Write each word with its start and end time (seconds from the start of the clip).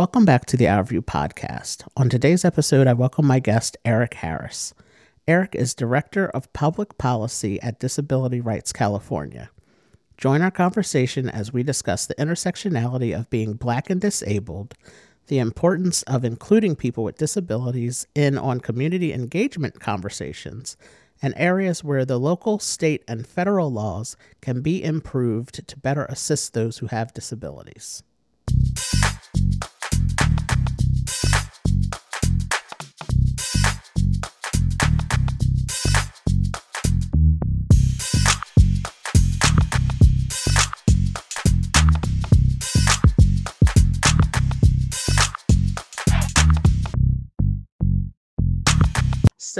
Welcome 0.00 0.24
back 0.24 0.46
to 0.46 0.56
the 0.56 0.66
Our 0.66 0.82
View 0.82 1.02
podcast. 1.02 1.86
On 1.94 2.08
today's 2.08 2.42
episode, 2.42 2.86
I 2.86 2.94
welcome 2.94 3.26
my 3.26 3.38
guest, 3.38 3.76
Eric 3.84 4.14
Harris. 4.14 4.72
Eric 5.28 5.54
is 5.54 5.74
Director 5.74 6.30
of 6.30 6.50
Public 6.54 6.96
Policy 6.96 7.60
at 7.60 7.78
Disability 7.78 8.40
Rights 8.40 8.72
California. 8.72 9.50
Join 10.16 10.40
our 10.40 10.50
conversation 10.50 11.28
as 11.28 11.52
we 11.52 11.62
discuss 11.62 12.06
the 12.06 12.14
intersectionality 12.14 13.14
of 13.14 13.28
being 13.28 13.52
Black 13.52 13.90
and 13.90 14.00
disabled, 14.00 14.74
the 15.26 15.38
importance 15.38 16.02
of 16.04 16.24
including 16.24 16.76
people 16.76 17.04
with 17.04 17.18
disabilities 17.18 18.06
in 18.14 18.38
on 18.38 18.60
community 18.60 19.12
engagement 19.12 19.80
conversations, 19.80 20.78
and 21.20 21.34
areas 21.36 21.84
where 21.84 22.06
the 22.06 22.18
local, 22.18 22.58
state, 22.58 23.04
and 23.06 23.26
federal 23.26 23.70
laws 23.70 24.16
can 24.40 24.62
be 24.62 24.82
improved 24.82 25.68
to 25.68 25.78
better 25.78 26.06
assist 26.06 26.54
those 26.54 26.78
who 26.78 26.86
have 26.86 27.12
disabilities. 27.12 28.02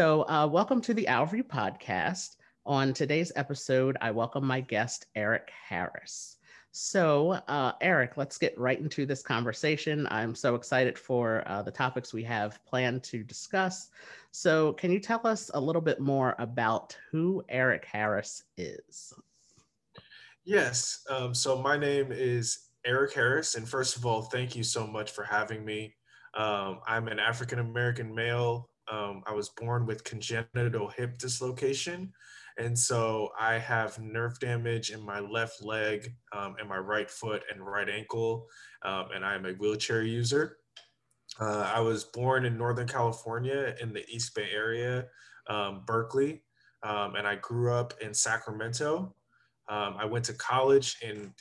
So, 0.00 0.26
uh, 0.30 0.46
welcome 0.50 0.80
to 0.80 0.94
the 0.94 1.06
Our 1.08 1.26
podcast. 1.26 2.36
On 2.64 2.94
today's 2.94 3.32
episode, 3.36 3.98
I 4.00 4.10
welcome 4.12 4.46
my 4.46 4.62
guest, 4.62 5.04
Eric 5.14 5.50
Harris. 5.68 6.38
So, 6.72 7.32
uh, 7.48 7.72
Eric, 7.82 8.16
let's 8.16 8.38
get 8.38 8.58
right 8.58 8.80
into 8.80 9.04
this 9.04 9.22
conversation. 9.22 10.08
I'm 10.10 10.34
so 10.34 10.54
excited 10.54 10.98
for 10.98 11.42
uh, 11.44 11.60
the 11.60 11.70
topics 11.70 12.14
we 12.14 12.24
have 12.24 12.64
planned 12.64 13.02
to 13.02 13.22
discuss. 13.22 13.90
So, 14.30 14.72
can 14.72 14.90
you 14.90 15.00
tell 15.00 15.20
us 15.26 15.50
a 15.52 15.60
little 15.60 15.82
bit 15.82 16.00
more 16.00 16.34
about 16.38 16.96
who 17.10 17.44
Eric 17.50 17.84
Harris 17.84 18.44
is? 18.56 19.12
Yes. 20.44 21.04
Um, 21.10 21.34
so, 21.34 21.58
my 21.58 21.76
name 21.76 22.10
is 22.10 22.70
Eric 22.86 23.12
Harris. 23.12 23.54
And 23.54 23.68
first 23.68 23.96
of 23.96 24.06
all, 24.06 24.22
thank 24.22 24.56
you 24.56 24.62
so 24.62 24.86
much 24.86 25.10
for 25.10 25.24
having 25.24 25.62
me. 25.62 25.94
Um, 26.32 26.80
I'm 26.86 27.06
an 27.08 27.18
African 27.18 27.58
American 27.58 28.14
male 28.14 28.69
um, 28.90 29.22
I 29.26 29.32
was 29.32 29.50
born 29.50 29.86
with 29.86 30.04
congenital 30.04 30.88
hip 30.88 31.18
dislocation. 31.18 32.12
And 32.58 32.78
so 32.78 33.30
I 33.38 33.54
have 33.54 33.98
nerve 33.98 34.38
damage 34.40 34.90
in 34.90 35.00
my 35.00 35.20
left 35.20 35.62
leg 35.62 36.12
um, 36.36 36.56
and 36.58 36.68
my 36.68 36.78
right 36.78 37.10
foot 37.10 37.42
and 37.52 37.64
right 37.64 37.88
ankle. 37.88 38.48
Um, 38.84 39.06
and 39.14 39.24
I 39.24 39.34
am 39.34 39.46
a 39.46 39.52
wheelchair 39.52 40.02
user. 40.02 40.58
Uh, 41.40 41.70
I 41.74 41.80
was 41.80 42.04
born 42.04 42.44
in 42.44 42.58
Northern 42.58 42.88
California 42.88 43.74
in 43.80 43.92
the 43.92 44.04
East 44.08 44.34
Bay 44.34 44.48
area, 44.52 45.06
um, 45.48 45.84
Berkeley. 45.86 46.42
Um, 46.82 47.14
and 47.14 47.26
I 47.26 47.36
grew 47.36 47.72
up 47.72 47.94
in 48.00 48.12
Sacramento. 48.12 49.14
Um, 49.68 49.96
I 49.98 50.04
went 50.04 50.24
to 50.26 50.34
college 50.34 50.96
in 51.02 51.32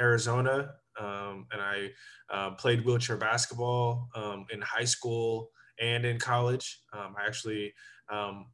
Arizona 0.00 0.74
and 0.96 1.60
I 1.60 1.90
uh, 2.30 2.50
played 2.52 2.84
wheelchair 2.84 3.16
basketball 3.16 4.08
in 4.52 4.62
high 4.62 4.84
school 4.84 5.50
and 5.80 6.04
in 6.04 6.18
college. 6.18 6.80
Um, 6.92 7.14
I 7.20 7.26
actually 7.26 7.72
um, 8.10 8.46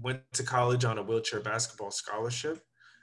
went 0.00 0.20
to 0.34 0.42
college 0.42 0.84
on 0.84 0.98
a 0.98 1.02
wheelchair 1.02 1.40
basketball 1.40 1.90
scholarship. 1.90 2.60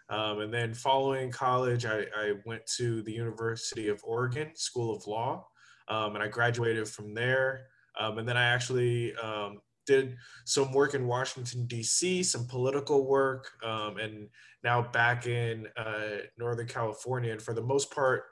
Um, 0.09 0.41
and 0.41 0.53
then 0.53 0.73
following 0.73 1.31
college, 1.31 1.85
I, 1.85 2.05
I, 2.15 2.33
went 2.45 2.65
to 2.77 3.01
the 3.03 3.11
University 3.11 3.87
of 3.87 4.01
Oregon 4.03 4.51
School 4.53 4.93
of 4.95 5.07
Law, 5.07 5.47
um, 5.87 6.15
and 6.15 6.23
I 6.23 6.27
graduated 6.27 6.87
from 6.89 7.13
there. 7.13 7.67
Um, 7.99 8.17
and 8.17 8.27
then 8.27 8.35
I 8.35 8.43
actually 8.43 9.15
um, 9.15 9.59
did 9.87 10.17
some 10.45 10.73
work 10.73 10.93
in 10.93 11.07
Washington, 11.07 11.65
D.C., 11.67 12.21
some 12.23 12.45
political 12.47 13.07
work, 13.07 13.49
and 13.63 14.27
now 14.63 14.81
back 14.81 15.25
in 15.25 15.67
uh, 15.77 16.17
Northern 16.37 16.67
California. 16.67 17.31
And 17.31 17.41
for 17.41 17.53
the 17.53 17.63
most 17.63 17.89
part, 17.89 18.23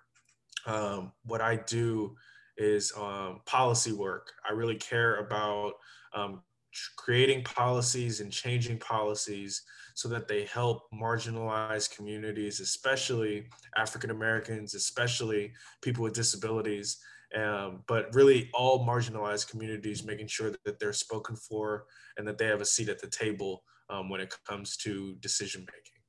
what 1.24 1.41
I 1.41 1.56
do 1.56 2.16
is 2.62 2.94
um, 2.96 3.42
policy 3.46 3.92
work. 3.92 4.32
I 4.48 4.54
really 4.54 4.76
care 4.76 5.16
about 5.16 5.74
um, 6.14 6.42
creating 6.96 7.44
policies 7.44 8.22
and 8.22 8.32
changing 8.32 8.78
policies 8.78 9.64
so 9.96 10.08
that 10.10 10.28
they 10.28 10.46
help 10.46 10.84
marginalized 10.94 11.96
communities, 11.96 12.60
especially 12.60 13.48
African 13.78 14.12
Americans, 14.12 14.76
especially 14.76 15.52
people 15.82 16.04
with 16.04 16.14
disabilities, 16.14 16.98
um, 17.36 17.84
but 17.88 18.14
really 18.14 18.50
all 18.54 18.86
marginalized 18.86 19.50
communities, 19.50 20.06
making 20.06 20.28
sure 20.28 20.54
that 20.66 20.80
they're 20.80 20.94
spoken 20.94 21.36
for 21.36 21.86
and 22.18 22.28
that 22.28 22.38
they 22.38 22.46
have 22.46 22.62
a 22.62 22.66
seat 22.66 22.90
at 22.90 23.02
the 23.02 23.08
table 23.08 23.64
um, 23.90 24.10
when 24.10 24.22
it 24.22 24.34
comes 24.48 24.78
to 24.78 25.16
decision 25.16 25.62
making. 25.62 26.02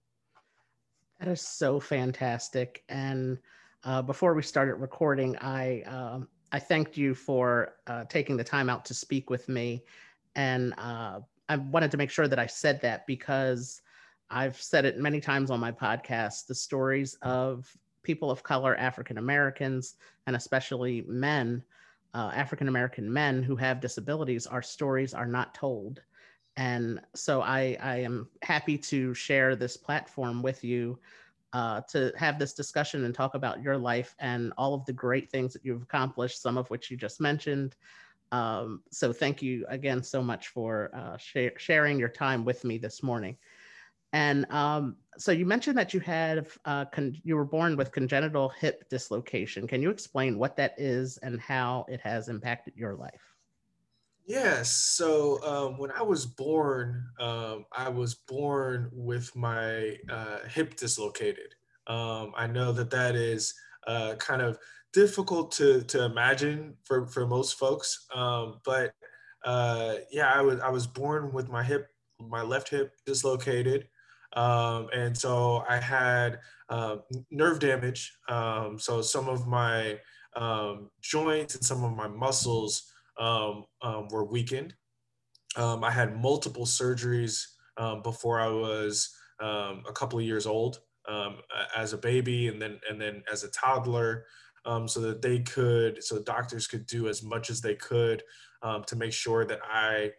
That 1.19 1.29
is 1.29 1.41
so 1.41 1.81
fantastic. 1.81 2.83
And 2.89 3.39
uh, 3.85 4.03
before 4.03 4.35
we 4.35 4.43
started 4.43 4.75
recording, 4.75 5.37
I 5.39 5.83
um, 5.83 6.29
I 6.53 6.59
thanked 6.59 6.97
you 6.97 7.15
for 7.15 7.75
uh, 7.87 8.05
taking 8.05 8.37
the 8.37 8.45
time 8.45 8.69
out 8.69 8.85
to 8.87 8.95
speak 8.95 9.31
with 9.31 9.49
me, 9.49 9.85
and 10.35 10.75
uh, 10.79 11.21
I 11.49 11.57
wanted 11.57 11.91
to 11.91 11.97
make 11.97 12.11
sure 12.11 12.29
that 12.29 12.39
I 12.39 12.47
said 12.47 12.81
that 12.83 13.07
because 13.07 13.83
I've 14.31 14.61
said 14.61 14.85
it 14.85 14.99
many 14.99 15.21
times 15.21 15.51
on 15.51 15.61
my 15.61 15.73
podcast. 15.73 16.47
The 16.47 16.55
stories 16.55 17.17
of 17.23 17.71
people 18.03 18.31
of 18.31 18.43
color, 18.43 18.77
African 18.77 19.19
Americans, 19.19 19.97
and 20.27 20.37
especially 20.37 21.05
men, 21.07 21.63
uh, 22.15 22.33
African 22.35 22.69
American 22.69 23.11
men 23.13 23.43
who 23.43 23.57
have 23.57 23.81
disabilities, 23.81 24.47
our 24.47 24.63
stories 24.63 25.15
are 25.15 25.27
not 25.27 25.55
told. 25.55 26.01
And 26.57 27.01
so 27.15 27.41
I, 27.41 27.79
I 27.83 27.97
am 27.99 28.29
happy 28.43 28.77
to 28.77 29.15
share 29.15 29.57
this 29.57 29.77
platform 29.77 30.43
with 30.43 30.63
you 30.63 30.99
uh, 31.53 31.81
to 31.91 32.13
have 32.17 32.39
this 32.39 32.55
discussion 32.55 33.05
and 33.05 33.15
talk 33.15 33.35
about 33.35 33.63
your 33.63 33.77
life 33.77 34.15
and 34.19 34.53
all 34.57 34.75
of 34.75 34.85
the 34.87 34.93
great 34.93 35.31
things 35.31 35.53
that 35.53 35.65
you've 35.65 35.83
accomplished, 35.83 36.41
some 36.41 36.57
of 36.57 36.69
which 36.71 36.91
you 36.91 36.97
just 36.97 37.21
mentioned. 37.21 37.77
Um, 38.33 38.83
so 38.91 39.13
thank 39.13 39.43
you 39.43 39.67
again 39.69 40.03
so 40.03 40.23
much 40.23 40.49
for 40.49 40.91
uh, 40.95 41.17
sh- 41.19 41.59
sharing 41.59 41.99
your 41.99 42.09
time 42.09 42.45
with 42.45 42.65
me 42.65 42.79
this 42.79 43.03
morning. 43.03 43.37
And 44.15 44.51
um, 44.51 44.97
so 45.17 45.33
you 45.33 45.47
mentioned 45.47 45.77
that 45.79 45.95
you 45.95 46.01
had 46.01 46.47
uh, 46.65 46.85
con- 46.87 47.17
you 47.23 47.37
were 47.37 47.45
born 47.45 47.77
with 47.77 47.93
congenital 47.93 48.51
hip 48.51 48.89
dislocation. 48.89 49.67
Can 49.67 49.83
you 49.83 49.91
explain 49.91 50.39
what 50.39 50.57
that 50.57 50.75
is 50.79 51.19
and 51.19 51.41
how 51.41 51.87
it 51.89 52.01
has 52.01 52.29
impacted 52.29 52.75
your 52.77 52.95
life? 52.95 53.32
Yes. 54.25 54.73
So 54.73 55.43
um, 55.43 55.79
when 55.79 55.91
I 55.91 56.03
was 56.03 56.27
born, 56.27 57.05
um, 57.19 57.67
I 57.73 57.89
was 57.89 58.15
born 58.15 58.89
with 58.93 59.35
my 59.35 59.97
uh, 60.09 60.39
hip 60.49 60.77
dislocated. 60.77 61.55
Um, 61.89 62.33
I 62.37 62.47
know 62.47 62.73
that 62.73 62.91
that 62.91 63.17
is 63.17 63.53
uh, 63.87 64.15
kind 64.19 64.41
of 64.41 64.59
difficult 64.93 65.51
to, 65.53 65.83
to 65.83 66.05
imagine 66.05 66.75
for, 66.85 67.07
for 67.07 67.27
most 67.27 67.59
folks. 67.59 68.07
Um, 68.15 68.61
but 68.65 68.95
uh, 69.45 69.95
yeah, 70.13 70.33
I 70.33 70.41
was 70.41 70.61
I 70.61 70.71
was 70.71 70.87
born 70.87 71.33
with 71.33 71.49
my 71.49 71.65
hip, 71.65 71.89
my 72.21 72.43
left 72.43 72.69
hip 72.69 72.93
dislocated. 73.05 73.89
Um, 74.35 74.89
and 74.95 75.19
so 75.19 75.65
I 75.69 75.79
had 75.79 76.39
uh, 76.69 76.99
nerve 77.33 77.59
damage. 77.59 78.13
Um, 78.29 78.79
so 78.79 79.03
some 79.03 79.29
of 79.29 79.49
my 79.49 79.99
joints 81.03 81.57
and 81.57 81.65
some 81.65 81.83
of 81.85 81.97
my 81.97 82.07
muscles 82.07 82.92
um, 83.19 83.65
um, 83.83 84.09
were 84.09 84.25
weakened. 84.25 84.75
Um, 85.57 85.85
I 85.85 85.91
had 85.91 86.17
multiple 86.17 86.65
surgeries 86.65 87.45
um, 87.77 88.03
before 88.03 88.41
I 88.41 88.49
was 88.49 89.15
um, 89.41 89.83
a 89.89 89.93
couple 89.93 90.19
of 90.19 90.25
years 90.25 90.47
old 90.47 90.81
um, 91.09 91.39
as 91.77 91.93
a 91.93 91.99
baby 91.99 92.49
and 92.49 92.61
then 92.61 92.79
and 92.89 93.01
then 93.01 93.23
as 93.31 93.45
a 93.45 93.51
toddler, 93.51 94.25
so 94.87 95.01
that 95.01 95.21
they 95.21 95.41
could 95.41 96.03
so 96.03 96.23
doctors 96.23 96.67
could 96.67 96.87
do 96.87 97.09
as 97.09 97.23
much 97.23 97.51
as 97.51 97.61
they 97.61 97.75
could 97.75 98.23
to 98.87 98.97
make 98.97 99.13
sure 99.13 99.45
that 99.45 99.61
I 99.63 100.13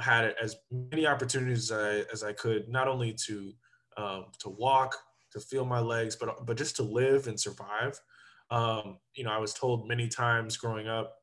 had 0.00 0.34
as 0.42 0.56
many 0.70 1.06
opportunities 1.06 1.70
as 1.70 1.72
I, 1.72 2.12
as 2.12 2.22
I 2.24 2.32
could, 2.32 2.68
not 2.68 2.88
only 2.88 3.12
to 3.26 3.52
to 3.96 4.48
walk, 4.48 4.96
to 5.32 5.40
feel 5.40 5.64
my 5.64 5.80
legs, 5.80 6.16
but 6.16 6.46
but 6.46 6.56
just 6.56 6.76
to 6.76 6.82
live 6.82 7.28
and 7.28 7.38
survive. 7.38 8.00
you 8.50 9.24
know, 9.24 9.30
I 9.30 9.38
was 9.38 9.54
told 9.54 9.86
many 9.86 10.08
times 10.08 10.56
growing 10.56 10.88
up 10.88 11.18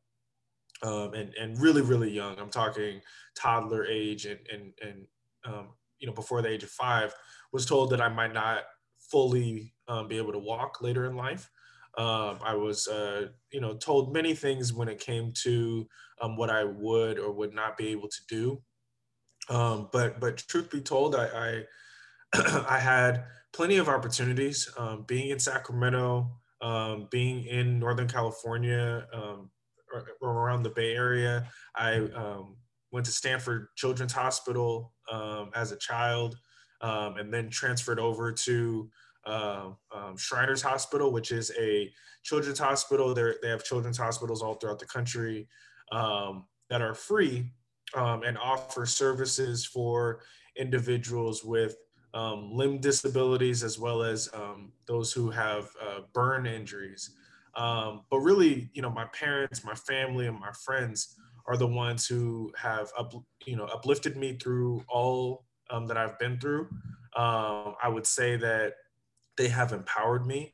um, 0.83 1.13
and 1.13 1.33
and 1.35 1.59
really 1.59 1.81
really 1.81 2.11
young. 2.11 2.37
I'm 2.39 2.49
talking 2.49 3.01
toddler 3.35 3.85
age 3.85 4.25
and 4.25 4.39
and 4.51 4.73
and 4.81 5.05
um, 5.45 5.69
you 5.99 6.07
know 6.07 6.13
before 6.13 6.41
the 6.41 6.49
age 6.49 6.63
of 6.63 6.69
five 6.69 7.13
was 7.51 7.65
told 7.65 7.91
that 7.91 8.01
I 8.01 8.09
might 8.09 8.33
not 8.33 8.63
fully 8.99 9.73
um, 9.87 10.07
be 10.07 10.17
able 10.17 10.31
to 10.31 10.39
walk 10.39 10.81
later 10.81 11.05
in 11.05 11.15
life. 11.15 11.49
Um, 11.97 12.39
I 12.43 12.55
was 12.55 12.87
uh, 12.87 13.27
you 13.51 13.61
know 13.61 13.75
told 13.75 14.13
many 14.13 14.33
things 14.33 14.73
when 14.73 14.87
it 14.87 14.99
came 14.99 15.33
to 15.43 15.87
um, 16.21 16.35
what 16.37 16.49
I 16.49 16.63
would 16.63 17.19
or 17.19 17.31
would 17.31 17.53
not 17.53 17.77
be 17.77 17.89
able 17.89 18.07
to 18.07 18.21
do. 18.27 18.61
Um, 19.49 19.89
but 19.91 20.19
but 20.19 20.37
truth 20.37 20.71
be 20.71 20.81
told, 20.81 21.15
I 21.15 21.63
I, 22.33 22.65
I 22.69 22.79
had 22.79 23.25
plenty 23.53 23.77
of 23.77 23.89
opportunities 23.89 24.69
being 25.07 25.29
in 25.29 25.39
Sacramento, 25.39 26.31
being 27.11 27.43
in 27.43 27.79
Northern 27.79 28.07
California 28.07 29.05
around 30.21 30.63
the 30.63 30.69
Bay 30.69 30.93
Area. 30.95 31.47
I 31.75 31.99
um, 32.15 32.55
went 32.91 33.05
to 33.05 33.11
Stanford 33.11 33.67
Children's 33.75 34.13
Hospital 34.13 34.93
um, 35.11 35.51
as 35.55 35.71
a 35.71 35.77
child, 35.77 36.37
um, 36.81 37.17
and 37.17 37.33
then 37.33 37.49
transferred 37.49 37.99
over 37.99 38.31
to 38.31 38.89
uh, 39.25 39.69
Shriners 40.17 40.61
Hospital, 40.61 41.11
which 41.11 41.31
is 41.31 41.51
a 41.59 41.91
children's 42.23 42.59
hospital. 42.59 43.13
They're, 43.13 43.35
they 43.41 43.49
have 43.49 43.63
children's 43.63 43.97
hospitals 43.97 44.41
all 44.41 44.55
throughout 44.55 44.79
the 44.79 44.85
country 44.85 45.47
um, 45.91 46.45
that 46.69 46.81
are 46.81 46.95
free 46.95 47.51
and 47.95 48.37
offer 48.37 48.85
services 48.85 49.65
for 49.65 50.21
individuals 50.57 51.43
with 51.43 51.75
limb 52.13 52.79
disabilities 52.79 53.63
as 53.63 53.77
well 53.77 54.01
as 54.01 54.29
those 54.87 55.13
who 55.13 55.29
have 55.29 55.69
uh, 55.81 55.99
burn 56.13 56.45
injuries. 56.45 57.11
Um, 57.55 58.01
but 58.09 58.19
really, 58.19 58.69
you 58.73 58.81
know, 58.81 58.89
my 58.89 59.05
parents, 59.05 59.63
my 59.63 59.75
family, 59.75 60.27
and 60.27 60.39
my 60.39 60.51
friends 60.65 61.17
are 61.47 61.57
the 61.57 61.67
ones 61.67 62.07
who 62.07 62.51
have 62.55 62.91
up, 62.97 63.13
you 63.45 63.55
know, 63.55 63.65
uplifted 63.65 64.15
me 64.15 64.37
through 64.37 64.83
all 64.87 65.45
um, 65.69 65.87
that 65.87 65.97
I've 65.97 66.17
been 66.19 66.39
through. 66.39 66.69
Um, 67.15 67.75
I 67.81 67.89
would 67.89 68.05
say 68.05 68.37
that 68.37 68.73
they 69.37 69.47
have 69.47 69.73
empowered 69.73 70.25
me. 70.25 70.53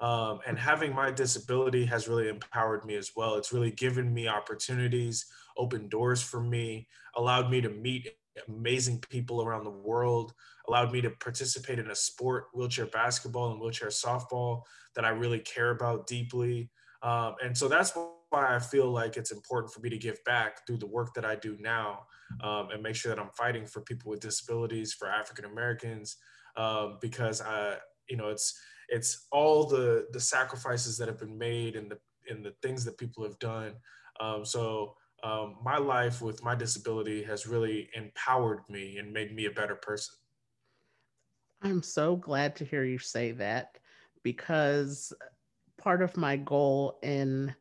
Um, 0.00 0.38
and 0.46 0.56
having 0.56 0.94
my 0.94 1.10
disability 1.10 1.84
has 1.86 2.06
really 2.06 2.28
empowered 2.28 2.84
me 2.84 2.94
as 2.94 3.12
well. 3.16 3.34
It's 3.34 3.52
really 3.52 3.72
given 3.72 4.14
me 4.14 4.28
opportunities, 4.28 5.26
opened 5.56 5.90
doors 5.90 6.22
for 6.22 6.40
me, 6.40 6.86
allowed 7.16 7.50
me 7.50 7.60
to 7.60 7.68
meet 7.68 8.08
amazing 8.48 9.00
people 9.10 9.42
around 9.42 9.64
the 9.64 9.70
world, 9.70 10.34
allowed 10.68 10.92
me 10.92 11.00
to 11.00 11.10
participate 11.10 11.78
in 11.78 11.90
a 11.90 11.94
sport, 11.94 12.46
wheelchair 12.54 12.86
basketball 12.86 13.52
and 13.52 13.60
wheelchair 13.60 13.88
softball, 13.88 14.62
that 14.94 15.04
I 15.04 15.10
really 15.10 15.40
care 15.40 15.70
about 15.70 16.06
deeply. 16.06 16.70
Um, 17.02 17.34
and 17.42 17.56
so 17.56 17.68
that's 17.68 17.92
why 18.30 18.54
I 18.54 18.58
feel 18.58 18.90
like 18.90 19.16
it's 19.16 19.30
important 19.30 19.72
for 19.72 19.80
me 19.80 19.88
to 19.90 19.98
give 19.98 20.22
back 20.24 20.66
through 20.66 20.78
the 20.78 20.86
work 20.86 21.14
that 21.14 21.24
I 21.24 21.36
do 21.36 21.56
now 21.60 22.06
um, 22.42 22.70
and 22.70 22.82
make 22.82 22.94
sure 22.94 23.14
that 23.14 23.20
I'm 23.20 23.30
fighting 23.30 23.66
for 23.66 23.80
people 23.80 24.10
with 24.10 24.20
disabilities, 24.20 24.92
for 24.92 25.08
African 25.08 25.44
Americans, 25.44 26.16
um, 26.56 26.98
because 27.00 27.40
I, 27.40 27.76
you 28.08 28.16
know, 28.16 28.28
it's 28.28 28.58
it's 28.88 29.26
all 29.30 29.66
the 29.66 30.06
the 30.12 30.20
sacrifices 30.20 30.98
that 30.98 31.08
have 31.08 31.18
been 31.18 31.38
made 31.38 31.76
and 31.76 31.90
the 31.90 31.98
and 32.28 32.44
the 32.44 32.54
things 32.62 32.84
that 32.84 32.98
people 32.98 33.24
have 33.24 33.38
done. 33.38 33.74
Um, 34.20 34.44
so 34.44 34.94
um, 35.22 35.56
my 35.62 35.78
life 35.78 36.22
with 36.22 36.42
my 36.42 36.54
disability 36.54 37.22
has 37.22 37.46
really 37.46 37.88
empowered 37.94 38.60
me 38.68 38.98
and 38.98 39.12
made 39.12 39.34
me 39.34 39.46
a 39.46 39.50
better 39.50 39.74
person. 39.74 40.14
I'm 41.62 41.82
so 41.82 42.16
glad 42.16 42.54
to 42.56 42.64
hear 42.64 42.84
you 42.84 42.98
say 42.98 43.32
that 43.32 43.78
because 44.22 45.12
part 45.76 46.02
of 46.02 46.16
my 46.16 46.36
goal 46.36 46.98
in 47.02 47.54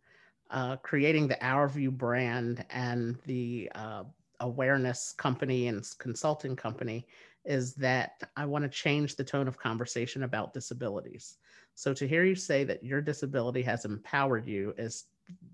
uh, 0.52 0.78
creating 0.78 1.28
the 1.28 1.44
Our 1.46 1.68
View 1.68 1.92
brand 1.92 2.66
and 2.70 3.18
the 3.26 3.72
uh, 3.74 4.04
awareness 4.40 5.14
company 5.18 5.68
and 5.68 5.88
consulting 5.98 6.56
company 6.56 7.08
is 7.44 7.74
that 7.76 8.22
I 8.36 8.46
want 8.46 8.64
to 8.64 8.70
change 8.70 9.16
the 9.16 9.24
tone 9.24 9.48
of 9.48 9.58
conversation 9.58 10.24
about 10.24 10.54
disabilities. 10.54 11.38
So 11.76 11.94
to 11.94 12.08
hear 12.08 12.24
you 12.24 12.36
say 12.36 12.64
that 12.66 12.84
your 12.84 13.02
disability 13.02 13.62
has 13.64 13.86
empowered 13.86 14.46
you 14.46 14.74
is 14.78 15.06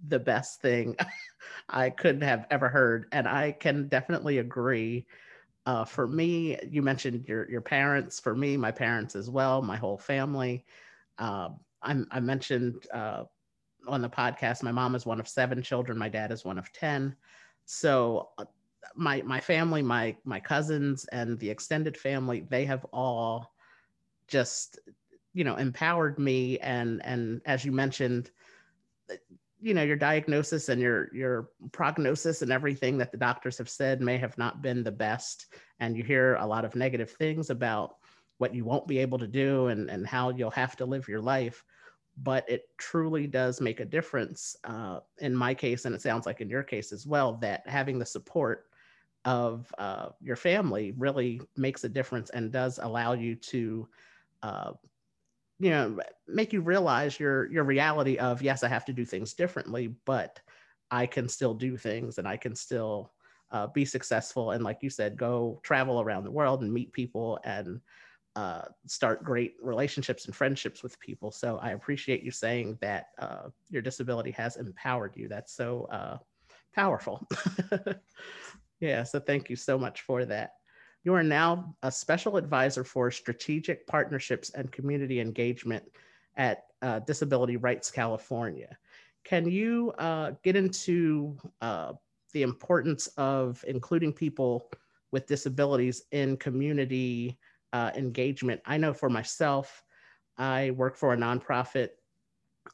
the 0.08 0.20
best 0.20 0.62
thing 0.62 0.96
I 1.70 1.90
could 1.90 2.22
have 2.24 2.46
ever 2.50 2.70
heard. 2.70 3.06
And 3.12 3.28
I 3.28 3.52
can 3.52 3.88
definitely 3.88 4.40
agree. 4.40 5.06
Uh, 5.66 5.86
for 5.86 6.08
me, 6.08 6.58
you 6.70 6.82
mentioned 6.82 7.26
your, 7.28 7.50
your 7.50 7.62
parents. 7.62 8.20
For 8.20 8.36
me, 8.36 8.58
my 8.58 8.72
parents 8.72 9.16
as 9.16 9.30
well, 9.30 9.62
my 9.62 9.78
whole 9.78 9.98
family. 9.98 10.66
Uh, 11.18 11.50
i 11.86 12.20
mentioned 12.22 12.88
uh, 12.94 13.26
on 13.88 14.02
the 14.02 14.10
podcast, 14.10 14.64
my 14.64 14.72
mom 14.72 14.96
is 14.96 15.06
one 15.06 15.20
of 15.20 15.28
seven 15.28 15.62
children. 15.62 15.98
My 15.98 16.08
dad 16.10 16.32
is 16.32 16.46
one 16.46 16.58
of 16.58 16.72
10. 16.72 17.16
So 17.66 18.30
uh, 18.38 18.46
my, 18.96 19.22
my 19.24 19.40
family, 19.40 19.82
my, 19.82 20.16
my 20.24 20.40
cousins 20.40 21.06
and 21.12 21.38
the 21.40 21.50
extended 21.50 21.98
family, 21.98 22.46
they 22.50 22.66
have 22.66 22.86
all 22.94 23.54
just, 24.28 24.80
you 25.34 25.44
know, 25.44 25.56
empowered 25.58 26.20
me. 26.20 26.58
And, 26.60 27.02
and 27.06 27.42
as 27.46 27.66
you 27.66 27.72
mentioned, 27.72 28.32
you 29.64 29.74
know 29.74 29.82
your 29.82 29.96
diagnosis 29.96 30.68
and 30.68 30.82
your 30.82 31.10
your 31.14 31.50
prognosis 31.72 32.42
and 32.42 32.52
everything 32.52 32.98
that 32.98 33.12
the 33.12 33.18
doctors 33.18 33.58
have 33.58 33.70
said 33.70 34.02
may 34.02 34.18
have 34.18 34.38
not 34.38 34.62
been 34.62 34.84
the 34.84 34.92
best. 34.92 35.54
And 35.80 35.96
you 35.96 36.04
hear 36.04 36.36
a 36.36 36.46
lot 36.46 36.66
of 36.66 36.76
negative 36.76 37.12
things 37.12 37.50
about 37.50 37.96
what 38.40 38.54
you 38.54 38.66
won't 38.66 38.88
be 38.88 39.00
able 39.00 39.18
to 39.20 39.28
do 39.28 39.68
and 39.68 39.90
and 39.90 40.06
how 40.06 40.32
you'll 40.32 40.52
have 40.52 40.76
to 40.78 40.86
live 40.86 41.08
your 41.08 41.22
life. 41.22 41.64
But 42.18 42.48
it 42.50 42.66
truly 42.78 43.26
does 43.26 43.62
make 43.62 43.80
a 43.80 43.86
difference 43.86 44.58
uh, 44.66 45.00
in 45.20 45.34
my 45.34 45.54
case 45.54 45.86
and 45.86 45.96
it 45.96 46.02
sounds 46.02 46.26
like 46.26 46.42
in 46.42 46.50
your 46.50 46.64
case 46.64 46.92
as 46.92 47.08
well 47.08 47.34
that 47.38 47.68
having 47.68 47.98
the 47.98 48.06
support 48.06 48.66
of 49.26 49.74
uh, 49.78 50.10
your 50.22 50.36
family 50.36 50.94
really 50.98 51.42
makes 51.56 51.86
a 51.86 51.90
difference 51.90 52.30
and 52.32 52.52
does 52.52 52.80
allow 52.84 53.14
you 53.14 53.36
to 53.36 53.88
uh, 54.44 54.74
you 55.64 55.70
know 55.70 55.98
make 56.28 56.52
you 56.52 56.62
realize 56.62 57.20
your 57.20 57.50
your 57.52 57.64
reality 57.64 58.18
of 58.18 58.42
yes 58.42 58.64
i 58.64 58.68
have 58.68 58.84
to 58.84 58.94
do 58.94 59.06
things 59.06 59.34
differently 59.34 59.96
but 60.06 60.42
i 60.92 61.06
can 61.06 61.30
still 61.30 61.54
do 61.54 61.78
things 61.78 62.18
and 62.18 62.28
i 62.28 62.36
can 62.36 62.54
still 62.54 63.14
uh, 63.52 63.68
be 63.68 63.86
successful 63.86 64.52
and 64.52 64.64
like 64.64 64.80
you 64.82 64.90
said 64.90 65.18
go 65.18 65.62
travel 65.64 66.02
around 66.02 66.26
the 66.26 66.32
world 66.32 66.64
and 66.64 66.74
meet 66.74 66.92
people 66.92 67.40
and 67.46 67.80
uh, 68.36 68.64
start 68.88 69.24
great 69.24 69.54
relationships 69.62 70.26
and 70.26 70.36
friendships 70.36 70.82
with 70.82 71.00
people. 71.00 71.32
So 71.32 71.60
i 71.62 71.70
appreciate 71.72 72.24
you 72.24 72.32
saying 72.32 72.80
that 72.82 73.10
uh, 73.20 73.50
your 73.70 73.84
disability 73.84 74.32
has 74.32 74.58
empowered 74.58 75.16
you. 75.16 75.28
That's 75.28 75.54
so 75.54 75.88
uh, 75.92 76.18
powerful. 76.74 77.26
Yeah 78.80 79.04
so 79.04 79.20
thank 79.20 79.50
you 79.50 79.56
so 79.56 79.78
much 79.78 80.02
for 80.02 80.26
that 80.26 80.56
you 81.04 81.14
are 81.14 81.24
now 81.24 81.76
a 81.84 81.92
special 81.92 82.38
advisor 82.38 82.84
for 82.84 83.12
strategic 83.12 83.86
partnerships 83.88 84.50
and 84.52 84.72
community 84.72 85.20
engagement 85.20 85.84
at 86.38 86.66
uh, 86.82 87.00
Disability 87.00 87.58
Rights 87.58 87.92
California. 87.92 88.78
Can 89.24 89.50
you 89.50 89.92
uh, 89.98 90.32
get 90.44 90.56
into 90.56 91.38
uh, 91.62 91.94
the 92.34 92.42
importance 92.42 93.08
of 93.18 93.64
including 93.68 94.14
people 94.14 94.70
with 95.12 95.28
disabilities 95.28 96.04
in 96.12 96.38
community 96.38 97.38
uh, 97.74 97.92
engagement? 97.96 98.62
I 98.66 98.78
know 98.78 98.94
for 98.94 99.10
myself, 99.10 99.84
I 100.38 100.72
work 100.72 100.96
for 100.96 101.14
a 101.14 101.18
nonprofit. 101.18 101.90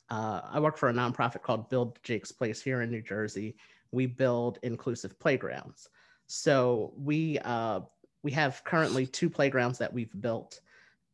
Uh, 0.10 0.42
I 0.44 0.60
work 0.60 0.78
for 0.78 0.90
a 0.90 0.94
nonprofit 0.94 1.42
called 1.42 1.70
Build 1.70 2.00
Jake's 2.04 2.32
Place 2.32 2.62
here 2.62 2.82
in 2.82 2.92
New 2.92 3.02
Jersey. 3.02 3.56
We 3.92 4.06
build 4.06 4.60
inclusive 4.62 5.20
playgrounds. 5.20 5.90
So 6.28 6.94
we 6.96 7.40
uh, 7.40 7.82
we 8.24 8.32
have 8.32 8.64
currently 8.64 9.06
two 9.06 9.30
playgrounds 9.30 9.78
that 9.80 9.94
we've 9.94 10.22
built, 10.22 10.60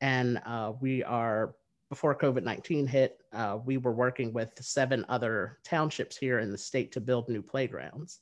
and 0.01 0.41
uh, 0.45 0.74
we 0.79 1.03
are 1.03 1.55
before 1.89 2.15
COVID 2.15 2.43
19 2.43 2.88
hit, 2.88 3.21
uh, 3.31 3.57
we 3.63 3.77
were 3.77 3.91
working 3.91 4.33
with 4.33 4.51
seven 4.59 5.05
other 5.07 5.59
townships 5.63 6.17
here 6.17 6.39
in 6.39 6.51
the 6.51 6.57
state 6.57 6.91
to 6.91 7.00
build 7.00 7.29
new 7.29 7.41
playgrounds. 7.41 8.19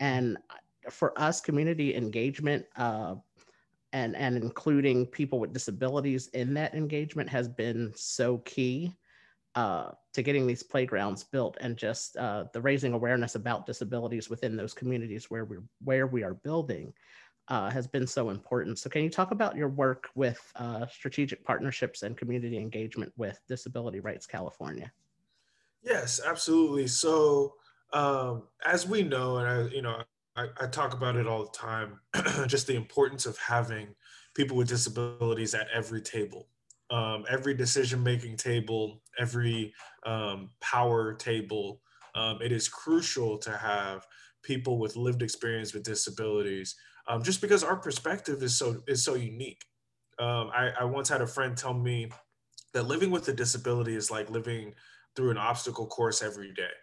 And 0.00 0.38
for 0.90 1.18
us, 1.20 1.40
community 1.40 1.94
engagement 1.94 2.64
uh, 2.76 3.16
and, 3.92 4.16
and 4.16 4.36
including 4.36 5.06
people 5.06 5.38
with 5.38 5.52
disabilities 5.52 6.28
in 6.28 6.54
that 6.54 6.74
engagement 6.74 7.28
has 7.28 7.48
been 7.48 7.92
so 7.94 8.38
key 8.38 8.92
uh, 9.54 9.92
to 10.12 10.22
getting 10.22 10.46
these 10.46 10.64
playgrounds 10.64 11.22
built 11.22 11.56
and 11.60 11.76
just 11.76 12.16
uh, 12.16 12.44
the 12.52 12.60
raising 12.60 12.92
awareness 12.92 13.36
about 13.36 13.66
disabilities 13.66 14.28
within 14.28 14.56
those 14.56 14.74
communities 14.74 15.30
where 15.30 15.44
we 15.44 15.58
where 15.84 16.08
we 16.08 16.24
are 16.24 16.34
building 16.34 16.92
uh, 17.48 17.70
has 17.70 17.86
been 17.86 18.06
so 18.06 18.30
important. 18.30 18.78
So, 18.78 18.88
can 18.88 19.02
you 19.02 19.10
talk 19.10 19.30
about 19.30 19.56
your 19.56 19.68
work 19.68 20.08
with 20.14 20.40
uh, 20.56 20.86
strategic 20.86 21.44
partnerships 21.44 22.02
and 22.02 22.16
community 22.16 22.58
engagement 22.58 23.12
with 23.16 23.38
Disability 23.48 24.00
Rights 24.00 24.26
California? 24.26 24.90
Yes, 25.82 26.20
absolutely. 26.24 26.86
So, 26.86 27.54
um, 27.92 28.44
as 28.64 28.88
we 28.88 29.02
know, 29.02 29.38
and 29.38 29.46
I, 29.46 29.74
you 29.74 29.82
know, 29.82 30.02
I, 30.36 30.46
I 30.60 30.66
talk 30.66 30.94
about 30.94 31.16
it 31.16 31.26
all 31.26 31.44
the 31.44 31.50
time, 31.50 32.00
just 32.46 32.66
the 32.66 32.74
importance 32.74 33.26
of 33.26 33.36
having 33.38 33.94
people 34.34 34.56
with 34.56 34.68
disabilities 34.68 35.54
at 35.54 35.68
every 35.72 36.00
table, 36.00 36.48
um, 36.90 37.24
every 37.28 37.54
decision-making 37.54 38.36
table, 38.36 39.02
every 39.18 39.72
um, 40.06 40.50
power 40.60 41.14
table. 41.14 41.80
Um, 42.14 42.38
it 42.42 42.52
is 42.52 42.68
crucial 42.68 43.38
to 43.38 43.50
have 43.50 44.06
people 44.42 44.78
with 44.78 44.96
lived 44.96 45.22
experience 45.22 45.74
with 45.74 45.82
disabilities 45.82 46.74
um, 47.08 47.22
just 47.22 47.40
because 47.40 47.62
our 47.64 47.76
perspective 47.76 48.42
is 48.42 48.56
so 48.56 48.82
is 48.86 49.04
so 49.04 49.14
unique. 49.14 49.62
Um, 50.18 50.50
I, 50.54 50.70
I 50.80 50.84
once 50.84 51.08
had 51.08 51.20
a 51.20 51.26
friend 51.26 51.56
tell 51.56 51.74
me 51.74 52.10
that 52.72 52.86
living 52.86 53.10
with 53.10 53.28
a 53.28 53.32
disability 53.32 53.96
is 53.96 54.10
like 54.10 54.30
living 54.30 54.74
through 55.16 55.30
an 55.30 55.38
obstacle 55.38 55.86
course 55.86 56.22
every 56.22 56.52
day. 56.52 56.74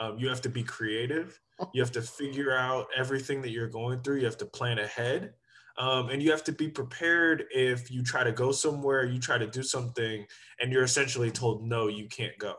Um, 0.00 0.18
you 0.18 0.28
have 0.28 0.40
to 0.42 0.48
be 0.48 0.62
creative. 0.62 1.38
You 1.74 1.82
have 1.82 1.92
to 1.92 2.02
figure 2.02 2.56
out 2.56 2.86
everything 2.96 3.42
that 3.42 3.50
you're 3.50 3.68
going 3.68 4.02
through. 4.02 4.16
You 4.16 4.24
have 4.24 4.38
to 4.38 4.46
plan 4.46 4.78
ahead. 4.78 5.34
Um, 5.78 6.10
and 6.10 6.22
you 6.22 6.30
have 6.30 6.44
to 6.44 6.52
be 6.52 6.68
prepared 6.68 7.44
if 7.50 7.90
you 7.90 8.02
try 8.02 8.24
to 8.24 8.32
go 8.32 8.52
somewhere, 8.52 9.04
you 9.04 9.18
try 9.18 9.38
to 9.38 9.46
do 9.46 9.62
something, 9.62 10.26
and 10.60 10.70
you're 10.70 10.82
essentially 10.82 11.30
told, 11.30 11.66
no, 11.66 11.88
you 11.88 12.08
can't 12.08 12.36
go. 12.38 12.54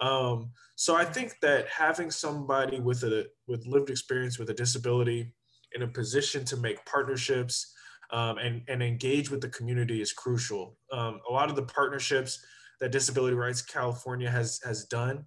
Um, 0.00 0.50
so 0.76 0.94
I 0.94 1.04
think 1.04 1.34
that 1.42 1.68
having 1.68 2.10
somebody 2.10 2.80
with 2.80 3.02
a 3.02 3.26
with 3.48 3.66
lived 3.66 3.90
experience 3.90 4.38
with 4.38 4.50
a 4.50 4.54
disability 4.54 5.32
in 5.74 5.82
a 5.82 5.88
position 5.88 6.44
to 6.46 6.56
make 6.56 6.84
partnerships 6.86 7.74
um, 8.10 8.38
and 8.38 8.62
and 8.68 8.82
engage 8.82 9.30
with 9.30 9.40
the 9.40 9.48
community 9.48 10.00
is 10.00 10.12
crucial. 10.12 10.76
Um, 10.92 11.20
a 11.28 11.32
lot 11.32 11.50
of 11.50 11.56
the 11.56 11.62
partnerships 11.62 12.44
that 12.80 12.92
Disability 12.92 13.34
Rights 13.34 13.62
California 13.62 14.30
has 14.30 14.60
has 14.64 14.84
done 14.84 15.24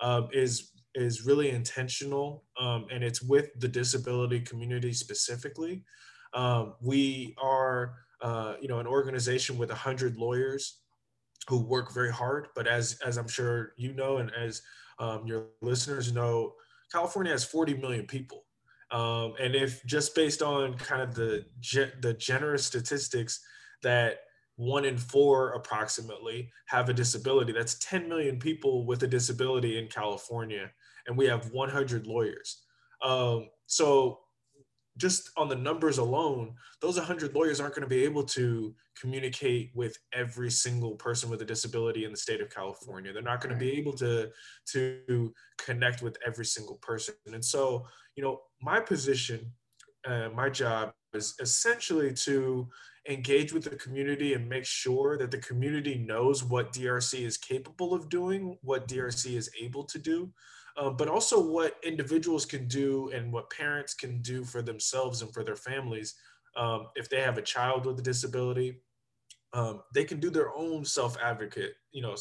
um, 0.00 0.28
is 0.32 0.72
is 0.94 1.24
really 1.24 1.50
intentional, 1.50 2.44
um, 2.58 2.86
and 2.90 3.04
it's 3.04 3.22
with 3.22 3.48
the 3.60 3.68
disability 3.68 4.40
community 4.40 4.92
specifically. 4.92 5.84
Um, 6.34 6.74
we 6.80 7.34
are, 7.40 7.94
uh, 8.22 8.54
you 8.60 8.68
know, 8.68 8.78
an 8.78 8.86
organization 8.86 9.58
with 9.58 9.70
hundred 9.70 10.16
lawyers 10.16 10.80
who 11.48 11.58
work 11.58 11.92
very 11.92 12.12
hard. 12.12 12.48
But 12.54 12.66
as 12.66 12.98
as 13.04 13.16
I'm 13.16 13.28
sure 13.28 13.72
you 13.76 13.92
know, 13.92 14.18
and 14.18 14.30
as 14.34 14.62
um, 14.98 15.26
your 15.26 15.48
listeners 15.62 16.12
know, 16.12 16.54
California 16.92 17.32
has 17.32 17.44
40 17.44 17.74
million 17.74 18.06
people. 18.06 18.44
Um, 18.92 19.34
and 19.40 19.54
if 19.54 19.84
just 19.86 20.14
based 20.14 20.42
on 20.42 20.74
kind 20.74 21.02
of 21.02 21.14
the 21.14 21.44
the 22.00 22.14
generous 22.14 22.64
statistics 22.64 23.40
that 23.82 24.20
one 24.56 24.84
in 24.84 24.98
four 24.98 25.52
approximately 25.52 26.50
have 26.66 26.88
a 26.88 26.92
disability, 26.92 27.52
that's 27.52 27.76
10 27.78 28.08
million 28.08 28.38
people 28.38 28.84
with 28.84 29.02
a 29.02 29.06
disability 29.06 29.78
in 29.78 29.86
California, 29.86 30.70
and 31.06 31.16
we 31.16 31.26
have 31.26 31.50
100 31.52 32.06
lawyers. 32.06 32.62
Um, 33.02 33.48
so 33.66 34.18
just 35.00 35.30
on 35.36 35.48
the 35.48 35.56
numbers 35.56 35.98
alone, 35.98 36.54
those 36.82 36.96
100 36.96 37.34
lawyers 37.34 37.58
aren't 37.58 37.74
going 37.74 37.88
to 37.88 37.88
be 37.88 38.04
able 38.04 38.22
to 38.22 38.74
communicate 39.00 39.70
with 39.74 39.96
every 40.12 40.50
single 40.50 40.92
person 40.92 41.30
with 41.30 41.40
a 41.40 41.44
disability 41.44 42.04
in 42.04 42.10
the 42.10 42.16
state 42.16 42.42
of 42.42 42.50
California. 42.50 43.12
They're 43.12 43.22
not 43.22 43.40
going 43.40 43.54
to 43.54 43.58
be 43.58 43.72
able 43.72 43.94
to 43.94 44.30
to 44.72 45.34
connect 45.58 46.02
with 46.02 46.18
every 46.26 46.44
single 46.44 46.76
person. 46.76 47.14
And 47.26 47.44
so, 47.44 47.86
you 48.14 48.22
know, 48.22 48.42
my 48.60 48.78
position, 48.78 49.50
uh, 50.04 50.28
my 50.34 50.50
job 50.50 50.92
is 51.14 51.34
essentially 51.40 52.12
to 52.12 52.68
engage 53.08 53.54
with 53.54 53.64
the 53.64 53.76
community 53.76 54.34
and 54.34 54.46
make 54.46 54.66
sure 54.66 55.16
that 55.16 55.30
the 55.30 55.38
community 55.38 55.96
knows 55.96 56.44
what 56.44 56.74
DRC 56.74 57.24
is 57.24 57.38
capable 57.38 57.94
of 57.94 58.10
doing, 58.10 58.58
what 58.60 58.86
DRC 58.86 59.34
is 59.34 59.50
able 59.58 59.84
to 59.84 59.98
do 59.98 60.30
uh, 60.76 60.90
but 60.90 61.08
also 61.08 61.40
what 61.40 61.76
individuals 61.82 62.46
can 62.46 62.66
do 62.68 63.10
and 63.14 63.32
what 63.32 63.50
parents 63.50 63.94
can 63.94 64.20
do 64.22 64.44
for 64.44 64.62
themselves 64.62 65.22
and 65.22 65.32
for 65.32 65.44
their 65.44 65.56
families. 65.56 66.14
Um, 66.56 66.88
if 66.96 67.08
they 67.08 67.20
have 67.20 67.38
a 67.38 67.42
child 67.42 67.86
with 67.86 67.98
a 67.98 68.02
disability, 68.02 68.80
um, 69.52 69.82
they 69.94 70.04
can 70.04 70.20
do 70.20 70.30
their 70.30 70.54
own 70.54 70.84
self 70.84 71.16
advocate, 71.18 71.74
you 71.92 72.02
know, 72.02 72.14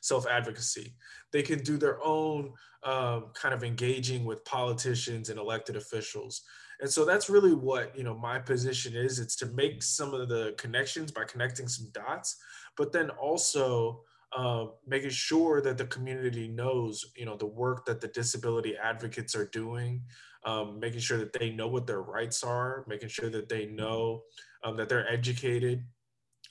self 0.00 0.26
advocacy. 0.26 0.94
They 1.32 1.42
can 1.42 1.60
do 1.60 1.76
their 1.76 2.02
own 2.04 2.52
um, 2.84 3.26
kind 3.34 3.54
of 3.54 3.64
engaging 3.64 4.24
with 4.24 4.44
politicians 4.44 5.28
and 5.28 5.38
elected 5.38 5.76
officials. 5.76 6.42
And 6.80 6.90
so 6.90 7.04
that's 7.04 7.30
really 7.30 7.54
what, 7.54 7.96
you 7.96 8.04
know, 8.04 8.16
my 8.16 8.38
position 8.38 8.94
is. 8.94 9.18
It's 9.18 9.36
to 9.36 9.46
make 9.46 9.82
some 9.82 10.14
of 10.14 10.28
the 10.28 10.54
connections 10.58 11.10
by 11.10 11.24
connecting 11.24 11.68
some 11.68 11.88
dots, 11.92 12.36
but 12.76 12.92
then 12.92 13.10
also 13.10 14.02
uh, 14.36 14.66
making 14.86 15.10
sure 15.10 15.62
that 15.62 15.78
the 15.78 15.86
community 15.86 16.46
knows, 16.46 17.06
you 17.16 17.24
know, 17.24 17.36
the 17.36 17.46
work 17.46 17.86
that 17.86 18.02
the 18.02 18.08
disability 18.08 18.76
advocates 18.76 19.34
are 19.34 19.46
doing, 19.46 20.02
um, 20.44 20.78
making 20.78 21.00
sure 21.00 21.16
that 21.16 21.32
they 21.32 21.50
know 21.50 21.66
what 21.66 21.86
their 21.86 22.02
rights 22.02 22.44
are, 22.44 22.84
making 22.86 23.08
sure 23.08 23.30
that 23.30 23.48
they 23.48 23.64
know 23.66 24.22
um, 24.62 24.76
that 24.76 24.90
they're 24.90 25.10
educated 25.10 25.82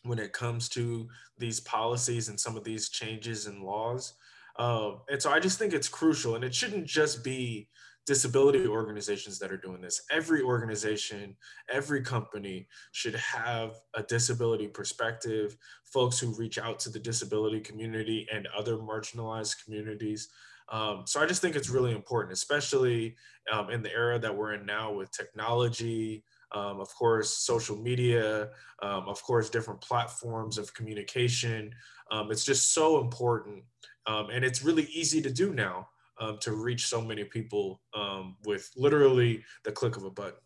when 0.01 0.17
it 0.17 0.33
comes 0.33 0.67
to 0.69 1.07
these 1.37 1.59
policies 1.59 2.27
and 2.27 2.39
some 2.39 2.57
of 2.57 2.63
these 2.63 2.89
changes 2.89 3.45
in 3.45 3.63
laws. 3.63 4.15
Um, 4.57 5.01
and 5.09 5.21
so 5.21 5.31
I 5.31 5.39
just 5.39 5.59
think 5.59 5.71
it's 5.71 5.87
crucial, 5.87 6.35
and 6.35 6.43
it 6.43 6.55
shouldn't 6.55 6.87
just 6.87 7.23
be 7.23 7.67
disability 8.05 8.67
organizations 8.67 9.39
that 9.39 9.51
are 9.51 9.57
doing 9.57 9.81
this. 9.81 10.01
Every 10.11 10.41
organization, 10.41 11.35
every 11.69 12.01
company 12.01 12.67
should 12.91 13.15
have 13.15 13.81
a 13.95 14.03
disability 14.03 14.67
perspective, 14.67 15.57
folks 15.83 16.19
who 16.19 16.35
reach 16.35 16.57
out 16.57 16.79
to 16.79 16.89
the 16.89 16.99
disability 16.99 17.59
community 17.59 18.27
and 18.31 18.47
other 18.55 18.77
marginalized 18.77 19.63
communities. 19.63 20.29
Um, 20.69 21.03
so 21.05 21.21
I 21.21 21.25
just 21.25 21.41
think 21.41 21.55
it's 21.55 21.69
really 21.69 21.91
important, 21.91 22.33
especially 22.33 23.15
um, 23.51 23.69
in 23.69 23.81
the 23.83 23.91
era 23.91 24.19
that 24.19 24.35
we're 24.35 24.53
in 24.53 24.65
now 24.65 24.91
with 24.91 25.11
technology, 25.11 26.23
um, 26.53 26.79
of 26.79 26.93
course, 26.95 27.29
social 27.29 27.75
media, 27.75 28.49
um, 28.81 29.07
of 29.07 29.21
course, 29.21 29.49
different 29.49 29.81
platforms 29.81 30.57
of 30.57 30.73
communication. 30.73 31.73
Um, 32.11 32.31
it's 32.31 32.45
just 32.45 32.73
so 32.73 32.99
important. 32.99 33.63
Um, 34.07 34.29
and 34.29 34.45
it's 34.45 34.63
really 34.63 34.85
easy 34.85 35.21
to 35.21 35.31
do 35.31 35.53
now 35.53 35.89
um, 36.19 36.37
to 36.41 36.53
reach 36.53 36.87
so 36.87 37.01
many 37.01 37.23
people 37.23 37.81
um, 37.93 38.37
with 38.45 38.71
literally 38.75 39.43
the 39.63 39.71
click 39.71 39.97
of 39.97 40.03
a 40.03 40.11
button. 40.11 40.39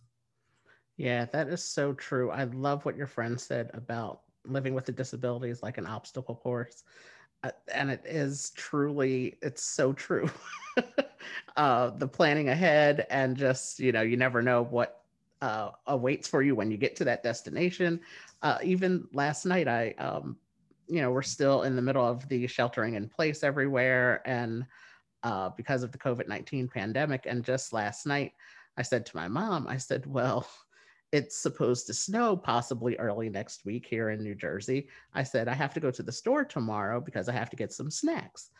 Yeah, 0.98 1.26
that 1.32 1.48
is 1.48 1.64
so 1.64 1.94
true. 1.94 2.30
I 2.30 2.44
love 2.44 2.84
what 2.84 2.98
your 2.98 3.08
friend 3.08 3.40
said 3.40 3.72
about 3.74 4.22
living 4.46 4.74
with 4.74 4.90
a 4.90 4.92
disability 4.92 5.50
is 5.50 5.64
like 5.64 5.78
an 5.78 5.86
obstacle 5.86 6.36
course. 6.36 6.84
Uh, 7.44 7.52
and 7.74 7.90
it 7.90 8.02
is 8.06 8.52
truly, 8.52 9.38
it's 9.42 9.64
so 9.64 9.94
true. 9.94 10.30
uh, 11.56 11.92
the 11.92 12.08
planning 12.08 12.50
ahead 12.50 13.08
and 13.10 13.38
just, 13.38 13.80
you 13.80 13.92
know, 13.92 14.02
you 14.02 14.18
never 14.18 14.42
know 14.42 14.64
what 14.64 15.04
uh, 15.42 15.72
awaits 15.88 16.28
for 16.28 16.42
you 16.42 16.54
when 16.54 16.70
you 16.70 16.78
get 16.78 16.96
to 16.98 17.06
that 17.06 17.24
destination. 17.24 18.02
Uh, 18.42 18.58
even 18.62 19.08
last 19.14 19.46
night, 19.46 19.68
I, 19.68 19.92
um, 20.00 20.38
you 20.88 21.02
know, 21.02 21.12
we're 21.12 21.22
still 21.22 21.64
in 21.64 21.76
the 21.76 21.82
middle 21.82 22.06
of 22.06 22.28
the 22.28 22.46
sheltering 22.48 22.96
in 22.96 23.08
place 23.08 23.44
everywhere. 23.44 24.22
And 24.26 24.66
uh, 25.24 25.50
because 25.58 25.84
of 25.84 25.92
the 25.92 25.98
COVID 25.98 26.28
19 26.28 26.68
pandemic. 26.68 27.26
And 27.26 27.44
just 27.44 27.74
last 27.74 28.06
night, 28.06 28.34
I 28.78 28.82
said 28.82 29.06
to 29.08 29.16
my 29.16 29.28
mom, 29.28 29.68
I 29.68 29.78
said, 29.78 30.06
well, 30.06 30.48
it's 31.12 31.38
supposed 31.38 31.88
to 31.88 31.94
snow 31.94 32.38
possibly 32.38 32.96
early 32.98 33.30
next 33.30 33.66
week 33.66 33.86
here 33.88 34.12
in 34.12 34.24
New 34.24 34.36
Jersey. 34.36 34.88
I 35.14 35.24
said, 35.24 35.48
I 35.48 35.56
have 35.56 35.74
to 35.74 35.80
go 35.80 35.90
to 35.90 36.04
the 36.04 36.12
store 36.12 36.46
tomorrow 36.46 37.02
because 37.02 37.28
I 37.28 37.34
have 37.34 37.50
to 37.50 37.56
get 37.56 37.74
some 37.74 37.90
snacks. 37.90 38.52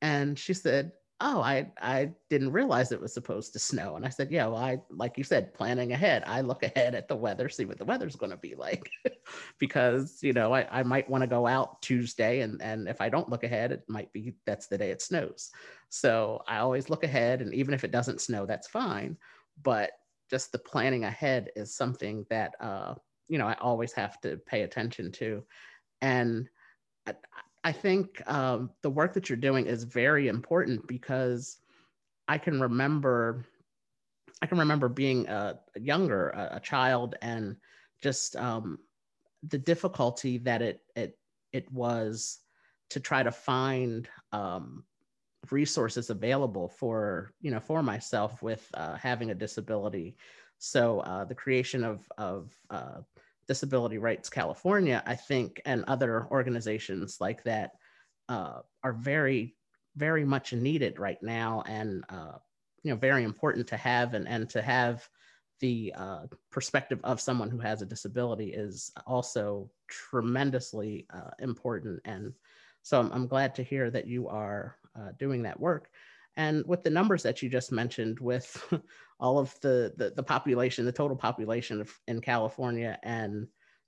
And 0.00 0.36
she 0.36 0.52
said, 0.52 0.90
oh 1.22 1.40
i 1.40 1.70
i 1.80 2.10
didn't 2.28 2.52
realize 2.52 2.90
it 2.90 3.00
was 3.00 3.14
supposed 3.14 3.52
to 3.52 3.58
snow. 3.58 3.96
And 3.96 4.04
i 4.04 4.08
said 4.08 4.30
yeah 4.30 4.46
well 4.46 4.62
i 4.62 4.78
like 4.90 5.16
you 5.16 5.24
said 5.24 5.54
planning 5.54 5.92
ahead. 5.92 6.24
I 6.26 6.40
look 6.40 6.62
ahead 6.64 6.94
at 6.94 7.08
the 7.08 7.16
weather 7.16 7.48
see 7.48 7.64
what 7.64 7.78
the 7.78 7.84
weather's 7.84 8.16
going 8.16 8.30
to 8.30 8.36
be 8.36 8.54
like. 8.54 8.90
Because 9.58 10.18
you 10.22 10.32
know 10.32 10.52
i, 10.52 10.66
I 10.80 10.82
might 10.82 11.08
want 11.08 11.22
to 11.22 11.28
go 11.28 11.46
out 11.46 11.80
tuesday 11.80 12.40
and 12.40 12.60
and 12.60 12.88
if 12.88 13.00
i 13.00 13.08
don't 13.08 13.30
look 13.30 13.44
ahead 13.44 13.72
it 13.72 13.82
might 13.88 14.12
be 14.12 14.34
that's 14.44 14.66
the 14.66 14.76
day 14.76 14.90
it 14.90 15.00
snows. 15.00 15.50
So 15.88 16.42
i 16.48 16.58
always 16.58 16.90
look 16.90 17.04
ahead 17.04 17.40
and 17.40 17.54
even 17.54 17.72
if 17.72 17.84
it 17.84 17.92
doesn't 17.92 18.20
snow 18.20 18.44
that's 18.44 18.68
fine. 18.68 19.16
But 19.62 19.92
just 20.28 20.50
the 20.52 20.58
planning 20.58 21.04
ahead 21.04 21.50
is 21.56 21.74
something 21.76 22.26
that 22.30 22.54
uh 22.60 22.94
you 23.28 23.38
know 23.38 23.46
i 23.46 23.54
always 23.54 23.92
have 23.92 24.20
to 24.22 24.36
pay 24.38 24.62
attention 24.62 25.12
to. 25.12 25.44
And 26.00 26.48
I, 27.06 27.14
I 27.64 27.72
think 27.72 28.22
um, 28.30 28.70
the 28.82 28.90
work 28.90 29.12
that 29.14 29.28
you're 29.28 29.36
doing 29.36 29.66
is 29.66 29.84
very 29.84 30.28
important 30.28 30.86
because 30.88 31.58
I 32.26 32.38
can 32.38 32.60
remember, 32.60 33.44
I 34.40 34.46
can 34.46 34.58
remember 34.58 34.88
being 34.88 35.28
a, 35.28 35.60
a 35.76 35.80
younger, 35.80 36.30
a, 36.30 36.56
a, 36.56 36.60
child, 36.60 37.14
and 37.22 37.56
just 38.02 38.34
um, 38.36 38.78
the 39.48 39.58
difficulty 39.58 40.38
that 40.38 40.62
it 40.62 40.80
it 40.96 41.18
it 41.52 41.70
was 41.72 42.40
to 42.90 43.00
try 43.00 43.22
to 43.22 43.30
find 43.30 44.08
um, 44.32 44.84
resources 45.50 46.10
available 46.10 46.68
for 46.68 47.32
you 47.40 47.50
know 47.50 47.60
for 47.60 47.82
myself 47.82 48.42
with 48.42 48.68
uh, 48.74 48.96
having 48.96 49.30
a 49.30 49.34
disability. 49.34 50.16
So 50.58 51.00
uh, 51.00 51.24
the 51.24 51.34
creation 51.34 51.84
of 51.84 52.10
of 52.18 52.52
uh, 52.70 53.00
Disability 53.48 53.98
Rights 53.98 54.28
California, 54.28 55.02
I 55.06 55.14
think, 55.14 55.60
and 55.64 55.84
other 55.86 56.26
organizations 56.30 57.18
like 57.20 57.42
that 57.44 57.72
uh, 58.28 58.60
are 58.82 58.92
very, 58.92 59.56
very 59.96 60.24
much 60.24 60.52
needed 60.52 60.98
right 60.98 61.22
now, 61.22 61.62
and 61.66 62.04
uh, 62.08 62.38
you 62.82 62.90
know, 62.90 62.96
very 62.96 63.24
important 63.24 63.66
to 63.68 63.76
have, 63.76 64.14
and 64.14 64.28
and 64.28 64.48
to 64.50 64.62
have 64.62 65.08
the 65.62 65.94
uh, 65.96 66.26
perspective 66.50 66.98
of 67.04 67.20
someone 67.20 67.48
who 67.48 67.58
has 67.58 67.80
a 67.80 67.86
disability 67.86 68.52
is 68.52 68.90
also 69.06 69.70
tremendously 69.88 71.06
uh, 71.14 71.30
important. 71.38 72.00
And 72.04 72.34
so 72.82 72.98
I'm, 72.98 73.12
I'm, 73.12 73.26
glad 73.28 73.54
to 73.54 73.62
hear 73.62 73.88
that 73.90 74.08
you 74.08 74.26
are 74.26 74.76
uh, 74.98 75.10
doing 75.20 75.42
that 75.42 75.60
work. 75.60 75.88
And 76.36 76.64
with 76.66 76.82
the 76.82 76.90
numbers 76.90 77.22
that 77.24 77.42
you 77.42 77.48
just 77.48 77.72
mentioned, 77.72 78.18
with 78.20 78.64
all 79.20 79.38
of 79.38 79.58
the, 79.60 79.92
the, 79.96 80.10
the 80.10 80.22
population, 80.22 80.84
the 80.84 80.92
total 80.92 81.16
population 81.16 81.80
of, 81.80 81.92
in 82.08 82.20
California, 82.20 82.98
and 83.02 83.46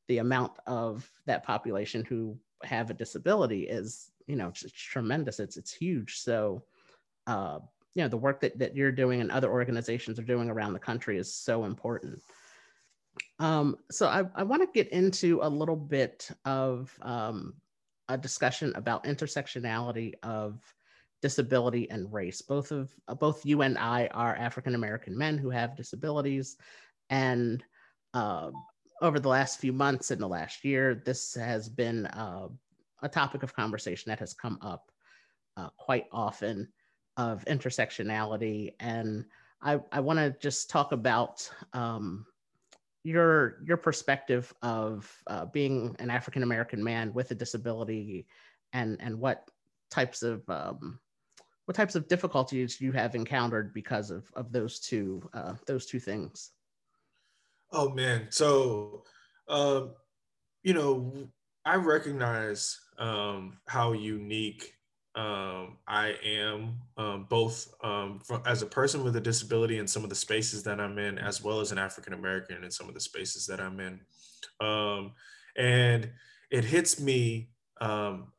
the 0.08 0.18
amount 0.18 0.52
of 0.66 1.08
that 1.26 1.44
population 1.44 2.04
who 2.04 2.38
have 2.62 2.90
a 2.90 2.94
disability 2.94 3.62
is, 3.62 4.10
you 4.26 4.36
know, 4.36 4.48
it's, 4.48 4.62
it's 4.62 4.72
tremendous. 4.72 5.40
It's 5.40 5.56
it's 5.56 5.72
huge. 5.72 6.18
So, 6.18 6.62
uh, 7.26 7.58
you 7.94 8.02
know, 8.02 8.08
the 8.08 8.16
work 8.16 8.40
that 8.40 8.58
that 8.58 8.76
you're 8.76 8.92
doing 8.92 9.20
and 9.20 9.30
other 9.30 9.50
organizations 9.50 10.18
are 10.18 10.24
doing 10.24 10.50
around 10.50 10.74
the 10.74 10.78
country 10.78 11.18
is 11.18 11.32
so 11.34 11.64
important. 11.64 12.20
Um, 13.38 13.76
so 13.90 14.06
I, 14.06 14.24
I 14.34 14.42
want 14.42 14.62
to 14.62 14.68
get 14.72 14.92
into 14.92 15.40
a 15.42 15.48
little 15.48 15.76
bit 15.76 16.30
of 16.44 16.96
um, 17.02 17.54
a 18.08 18.18
discussion 18.18 18.72
about 18.76 19.04
intersectionality 19.04 20.14
of 20.22 20.60
disability 21.22 21.90
and 21.90 22.12
race. 22.12 22.42
Both 22.42 22.70
of 22.72 22.90
uh, 23.08 23.14
both 23.14 23.44
you 23.46 23.62
and 23.62 23.78
I 23.78 24.08
are 24.12 24.36
African 24.36 24.74
American 24.74 25.16
men 25.16 25.38
who 25.38 25.50
have 25.50 25.76
disabilities, 25.76 26.56
and 27.10 27.64
uh, 28.12 28.50
over 29.00 29.20
the 29.20 29.28
last 29.28 29.60
few 29.60 29.72
months 29.72 30.10
in 30.10 30.18
the 30.18 30.28
last 30.28 30.64
year, 30.64 31.02
this 31.04 31.34
has 31.34 31.68
been 31.68 32.06
uh, 32.06 32.48
a 33.02 33.08
topic 33.08 33.42
of 33.42 33.54
conversation 33.54 34.10
that 34.10 34.20
has 34.20 34.34
come 34.34 34.58
up 34.62 34.90
uh, 35.56 35.68
quite 35.76 36.06
often 36.12 36.68
of 37.16 37.44
intersectionality. 37.44 38.74
And 38.80 39.24
I, 39.62 39.80
I 39.92 40.00
want 40.00 40.18
to 40.18 40.34
just 40.40 40.70
talk 40.70 40.92
about 40.92 41.48
um, 41.72 42.26
your 43.02 43.58
your 43.64 43.76
perspective 43.76 44.52
of 44.62 45.10
uh, 45.26 45.46
being 45.46 45.94
an 45.98 46.10
African 46.10 46.42
American 46.42 46.82
man 46.82 47.12
with 47.12 47.30
a 47.30 47.34
disability, 47.34 48.26
and 48.72 48.96
and 49.00 49.20
what 49.20 49.50
types 49.90 50.22
of 50.22 50.48
um, 50.48 50.98
what 51.66 51.76
types 51.76 51.94
of 51.94 52.08
difficulties 52.08 52.80
you 52.80 52.92
have 52.92 53.14
encountered 53.14 53.72
because 53.72 54.10
of 54.10 54.30
of 54.34 54.52
those 54.52 54.80
two 54.80 55.22
uh, 55.32 55.54
those 55.66 55.86
two 55.86 56.00
things. 56.00 56.50
Oh 57.72 57.90
man, 57.90 58.26
so 58.30 59.04
um, 59.48 59.92
you 60.62 60.74
know, 60.74 61.28
I 61.64 61.76
recognize 61.76 62.78
um, 62.98 63.58
how 63.66 63.92
unique 63.92 64.72
um, 65.16 65.78
I 65.86 66.16
am, 66.24 66.80
um, 66.96 67.26
both 67.30 67.72
um, 67.82 68.20
for, 68.24 68.42
as 68.46 68.62
a 68.62 68.66
person 68.66 69.04
with 69.04 69.16
a 69.16 69.20
disability 69.20 69.78
in 69.78 69.86
some 69.86 70.02
of 70.02 70.10
the 70.10 70.16
spaces 70.16 70.62
that 70.64 70.80
I'm 70.80 70.98
in, 70.98 71.18
as 71.18 71.42
well 71.42 71.60
as 71.60 71.72
an 71.72 71.78
African 71.78 72.12
American 72.12 72.64
in 72.64 72.70
some 72.70 72.88
of 72.88 72.94
the 72.94 73.00
spaces 73.00 73.46
that 73.46 73.60
I'm 73.60 73.78
in. 73.80 74.00
Um, 74.60 75.12
and 75.56 76.10
it 76.50 76.64
hits 76.64 77.00
me, 77.00 77.50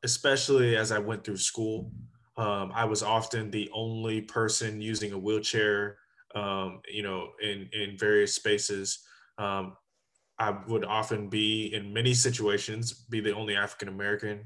especially 0.03 0.75
as 0.75 0.91
I 0.91 0.99
went 0.99 1.23
through 1.23 1.37
school. 1.37 1.91
Um, 2.37 2.71
I 2.73 2.85
was 2.85 3.01
often 3.01 3.49
the 3.49 3.69
only 3.73 4.21
person 4.21 4.81
using 4.81 5.13
a 5.13 5.17
wheelchair, 5.17 5.97
you 6.35 7.03
know, 7.03 7.29
in, 7.41 7.69
in 7.71 7.97
various 7.97 8.35
spaces. 8.35 8.99
I 9.37 10.57
would 10.67 10.83
often 10.83 11.29
be 11.29 11.73
in 11.73 11.93
many 11.93 12.13
situations, 12.13 12.91
be 13.09 13.21
the 13.21 13.33
only 13.33 13.55
African 13.55 13.87
American. 13.87 14.43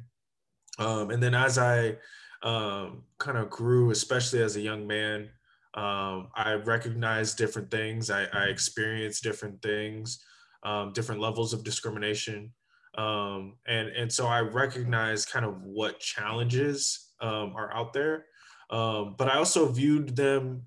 Um, 0.77 1.09
and 1.09 1.21
then 1.21 1.33
as 1.33 1.57
I 1.57 1.97
um, 2.41 3.03
kind 3.17 3.37
of 3.37 3.49
grew, 3.49 3.91
especially 3.91 4.41
as 4.41 4.55
a 4.55 4.61
young 4.61 4.87
man. 4.87 5.29
Um, 5.75 6.29
I 6.35 6.53
recognized 6.53 7.37
different 7.37 7.69
things. 7.69 8.09
I, 8.09 8.25
I 8.33 8.45
experienced 8.45 9.23
different 9.23 9.61
things, 9.61 10.23
um, 10.63 10.93
different 10.93 11.21
levels 11.21 11.53
of 11.53 11.63
discrimination. 11.63 12.51
Um, 12.99 13.55
and, 13.65 13.87
and 13.89 14.11
so 14.11 14.27
I 14.27 14.41
recognize 14.41 15.25
kind 15.25 15.45
of 15.45 15.61
what 15.61 15.99
challenges 15.99 17.11
um, 17.21 17.53
are 17.55 17.73
out 17.73 17.93
there. 17.93 18.25
Um, 18.71 19.15
but 19.17 19.29
I 19.29 19.37
also 19.37 19.71
viewed 19.71 20.15
them 20.15 20.63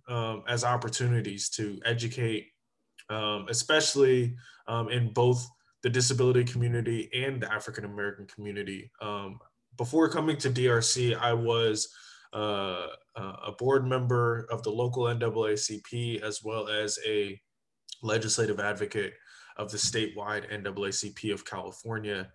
as 0.48 0.64
opportunities 0.64 1.50
to 1.50 1.78
educate, 1.84 2.46
especially 3.10 4.34
in 4.90 5.12
both 5.12 5.46
the 5.82 5.90
disability 5.90 6.44
community 6.44 7.10
and 7.14 7.40
the 7.40 7.52
African 7.52 7.84
American 7.84 8.26
community. 8.26 8.90
Um, 9.00 9.38
before 9.76 10.08
coming 10.08 10.36
to 10.38 10.50
DRC, 10.50 11.16
I 11.16 11.32
was 11.32 11.88
uh, 12.32 12.86
a 13.16 13.52
board 13.58 13.86
member 13.86 14.46
of 14.50 14.62
the 14.62 14.70
local 14.70 15.04
NAACP 15.04 16.22
as 16.22 16.40
well 16.42 16.68
as 16.68 16.98
a 17.06 17.40
legislative 18.02 18.58
advocate 18.58 19.14
of 19.56 19.70
the 19.70 19.78
statewide 19.78 20.50
NAACP 20.50 21.32
of 21.32 21.44
California. 21.44 22.30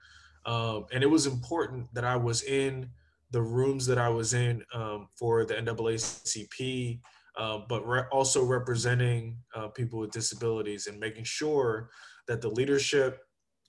Um, 0.45 0.85
and 0.91 1.03
it 1.03 1.07
was 1.07 1.25
important 1.25 1.93
that 1.93 2.05
I 2.05 2.15
was 2.15 2.43
in 2.43 2.89
the 3.31 3.41
rooms 3.41 3.85
that 3.87 3.97
I 3.97 4.09
was 4.09 4.33
in 4.33 4.63
um, 4.73 5.09
for 5.15 5.45
the 5.45 5.55
NAACP, 5.55 6.99
uh, 7.37 7.59
but 7.67 7.85
re- 7.85 8.03
also 8.11 8.43
representing 8.43 9.37
uh, 9.53 9.67
people 9.67 9.99
with 9.99 10.11
disabilities 10.11 10.87
and 10.87 10.99
making 10.99 11.25
sure 11.25 11.89
that 12.27 12.41
the 12.41 12.49
leadership 12.49 13.23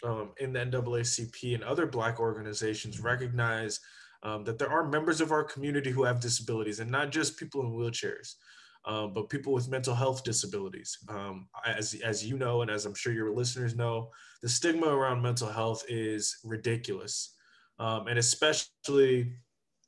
um, 0.05 0.31
in 0.39 0.53
the 0.53 0.61
NAACP 0.61 1.55
and 1.55 1.65
other 1.65 1.87
Black 1.87 2.21
organizations 2.21 3.01
recognize 3.01 3.81
um, 4.23 4.45
that 4.45 4.59
there 4.59 4.71
are 4.71 4.89
members 4.89 5.21
of 5.21 5.33
our 5.33 5.45
community 5.45 5.91
who 5.91 6.05
have 6.05 6.21
disabilities 6.21 6.81
and 6.81 6.91
not 6.91 7.11
just 7.11 7.39
people 7.39 7.61
in 7.63 7.71
wheelchairs, 7.71 8.35
um, 8.85 9.13
but 9.13 9.29
people 9.29 9.53
with 9.53 9.69
mental 9.69 9.95
health 9.95 10.25
disabilities. 10.25 10.99
Um, 11.09 11.49
as, 11.67 11.95
as 12.05 12.27
you 12.27 12.39
know, 12.39 12.63
and 12.63 12.71
as 12.71 12.87
I'm 12.87 12.95
sure 12.95 13.13
your 13.13 13.35
listeners 13.35 13.75
know, 13.75 14.11
the 14.43 14.49
stigma 14.49 14.87
around 14.87 15.23
mental 15.23 15.49
health 15.49 15.85
is 15.89 16.39
ridiculous. 16.45 17.35
Um, 17.79 18.07
and 18.09 18.19
especially 18.19 19.33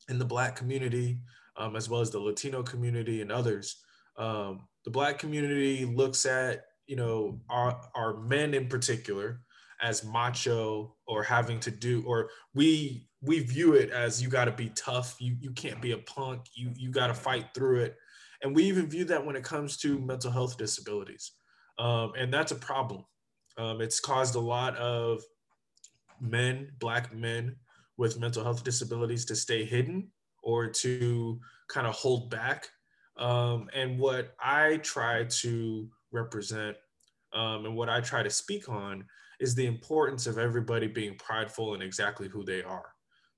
in 0.09 0.18
the 0.18 0.24
Black 0.24 0.57
community, 0.57 1.18
um, 1.57 1.76
as 1.76 1.88
well 1.88 2.00
as 2.00 2.11
the 2.11 2.20
Latino 2.20 2.62
community 2.62 3.20
and 3.20 3.33
others. 3.33 3.83
the 4.16 4.59
Black 4.90 5.18
community 5.18 5.85
looks 5.85 6.26
at, 6.26 6.64
you 6.87 6.96
know, 6.96 7.40
our, 7.48 7.81
our 7.94 8.16
men 8.20 8.55
in 8.55 8.68
particular, 8.68 9.40
as 9.83 10.05
macho 10.05 10.94
or 11.07 11.22
having 11.22 11.59
to 11.61 11.70
do 11.70 12.03
or 12.07 12.29
we 12.55 13.07
we 13.22 13.40
view 13.40 13.74
it 13.74 13.90
as 13.90 14.22
you 14.22 14.29
got 14.29 14.44
to 14.44 14.53
be 14.53 14.70
tough 14.70 15.16
you 15.20 15.37
you 15.40 15.50
can't 15.53 15.81
be 15.81 15.92
a 15.92 15.98
punk 15.98 16.42
you 16.55 16.70
you 16.76 16.90
got 16.90 17.07
to 17.07 17.14
fight 17.14 17.46
through 17.55 17.81
it 17.81 17.96
and 18.42 18.55
we 18.55 18.64
even 18.64 18.88
view 18.88 19.05
that 19.05 19.24
when 19.24 19.37
it 19.37 19.44
comes 19.44 19.76
to 19.76 19.98
mental 19.98 20.31
health 20.31 20.57
disabilities 20.57 21.33
um, 21.79 22.12
and 22.18 22.33
that's 22.33 22.53
a 22.53 22.57
problem 22.57 23.05
um, 23.59 23.81
it's 23.81 24.00
caused 24.00 24.35
a 24.35 24.40
lot 24.40 24.76
of 24.76 25.22
men 26.20 26.70
black 26.79 27.14
men 27.14 27.57
with 27.96 28.18
mental 28.18 28.42
health 28.42 28.64
disabilities 28.64 29.24
to 29.24 29.37
stay 29.37 29.64
hidden 29.64 30.09
or 30.42 30.66
to 30.66 31.38
kind 31.68 31.87
of 31.87 31.94
hold 31.94 32.31
back 32.31 32.68
um, 33.18 33.68
and 33.74 33.98
what 33.98 34.35
i 34.40 34.76
try 34.79 35.24
to 35.24 35.88
represent 36.12 36.76
um, 37.33 37.66
and 37.66 37.76
what 37.76 37.88
i 37.88 38.00
try 38.00 38.22
to 38.22 38.31
speak 38.31 38.68
on 38.68 39.05
is 39.40 39.55
the 39.55 39.66
importance 39.66 40.26
of 40.26 40.38
everybody 40.38 40.87
being 40.87 41.16
prideful 41.16 41.74
in 41.74 41.83
exactly 41.83 42.29
who 42.29 42.44
they 42.44 42.62
are. 42.62 42.94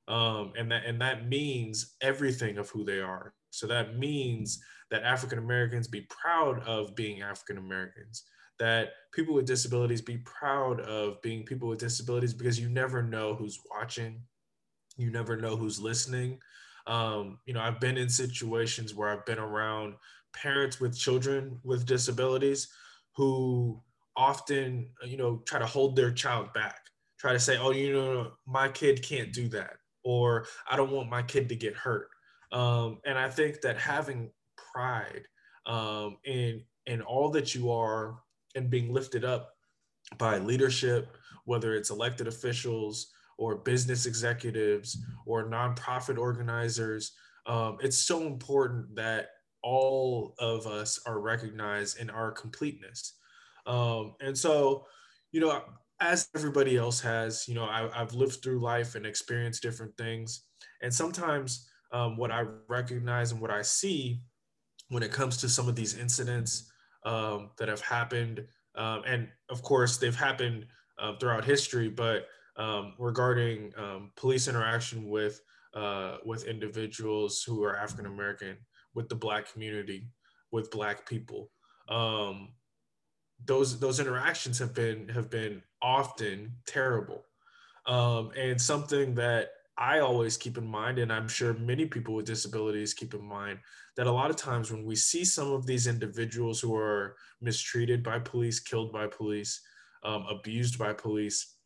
Um, 0.08 0.52
and 0.58 0.70
that 0.72 0.84
and 0.84 1.00
that 1.00 1.28
means 1.28 1.94
everything 2.02 2.58
of 2.58 2.68
who 2.68 2.84
they 2.84 3.00
are. 3.00 3.32
So 3.52 3.66
that 3.68 3.98
means 3.98 4.62
that 4.90 5.02
African 5.02 5.38
Americans 5.38 5.88
be 5.88 6.02
proud 6.02 6.60
of 6.66 6.94
being 6.94 7.22
African 7.22 7.58
Americans. 7.58 8.24
That 8.58 8.90
people 9.12 9.34
with 9.34 9.46
disabilities 9.46 10.02
be 10.02 10.18
proud 10.18 10.80
of 10.80 11.20
being 11.22 11.44
people 11.44 11.68
with 11.68 11.78
disabilities 11.78 12.34
because 12.34 12.60
you 12.60 12.68
never 12.68 13.02
know 13.02 13.34
who's 13.34 13.58
watching, 13.70 14.22
you 14.96 15.10
never 15.10 15.36
know 15.36 15.56
who's 15.56 15.80
listening. 15.80 16.38
Um, 16.86 17.38
you 17.46 17.54
know, 17.54 17.60
I've 17.60 17.80
been 17.80 17.96
in 17.96 18.08
situations 18.08 18.94
where 18.94 19.08
I've 19.08 19.26
been 19.26 19.38
around 19.38 19.94
parents 20.32 20.80
with 20.80 20.96
children 20.96 21.58
with 21.62 21.86
disabilities 21.86 22.68
who 23.16 23.80
often 24.16 24.88
you 25.04 25.16
know 25.16 25.42
try 25.46 25.58
to 25.58 25.66
hold 25.66 25.96
their 25.96 26.10
child 26.10 26.52
back 26.52 26.80
try 27.18 27.32
to 27.32 27.40
say 27.40 27.56
oh 27.58 27.70
you 27.70 27.92
know 27.92 28.32
my 28.46 28.68
kid 28.68 29.02
can't 29.02 29.32
do 29.32 29.48
that 29.48 29.74
or 30.04 30.44
i 30.70 30.76
don't 30.76 30.90
want 30.90 31.08
my 31.08 31.22
kid 31.22 31.48
to 31.48 31.56
get 31.56 31.74
hurt 31.74 32.08
um, 32.52 32.98
and 33.04 33.18
i 33.18 33.28
think 33.28 33.60
that 33.60 33.78
having 33.78 34.30
pride 34.72 35.22
um, 35.66 36.16
in 36.24 36.62
in 36.86 37.00
all 37.02 37.28
that 37.28 37.54
you 37.54 37.70
are 37.70 38.18
and 38.54 38.70
being 38.70 38.92
lifted 38.92 39.24
up 39.24 39.50
by 40.18 40.38
leadership 40.38 41.16
whether 41.44 41.74
it's 41.74 41.90
elected 41.90 42.28
officials 42.28 43.12
or 43.38 43.56
business 43.56 44.06
executives 44.06 44.98
or 45.26 45.44
nonprofit 45.44 46.18
organizers 46.18 47.12
um, 47.46 47.78
it's 47.80 47.98
so 47.98 48.26
important 48.26 48.94
that 48.94 49.30
all 49.64 50.34
of 50.38 50.66
us 50.66 51.00
are 51.06 51.20
recognized 51.20 51.98
in 51.98 52.10
our 52.10 52.30
completeness 52.30 53.14
um, 53.66 54.14
and 54.20 54.36
so, 54.36 54.86
you 55.30 55.40
know, 55.40 55.62
as 56.00 56.28
everybody 56.34 56.76
else 56.76 57.00
has, 57.00 57.46
you 57.46 57.54
know, 57.54 57.64
I, 57.64 57.88
have 57.94 58.14
lived 58.14 58.42
through 58.42 58.60
life 58.60 58.94
and 58.94 59.06
experienced 59.06 59.62
different 59.62 59.96
things. 59.96 60.44
And 60.82 60.92
sometimes 60.92 61.68
um, 61.92 62.16
what 62.16 62.30
I 62.30 62.44
recognize 62.68 63.32
and 63.32 63.40
what 63.40 63.50
I 63.50 63.62
see 63.62 64.20
when 64.88 65.02
it 65.02 65.12
comes 65.12 65.36
to 65.38 65.48
some 65.48 65.68
of 65.68 65.76
these 65.76 65.96
incidents 65.96 66.70
um, 67.04 67.50
that 67.58 67.68
have 67.68 67.80
happened, 67.80 68.44
um, 68.74 69.02
and 69.06 69.28
of 69.50 69.62
course, 69.62 69.98
they've 69.98 70.14
happened 70.14 70.66
uh, 70.98 71.16
throughout 71.18 71.44
history, 71.44 71.88
but 71.88 72.26
um, 72.56 72.94
regarding 72.98 73.72
um, 73.76 74.10
police 74.16 74.48
interaction 74.48 75.08
with 75.08 75.40
uh, 75.74 76.18
with 76.24 76.44
individuals 76.44 77.42
who 77.42 77.64
are 77.64 77.76
African 77.76 78.06
American, 78.06 78.56
with 78.94 79.08
the 79.08 79.14
Black 79.14 79.50
community, 79.50 80.08
with 80.50 80.70
Black 80.70 81.06
people. 81.08 81.50
Those 83.44 83.80
those 83.80 83.98
interactions 83.98 84.58
have 84.58 84.74
been 84.74 85.08
have 85.08 85.28
been 85.28 85.62
often 85.80 86.52
terrible 86.66 87.24
and 87.86 88.60
something 88.60 89.14
that 89.16 89.50
i 89.78 89.98
always 89.98 90.36
keep 90.36 90.58
in 90.58 90.66
mind 90.66 90.98
and 90.98 91.12
i'm 91.12 91.28
sure 91.28 91.54
many 91.54 91.86
people 91.86 92.14
with 92.14 92.26
disabilities 92.26 92.94
keep 92.94 93.14
in 93.14 93.24
mind 93.24 93.58
that 93.96 94.06
a 94.06 94.12
lot 94.12 94.30
of 94.30 94.36
times 94.36 94.70
when 94.70 94.84
we 94.84 94.94
see 94.94 95.24
some 95.24 95.52
of 95.52 95.66
these 95.66 95.86
individuals 95.86 96.60
who 96.60 96.74
are 96.74 97.16
mistreated 97.40 98.02
by 98.02 98.18
police 98.18 98.60
killed 98.60 98.92
by 98.92 99.06
police 99.06 99.60
um, 100.04 100.24
abused 100.28 100.78
by 100.78 100.92
police 100.92 101.56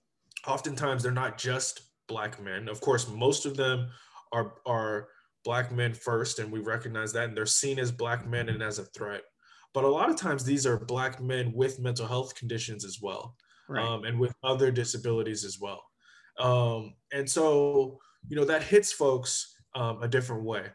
oftentimes 0.47 1.03
they're 1.03 1.13
not 1.13 1.39
just 1.39 1.83
black 2.07 2.41
men 2.43 2.69
of 2.69 2.81
course 2.81 3.09
most 3.09 3.47
of 3.47 3.57
them 3.57 3.89
are 4.33 4.55
are 4.67 5.09
black 5.47 5.71
men 5.71 5.95
first, 5.95 6.41
and 6.41 6.51
we 6.53 6.59
recognize 6.59 7.13
that, 7.13 7.29
and 7.29 7.37
they're 7.37 7.47
seen 7.47 7.79
as 7.79 7.93
black 7.93 8.27
men 8.27 8.49
and 8.51 8.63
as 8.63 8.81
a 8.81 8.85
threat. 8.85 9.23
But 9.73 9.85
a 9.85 9.89
lot 9.89 10.11
of 10.11 10.17
times, 10.17 10.45
these 10.45 10.67
are 10.67 10.77
black 10.77 11.23
men 11.23 11.53
with 11.55 11.79
mental 11.79 12.07
health 12.07 12.35
conditions 12.35 12.85
as 12.85 12.99
well, 13.01 13.37
right. 13.69 13.83
um, 13.83 14.05
and 14.05 14.19
with 14.19 14.35
other 14.43 14.73
disabilities 14.73 15.45
as 15.45 15.59
well. 15.61 15.85
Um, 16.39 16.95
and 17.13 17.29
so, 17.29 17.99
you 18.29 18.37
know, 18.37 18.45
that 18.45 18.63
hits 18.63 18.93
folks 18.93 19.55
um, 19.75 20.03
a 20.03 20.09
different 20.09 20.45
way. 20.45 20.67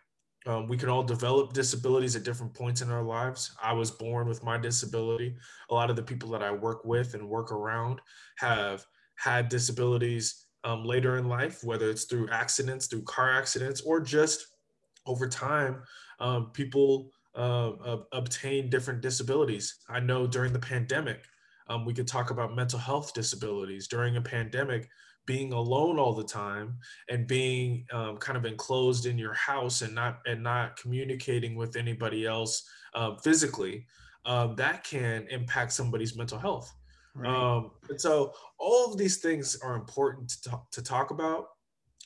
Um, 0.48 0.68
we 0.68 0.78
can 0.78 0.90
all 0.90 1.04
develop 1.04 1.54
disabilities 1.54 2.16
at 2.16 2.24
different 2.24 2.54
points 2.54 2.82
in 2.82 2.90
our 2.90 3.04
lives. 3.04 3.56
I 3.62 3.74
was 3.74 3.92
born 3.92 4.28
with 4.28 4.44
my 4.44 4.58
disability. 4.58 5.36
A 5.70 5.74
lot 5.74 5.92
of 5.92 5.96
the 5.96 6.02
people 6.02 6.30
that 6.32 6.42
I 6.42 6.52
work 6.52 6.84
with 6.84 7.14
and 7.14 7.30
work 7.30 7.52
around 7.52 8.02
have 8.38 8.84
had 9.18 9.50
disabilities 9.50 10.48
um, 10.64 10.84
later 10.84 11.18
in 11.18 11.28
life, 11.28 11.64
whether 11.64 11.90
it's 11.90 12.06
through 12.06 12.30
accidents, 12.30 12.88
through 12.88 13.04
car 13.04 13.32
accidents, 13.32 13.82
or 13.82 14.00
just 14.00 14.48
over 15.06 15.28
time, 15.28 15.84
um, 16.20 16.52
people 16.54 17.12
uh, 17.36 17.72
uh, 17.72 17.98
obtain 18.12 18.70
different 18.70 19.02
disabilities. 19.02 19.76
I 19.90 20.00
know 20.00 20.28
during 20.28 20.54
the 20.54 20.60
pandemic, 20.60 21.24
um, 21.68 21.86
we 21.86 21.94
could 21.94 22.08
talk 22.08 22.32
about 22.32 22.56
mental 22.56 22.80
health 22.80 23.14
disabilities. 23.14 23.88
During 23.88 24.18
a 24.18 24.22
pandemic, 24.22 24.90
being 25.26 25.54
alone 25.54 26.00
all 26.00 26.14
the 26.14 26.24
time 26.24 26.78
and 27.10 27.28
being 27.28 27.86
um, 27.92 28.18
kind 28.18 28.38
of 28.38 28.46
enclosed 28.46 29.06
in 29.06 29.18
your 29.18 29.34
house 29.34 29.82
and 29.82 29.94
not 29.94 30.20
and 30.26 30.42
not 30.42 30.78
communicating 30.78 31.56
with 31.56 31.76
anybody 31.76 32.26
else 32.26 32.68
uh, 32.96 33.16
physically 33.18 33.86
um, 34.26 34.56
that 34.56 34.84
can 34.84 35.28
impact 35.30 35.72
somebody's 35.74 36.16
mental 36.16 36.40
health 36.40 36.74
right. 37.16 37.30
um, 37.30 37.72
and 37.90 38.00
so 38.00 38.34
all 38.58 38.92
of 38.92 38.98
these 38.98 39.18
things 39.18 39.58
are 39.64 39.76
important 39.76 40.30
to 40.30 40.50
talk, 40.50 40.72
to 40.72 40.82
talk 40.82 41.12
about 41.12 41.50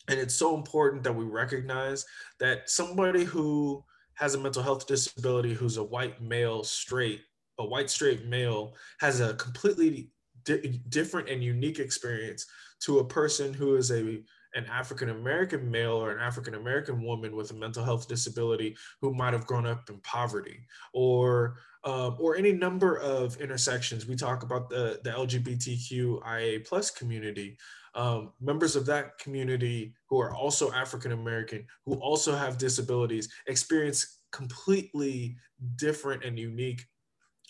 and 0.08 0.20
it's 0.20 0.36
so 0.36 0.56
important 0.56 1.04
that 1.04 1.16
we 1.16 1.26
recognize 1.26 2.06
that 2.40 2.70
somebody 2.70 3.24
who 3.24 3.84
has 4.16 4.36
a 4.36 4.40
mental 4.40 4.62
health 4.62 4.88
disability 4.88 5.54
who's 5.54 5.78
a 5.78 5.84
white 5.84 6.22
male 6.22 6.64
straight 6.64 7.22
a 7.60 7.66
white 7.66 7.90
straight 7.90 8.26
male 8.26 8.76
has 9.00 9.22
a 9.22 9.34
completely 9.36 10.10
di- 10.46 10.82
different 10.90 11.30
and 11.30 11.44
unique 11.44 11.80
experience 11.80 12.46
to 12.82 13.00
a 13.00 13.06
person 13.06 13.54
who 13.54 13.76
is 13.76 13.92
a 13.92 14.22
an 14.56 14.66
African 14.72 15.10
American 15.10 15.70
male 15.70 15.94
or 15.94 16.12
an 16.12 16.20
African 16.22 16.56
American 16.56 17.04
woman 17.04 17.36
with 17.36 17.52
a 17.52 17.54
mental 17.54 17.84
health 17.84 18.08
disability 18.08 18.76
who 19.02 19.14
might 19.14 19.34
have 19.34 19.46
grown 19.46 19.68
up 19.68 19.90
in 19.90 20.00
poverty 20.00 20.66
or 20.94 21.58
um, 21.84 22.16
or 22.20 22.36
any 22.36 22.52
number 22.52 22.98
of 22.98 23.40
intersections. 23.40 24.08
We 24.08 24.16
talk 24.16 24.44
about 24.44 24.70
the 24.70 25.00
the 25.04 25.12
LGBTQIA 25.12 26.66
plus 26.68 26.90
community. 26.90 27.58
Um, 27.96 28.34
members 28.42 28.76
of 28.76 28.86
that 28.88 29.18
community 29.20 29.94
who 30.10 30.20
are 30.20 30.34
also 30.34 30.72
African 30.74 31.14
American, 31.14 31.66
who 31.86 31.96
also 31.96 32.36
have 32.36 32.58
disabilities, 32.58 33.30
experience 33.48 34.20
completely 34.32 35.38
different 35.78 36.24
and 36.26 36.38
unique 36.38 36.86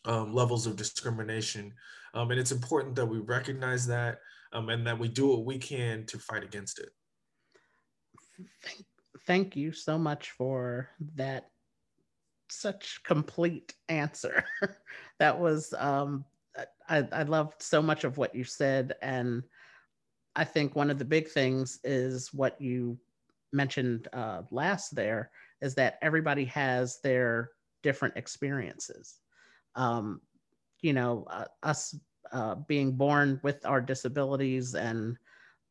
um, 0.06 0.34
levels 0.34 0.68
of 0.68 0.76
discrimination. 0.76 1.74
Um, 2.16 2.32
and 2.32 2.40
it's 2.40 2.54
important 2.54 2.96
that 2.96 3.06
we 3.06 3.20
recognize 3.20 3.86
that 3.88 4.20
um, 4.54 4.70
and 4.70 4.88
that 4.88 4.98
we 4.98 5.10
do 5.10 5.28
what 5.28 5.46
we 5.46 5.58
can 5.58 6.06
to 6.06 6.18
fight 6.18 6.44
against 6.44 6.80
it. 6.80 6.90
Thank, 9.28 9.56
you 9.56 9.72
so 9.72 9.98
much 9.98 10.32
for 10.32 10.90
that 11.16 11.50
such 12.50 13.02
complete 13.04 13.74
answer. 13.90 14.46
that 15.20 15.40
was 15.40 15.74
um, 15.78 16.24
I, 16.88 17.08
I 17.12 17.24
loved 17.24 17.62
so 17.62 17.82
much 17.82 18.04
of 18.04 18.18
what 18.18 18.36
you 18.36 18.44
said, 18.44 18.94
and 19.02 19.44
I 20.36 20.44
think 20.44 20.76
one 20.76 20.90
of 20.90 21.00
the 21.00 21.06
big 21.06 21.28
things 21.28 21.80
is 21.84 22.34
what 22.34 22.60
you 22.62 22.98
mentioned 23.52 24.08
uh, 24.14 24.44
last. 24.52 24.96
There 24.96 25.32
is 25.62 25.76
that 25.76 25.98
everybody 26.02 26.46
has 26.46 27.00
their 27.02 27.52
different 27.84 28.16
experiences. 28.16 29.16
Um, 29.76 30.22
you 30.86 30.94
know, 30.94 31.26
uh, 31.32 31.46
us 31.64 31.96
uh, 32.32 32.54
being 32.68 32.92
born 32.92 33.40
with 33.42 33.66
our 33.66 33.82
disabilities 33.82 34.76
and 34.76 35.18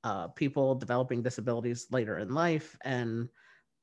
uh, 0.02 0.26
people 0.28 0.74
developing 0.74 1.22
disabilities 1.22 1.86
later 1.92 2.18
in 2.18 2.34
life 2.34 2.76
and 2.82 3.28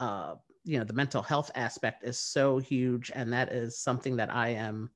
uh, 0.02 0.36
you 0.65 0.78
know 0.78 0.84
the 0.84 0.94
mental 0.94 1.22
health 1.22 1.50
aspect 1.56 2.04
is 2.04 2.20
so 2.20 2.60
huge 2.60 3.12
and 3.15 3.32
that 3.34 3.52
is 3.52 3.80
something 3.80 4.15
that 4.15 4.32
i 4.32 4.50
am 4.50 4.89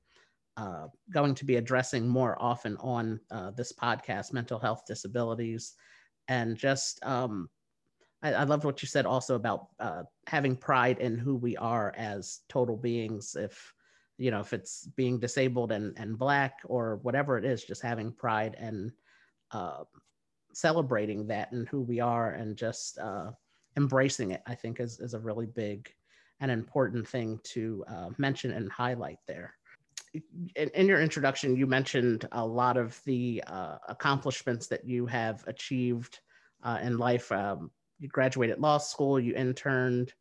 uh, 0.56 0.86
going 1.10 1.34
to 1.34 1.44
be 1.44 1.56
addressing 1.56 2.06
more 2.06 2.36
often 2.40 2.76
on 2.78 3.18
uh, 3.30 3.50
this 3.50 3.72
podcast 3.72 4.32
mental 4.32 4.58
health 4.58 4.84
disabilities. 4.86 5.74
And 6.28 6.56
just 6.56 7.04
um, 7.04 7.50
I, 8.22 8.32
I 8.32 8.44
loved 8.44 8.64
what 8.64 8.80
you 8.80 8.88
said 8.88 9.04
also 9.04 9.34
about 9.34 9.66
having 10.26 10.56
pride 10.56 10.98
in 10.98 11.18
who 11.18 11.36
we 11.36 11.58
are 11.58 11.92
as 11.96 12.40
total 12.48 12.76
beings. 12.76 13.36
If 13.38 13.74
you 14.18 14.30
know 14.30 14.40
if 14.40 14.52
it's 14.52 14.86
being 14.96 15.18
disabled 15.18 15.72
and 15.72 15.96
and 15.98 16.18
black 16.18 16.60
or 16.64 16.96
whatever 17.02 17.38
it 17.38 17.44
is 17.44 17.64
just 17.64 17.82
having 17.82 18.12
pride 18.12 18.56
and 18.58 18.92
uh, 19.52 19.84
celebrating 20.52 21.26
that 21.26 21.52
and 21.52 21.68
who 21.68 21.82
we 21.82 22.00
are 22.00 22.32
and 22.32 22.56
just 22.56 22.98
uh, 22.98 23.30
embracing 23.76 24.30
it 24.30 24.42
i 24.46 24.54
think 24.54 24.80
is, 24.80 25.00
is 25.00 25.14
a 25.14 25.20
really 25.20 25.46
big 25.46 25.90
and 26.40 26.50
important 26.50 27.06
thing 27.08 27.40
to 27.44 27.84
uh, 27.88 28.10
mention 28.18 28.52
and 28.52 28.70
highlight 28.70 29.18
there. 29.26 29.54
In, 30.54 30.68
in, 30.74 30.86
your 30.86 31.00
introduction 31.00 31.56
you 31.56 31.66
mentioned 31.66 32.26
a 32.32 32.46
lot 32.46 32.76
of 32.76 33.00
the 33.04 33.42
uh, 33.46 33.76
accomplishments 33.88 34.66
that 34.68 34.86
you 34.86 35.06
have 35.06 35.44
achieved 35.46 36.20
uh, 36.62 36.78
in 36.82 36.96
life. 36.96 37.30
Um, 37.32 37.70
you 37.98 38.08
graduated 38.08 38.58
law 38.58 38.78
school 38.78 39.18
you 39.20 39.34
interned 39.34 40.12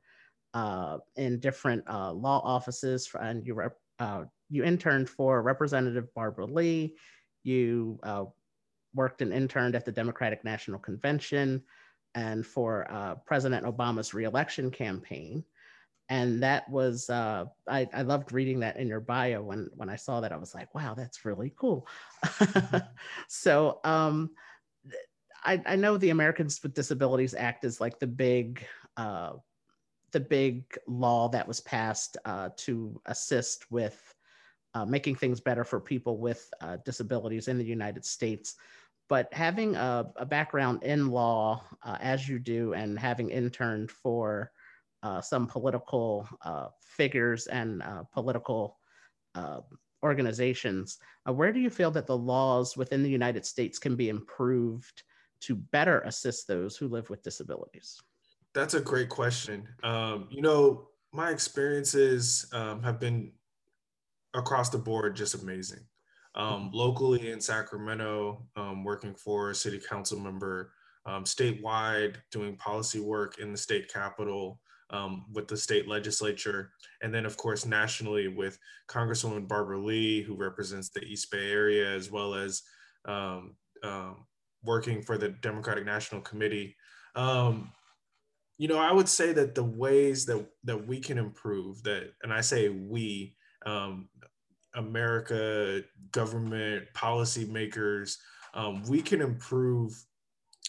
uh, 0.53 0.97
in 1.15 1.39
different 1.39 1.83
uh, 1.89 2.11
law 2.11 2.41
offices 2.43 3.07
for, 3.07 3.21
and 3.21 3.45
you 3.45 3.53
rep- 3.53 3.79
uh, 3.99 4.23
you 4.49 4.63
interned 4.63 5.09
for 5.09 5.41
Representative 5.41 6.13
Barbara 6.13 6.45
Lee. 6.45 6.95
You 7.43 7.99
uh, 8.03 8.25
worked 8.93 9.21
and 9.21 9.33
interned 9.33 9.75
at 9.75 9.85
the 9.85 9.91
Democratic 9.91 10.43
National 10.43 10.79
Convention 10.79 11.63
and 12.15 12.45
for 12.45 12.89
uh, 12.89 13.15
President 13.25 13.65
Obama's 13.65 14.13
reelection 14.13 14.71
campaign. 14.71 15.43
And 16.07 16.41
that 16.43 16.69
was, 16.69 17.09
uh, 17.09 17.45
I, 17.67 17.87
I, 17.93 18.03
loved 18.03 18.31
reading 18.31 18.59
that 18.59 18.77
in 18.77 18.87
your 18.87 18.99
bio. 18.99 19.41
When, 19.41 19.69
when 19.73 19.89
I 19.89 19.95
saw 19.95 20.21
that, 20.21 20.31
I 20.31 20.37
was 20.37 20.53
like, 20.53 20.73
wow, 20.75 20.93
that's 20.93 21.25
really 21.25 21.51
cool. 21.57 21.87
so 23.27 23.79
um, 23.83 24.29
I, 25.43 25.61
I, 25.65 25.75
know 25.75 25.97
the 25.97 26.11
Americans 26.11 26.59
with 26.61 26.75
Disabilities 26.75 27.33
Act 27.33 27.65
is 27.65 27.81
like 27.81 27.97
the 27.97 28.07
big 28.07 28.63
uh, 28.97 29.31
the 30.15 30.19
big 30.21 30.63
law 30.87 31.27
that 31.27 31.45
was 31.45 31.59
passed 31.59 32.15
uh, 32.23 32.47
to 32.55 33.01
assist 33.07 33.69
with 33.69 34.15
uh, 34.73 34.85
making 34.85 35.13
things 35.13 35.41
better 35.41 35.65
for 35.65 35.81
people 35.81 36.19
with 36.19 36.49
uh, 36.61 36.77
disabilities 36.85 37.49
in 37.49 37.57
the 37.57 37.65
United 37.65 38.05
States. 38.05 38.55
But 39.09 39.27
having 39.33 39.75
a, 39.75 40.09
a 40.15 40.25
background 40.25 40.83
in 40.83 41.09
law, 41.09 41.65
uh, 41.83 41.97
as 41.99 42.29
you 42.29 42.39
do, 42.39 42.71
and 42.71 42.97
having 42.97 43.29
interned 43.29 43.91
for 43.91 44.53
uh, 45.03 45.19
some 45.19 45.47
political 45.47 46.25
uh, 46.45 46.67
figures 46.79 47.47
and 47.47 47.83
political 48.13 48.77
organizations, 50.01 50.97
where 51.25 51.51
do 51.51 51.59
you 51.59 51.69
feel 51.69 51.91
that 51.91 52.07
the 52.07 52.17
laws 52.17 52.77
within 52.77 53.03
the 53.03 53.09
United 53.09 53.45
States 53.45 53.77
can 53.79 53.97
be 53.97 54.07
improved 54.07 55.03
to 55.41 55.55
better 55.55 55.99
assist 56.01 56.47
those 56.47 56.77
who 56.77 56.87
live 56.87 57.09
with 57.09 57.21
disabilities? 57.21 57.99
That's 58.55 58.73
a 58.73 58.79
great 58.79 59.09
question. 59.09 59.67
Um, 59.83 60.27
you 60.31 60.41
know, 60.41 60.87
my 61.11 61.29
experiences 61.29 62.47
um, 62.53 62.81
have 62.83 63.01
been 63.01 63.33
across 64.33 64.69
the 64.69 64.77
board 64.77 65.15
just 65.15 65.35
amazing. 65.35 65.81
Um, 66.35 66.47
mm-hmm. 66.47 66.75
locally 66.75 67.31
in 67.31 67.39
Sacramento, 67.41 68.45
um, 68.55 68.83
working 68.83 69.13
for 69.13 69.49
a 69.49 69.55
city 69.55 69.79
council 69.79 70.19
member, 70.19 70.71
um, 71.05 71.25
statewide, 71.25 72.15
doing 72.31 72.55
policy 72.55 72.99
work 72.99 73.39
in 73.39 73.51
the 73.51 73.57
state 73.57 73.91
capitol 73.91 74.59
um, 74.89 75.25
with 75.33 75.47
the 75.47 75.57
state 75.57 75.87
legislature, 75.87 76.71
and 77.01 77.13
then, 77.13 77.25
of 77.25 77.37
course, 77.37 77.65
nationally 77.65 78.27
with 78.27 78.57
Congresswoman 78.87 79.47
Barbara 79.47 79.79
Lee, 79.79 80.21
who 80.21 80.35
represents 80.35 80.89
the 80.89 81.03
East 81.03 81.29
Bay 81.31 81.51
area, 81.51 81.89
as 81.93 82.09
well 82.09 82.33
as 82.33 82.63
working 84.63 85.01
for 85.01 85.17
the 85.17 85.29
Democratic 85.29 85.85
National 85.85 86.21
Committee. 86.21 86.75
Um, 87.15 87.71
you 88.57 88.67
know, 88.67 88.77
I 88.77 88.91
would 88.91 89.09
say 89.09 89.33
that 89.33 89.55
the 89.55 89.63
ways 89.63 90.25
that 90.25 90.45
that 90.63 90.87
we 90.87 90.99
can 90.99 91.17
improve 91.17 91.83
that, 91.83 92.13
and 92.23 92.33
I 92.33 92.41
say 92.41 92.69
we, 92.69 93.35
um, 93.65 94.07
America, 94.75 95.83
government, 96.11 96.85
policymakers, 96.93 98.17
um, 98.53 98.83
we 98.83 99.01
can 99.01 99.21
improve 99.21 100.01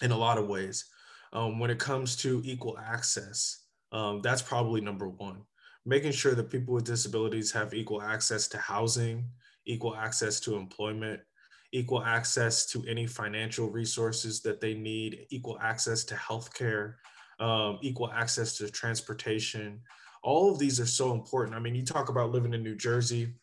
in 0.02 0.10
a 0.10 0.16
lot 0.16 0.38
of 0.38 0.48
ways. 0.48 0.84
Um, 1.32 1.58
when 1.58 1.70
it 1.70 1.78
comes 1.78 2.16
to 2.16 2.40
equal 2.44 2.78
access, 2.78 3.64
um, 3.92 4.20
that's 4.22 4.42
probably 4.42 4.80
number 4.80 5.08
one. 5.08 5.42
Making 5.84 6.12
sure 6.12 6.34
that 6.34 6.50
people 6.50 6.74
with 6.74 6.84
disabilities 6.84 7.52
have 7.52 7.72
equal 7.72 8.02
access 8.02 8.48
to 8.48 8.58
housing, 8.58 9.28
equal 9.64 9.94
access 9.94 10.40
to 10.40 10.56
employment, 10.56 11.20
equal 11.72 12.02
access 12.02 12.66
to 12.66 12.84
any 12.86 13.06
financial 13.06 13.70
resources 13.70 14.40
that 14.42 14.60
they 14.60 14.74
need, 14.74 15.26
equal 15.30 15.58
access 15.60 16.04
to 16.04 16.14
healthcare, 16.14 16.94
um, 17.38 17.78
equal 17.82 18.10
access 18.10 18.56
to 18.58 18.70
transportation. 18.70 19.80
All 20.22 20.50
of 20.50 20.58
these 20.58 20.80
are 20.80 20.86
so 20.86 21.12
important. 21.12 21.56
I 21.56 21.60
mean, 21.60 21.74
you 21.74 21.84
talk 21.84 22.08
about 22.08 22.30
living 22.30 22.54
in 22.54 22.62
New 22.62 22.76
Jersey. 22.76 23.34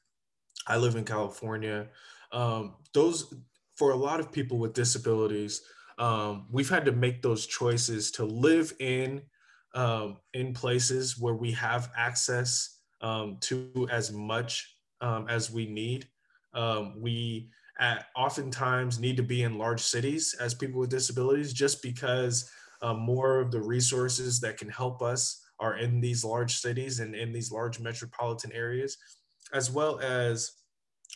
I 0.67 0.77
live 0.77 0.95
in 0.95 1.06
California. 1.06 1.88
Um, 2.32 2.75
those 2.93 3.34
for 3.75 3.91
a 3.91 3.95
lot 3.95 4.19
of 4.19 4.32
people 4.32 4.58
with 4.58 4.73
disabilities, 4.73 5.62
um, 5.97 6.47
we've 6.51 6.69
had 6.69 6.86
to 6.86 6.91
make 6.91 7.21
those 7.21 7.45
choices 7.45 8.12
to 8.12 8.25
live 8.25 8.73
in 8.79 9.21
um, 9.75 10.17
in 10.34 10.53
places 10.53 11.19
where 11.19 11.34
we 11.34 11.51
have 11.53 11.91
access 11.97 12.79
um, 13.01 13.38
to 13.41 13.88
as 13.91 14.12
much 14.12 14.75
um, 15.01 15.27
as 15.27 15.51
we 15.51 15.65
need. 15.65 16.08
Um, 16.53 17.01
we 17.01 17.49
at, 17.79 18.06
oftentimes 18.15 18.99
need 18.99 19.17
to 19.17 19.23
be 19.23 19.43
in 19.43 19.58
large 19.58 19.82
cities 19.82 20.36
as 20.39 20.53
people 20.53 20.79
with 20.79 20.89
disabilities 20.89 21.53
just 21.53 21.82
because 21.82 22.49
uh, 22.84 22.93
more 22.93 23.39
of 23.39 23.50
the 23.50 23.62
resources 23.62 24.39
that 24.41 24.58
can 24.58 24.69
help 24.69 25.02
us 25.02 25.41
are 25.60 25.78
in 25.78 26.02
these 26.02 26.24
large 26.24 26.58
cities 26.58 27.00
and 27.00 27.15
in 27.15 27.32
these 27.32 27.52
large 27.52 27.80
metropolitan 27.80 28.52
areas, 28.52 28.98
as 29.54 29.72
well 29.72 30.00
as 30.02 30.52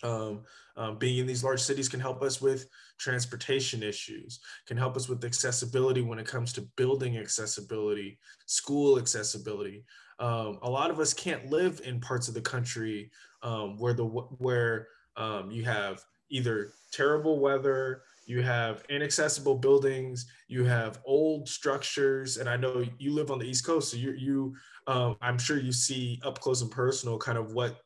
um, 0.04 0.44
um, 0.78 0.98
being 0.98 1.18
in 1.18 1.28
these 1.28 1.44
large 1.44 1.60
cities 1.60 1.90
can 1.90 2.00
help 2.00 2.22
us 2.22 2.40
with 2.42 2.68
transportation 2.98 3.84
issues, 3.84 4.40
can 4.66 4.78
help 4.78 4.96
us 4.96 5.10
with 5.10 5.26
accessibility 5.26 6.02
when 6.02 6.20
it 6.20 6.28
comes 6.28 6.54
to 6.54 6.62
building 6.78 7.18
accessibility, 7.18 8.18
school 8.46 8.98
accessibility. 8.98 9.84
Um, 10.20 10.60
a 10.62 10.70
lot 10.70 10.90
of 10.90 11.00
us 11.00 11.14
can't 11.14 11.50
live 11.50 11.82
in 11.84 12.00
parts 12.00 12.28
of 12.28 12.34
the 12.34 12.42
country 12.42 13.12
um, 13.44 13.78
where 13.78 13.94
the 13.94 14.06
where 14.06 14.88
um, 15.16 15.52
you 15.52 15.64
have 15.66 16.02
either 16.30 16.72
terrible 16.92 17.40
weather, 17.40 18.04
you 18.28 18.42
have 18.42 18.84
inaccessible 18.90 19.56
buildings, 19.56 20.26
you 20.50 20.66
have 20.66 21.00
old 21.06 21.48
structures, 21.48 22.36
and 22.36 22.50
I 22.50 22.58
know 22.58 22.86
you 23.00 23.14
live 23.14 23.32
on 23.32 23.40
the 23.40 23.46
East 23.46 23.66
Coast, 23.66 23.92
so 23.92 23.98
you 23.98 24.12
you 24.12 24.56
um, 24.86 25.16
I'm 25.22 25.40
sure 25.40 25.58
you 25.58 25.72
see 25.72 26.20
up 26.24 26.40
close 26.40 26.62
and 26.62 26.70
personal 26.70 27.18
kind 27.18 27.38
of 27.38 27.54
what 27.54 27.80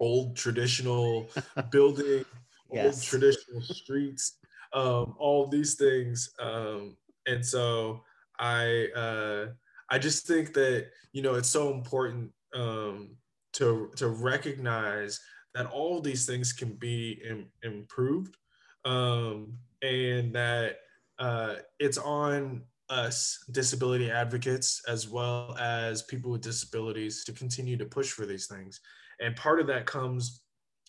old 0.00 0.36
traditional 0.36 1.28
building, 1.70 2.24
yes. 2.72 2.84
old 2.84 3.02
traditional 3.02 3.62
streets, 3.62 4.38
um, 4.72 5.14
all 5.16 5.46
these 5.46 5.76
things, 5.76 6.28
um, 6.40 6.96
and 7.26 7.46
so 7.46 8.02
I 8.40 8.88
uh, 8.96 9.46
I 9.90 10.00
just 10.00 10.26
think 10.26 10.54
that 10.54 10.88
you 11.12 11.22
know 11.22 11.36
it's 11.36 11.48
so 11.48 11.72
important 11.72 12.32
um, 12.52 13.16
to 13.52 13.92
to 13.94 14.08
recognize 14.08 15.20
that 15.54 15.66
all 15.66 16.00
these 16.00 16.26
things 16.26 16.52
can 16.52 16.74
be 16.74 17.22
Im- 17.24 17.50
improved 17.62 18.36
um, 18.84 19.58
and 19.82 20.34
that 20.34 20.76
uh, 21.18 21.56
it's 21.78 21.98
on 21.98 22.62
us 22.88 23.44
disability 23.50 24.10
advocates 24.10 24.82
as 24.88 25.08
well 25.08 25.54
as 25.60 26.02
people 26.02 26.30
with 26.30 26.40
disabilities 26.40 27.22
to 27.24 27.32
continue 27.32 27.76
to 27.76 27.84
push 27.84 28.10
for 28.10 28.24
these 28.24 28.46
things 28.46 28.80
and 29.20 29.36
part 29.36 29.60
of 29.60 29.66
that 29.66 29.84
comes 29.84 30.42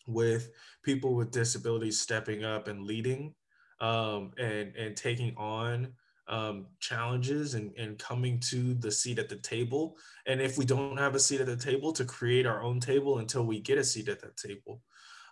with 0.07 0.49
people 0.83 1.13
with 1.13 1.29
disabilities 1.31 1.99
stepping 1.99 2.45
up 2.45 2.67
and 2.67 2.83
leading 2.83 3.33
um, 3.81 4.31
and 4.37 4.75
and 4.75 4.95
taking 4.95 5.35
on 5.35 5.91
um, 6.29 6.67
challenges 6.79 7.55
and, 7.55 7.73
and 7.77 7.97
coming 7.97 8.39
to 8.39 8.75
the 8.75 8.91
seat 8.91 9.19
at 9.19 9.29
the 9.29 9.35
table. 9.37 9.97
And 10.27 10.39
if 10.39 10.57
we 10.57 10.65
don't 10.65 10.97
have 10.97 11.15
a 11.15 11.19
seat 11.19 11.41
at 11.41 11.47
the 11.47 11.57
table, 11.57 11.91
to 11.93 12.05
create 12.05 12.45
our 12.45 12.61
own 12.61 12.79
table 12.79 13.17
until 13.17 13.43
we 13.43 13.59
get 13.59 13.79
a 13.79 13.83
seat 13.83 14.07
at 14.07 14.21
that 14.21 14.37
table. 14.37 14.81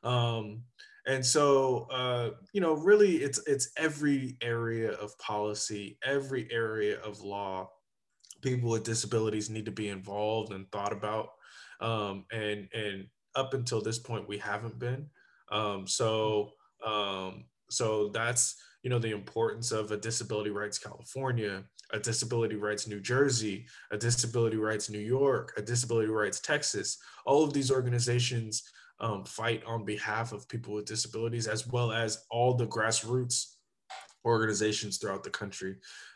Um, 0.04 0.64
and 1.08 1.26
so, 1.26 1.88
uh, 1.90 2.32
you 2.52 2.62
know, 2.62 2.74
really, 2.74 3.16
it's 3.16 3.40
it's 3.48 3.70
every 3.78 4.38
area 4.42 4.92
of 4.92 5.18
policy, 5.18 5.98
every 6.04 6.48
area 6.52 7.00
of 7.00 7.22
law. 7.22 7.70
People 8.42 8.70
with 8.70 8.84
disabilities 8.84 9.50
need 9.50 9.66
to 9.66 9.72
be 9.72 9.90
involved 9.90 10.52
and 10.52 10.70
thought 10.72 10.94
about. 10.94 11.30
Um, 11.80 12.26
and 12.32 12.68
and 12.74 13.08
up 13.36 13.54
until 13.54 13.82
this 13.82 14.00
point, 14.00 14.28
we 14.28 14.38
haven't 14.38 14.78
been. 14.80 15.10
Um, 15.50 15.88
so 15.88 16.52
um, 16.86 17.46
so 17.70 18.10
that's 18.10 18.56
you 18.84 18.90
know 18.90 19.00
the 19.00 19.12
importance 19.12 19.72
of 19.72 19.92
a 19.92 19.98
disability 19.98 20.50
rights 20.50 20.78
california 20.78 21.64
a 21.92 22.00
disability 22.00 22.56
rights 22.56 22.88
new 22.88 23.00
jersey 23.02 23.66
a 23.92 23.98
disability 23.98 24.58
rights 24.58 24.90
new 24.90 25.00
york 25.00 25.52
a 25.58 25.62
disability 25.62 26.08
rights 26.08 26.40
texas 26.40 26.98
all 27.26 27.44
of 27.44 27.54
these 27.54 27.72
organizations 27.72 28.64
um, 29.00 29.24
fight 29.26 29.64
on 29.66 29.86
behalf 29.86 30.32
of 30.32 30.48
people 30.50 30.74
with 30.74 30.86
disabilities 30.86 31.48
as 31.48 31.68
well 31.68 31.92
as 31.92 32.26
all 32.30 32.54
the 32.54 32.68
grassroots 32.68 33.56
organizations 34.26 34.98
throughout 34.98 35.24
the 35.24 35.30
country 35.30 35.76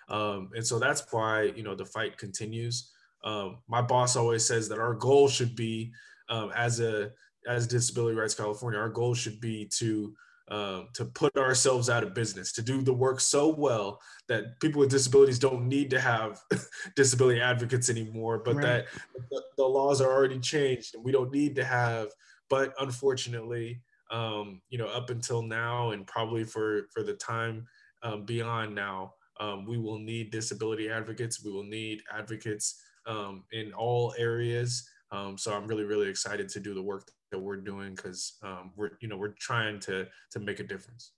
um, 0.09 0.49
and 0.55 0.65
so 0.65 0.79
that's 0.79 1.05
why 1.11 1.43
you 1.55 1.63
know 1.63 1.75
the 1.75 1.85
fight 1.85 2.17
continues 2.17 2.91
um, 3.23 3.59
my 3.67 3.81
boss 3.81 4.15
always 4.15 4.45
says 4.45 4.67
that 4.67 4.79
our 4.79 4.93
goal 4.95 5.27
should 5.27 5.55
be 5.55 5.91
um, 6.29 6.51
as 6.55 6.79
a 6.79 7.11
as 7.47 7.67
disability 7.67 8.17
rights 8.17 8.35
california 8.35 8.79
our 8.79 8.89
goal 8.89 9.13
should 9.13 9.39
be 9.39 9.65
to 9.65 10.13
um, 10.51 10.89
to 10.95 11.05
put 11.05 11.37
ourselves 11.37 11.89
out 11.89 12.03
of 12.03 12.13
business, 12.13 12.51
to 12.51 12.61
do 12.61 12.81
the 12.81 12.93
work 12.93 13.21
so 13.21 13.47
well 13.47 14.01
that 14.27 14.59
people 14.59 14.81
with 14.81 14.89
disabilities 14.89 15.39
don't 15.39 15.65
need 15.65 15.89
to 15.91 15.99
have 15.99 16.41
disability 16.97 17.39
advocates 17.39 17.89
anymore, 17.89 18.39
but 18.39 18.55
right. 18.55 18.63
that 18.63 18.85
the, 19.29 19.41
the, 19.55 19.63
laws 19.63 20.01
are 20.01 20.11
already 20.11 20.39
changed 20.39 20.93
and 20.93 21.05
we 21.05 21.11
don't 21.13 21.31
need 21.31 21.55
to 21.55 21.63
have. 21.63 22.09
But 22.51 22.73
unfortunately, 22.79 23.81
um, 24.11 24.61
you 24.69 24.77
know, 24.77 24.87
up 24.87 25.09
until 25.09 25.41
now 25.41 25.91
and 25.91 26.05
probably 26.05 26.43
for 26.43 26.87
for 26.93 27.01
the 27.01 27.13
time 27.13 27.65
um, 28.03 28.25
beyond 28.25 28.75
now, 28.75 29.13
um, 29.39 29.65
we 29.65 29.79
will 29.79 29.97
need 29.97 30.29
disability 30.29 30.89
advocates. 30.89 31.43
We 31.43 31.51
will 31.51 31.63
need 31.63 32.03
advocates 32.15 32.79
um, 33.07 33.45
in 33.51 33.73
all 33.73 34.13
areas. 34.19 34.87
Um, 35.11 35.37
so 35.37 35.53
I'm 35.53 35.65
really, 35.65 35.85
really 35.85 36.09
excited 36.09 36.47
to 36.49 36.59
do 36.59 36.73
the 36.73 36.83
work 36.83 37.09
that 37.31 37.39
we're 37.39 37.57
doing 37.57 37.95
because 37.95 38.33
um, 38.43 38.71
we're 38.75 38.91
you 38.99 39.07
know 39.07 39.17
we're 39.17 39.35
trying 39.39 39.79
to 39.79 40.05
to 40.31 40.39
make 40.39 40.59
a 40.59 40.63
difference 40.63 41.13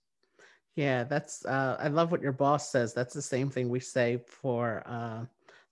yeah 0.76 1.04
that's 1.04 1.44
uh, 1.44 1.76
i 1.80 1.88
love 1.88 2.10
what 2.10 2.22
your 2.22 2.32
boss 2.32 2.70
says 2.70 2.94
that's 2.94 3.14
the 3.14 3.22
same 3.22 3.50
thing 3.50 3.68
we 3.68 3.80
say 3.80 4.20
for 4.26 4.82
uh, 4.86 5.24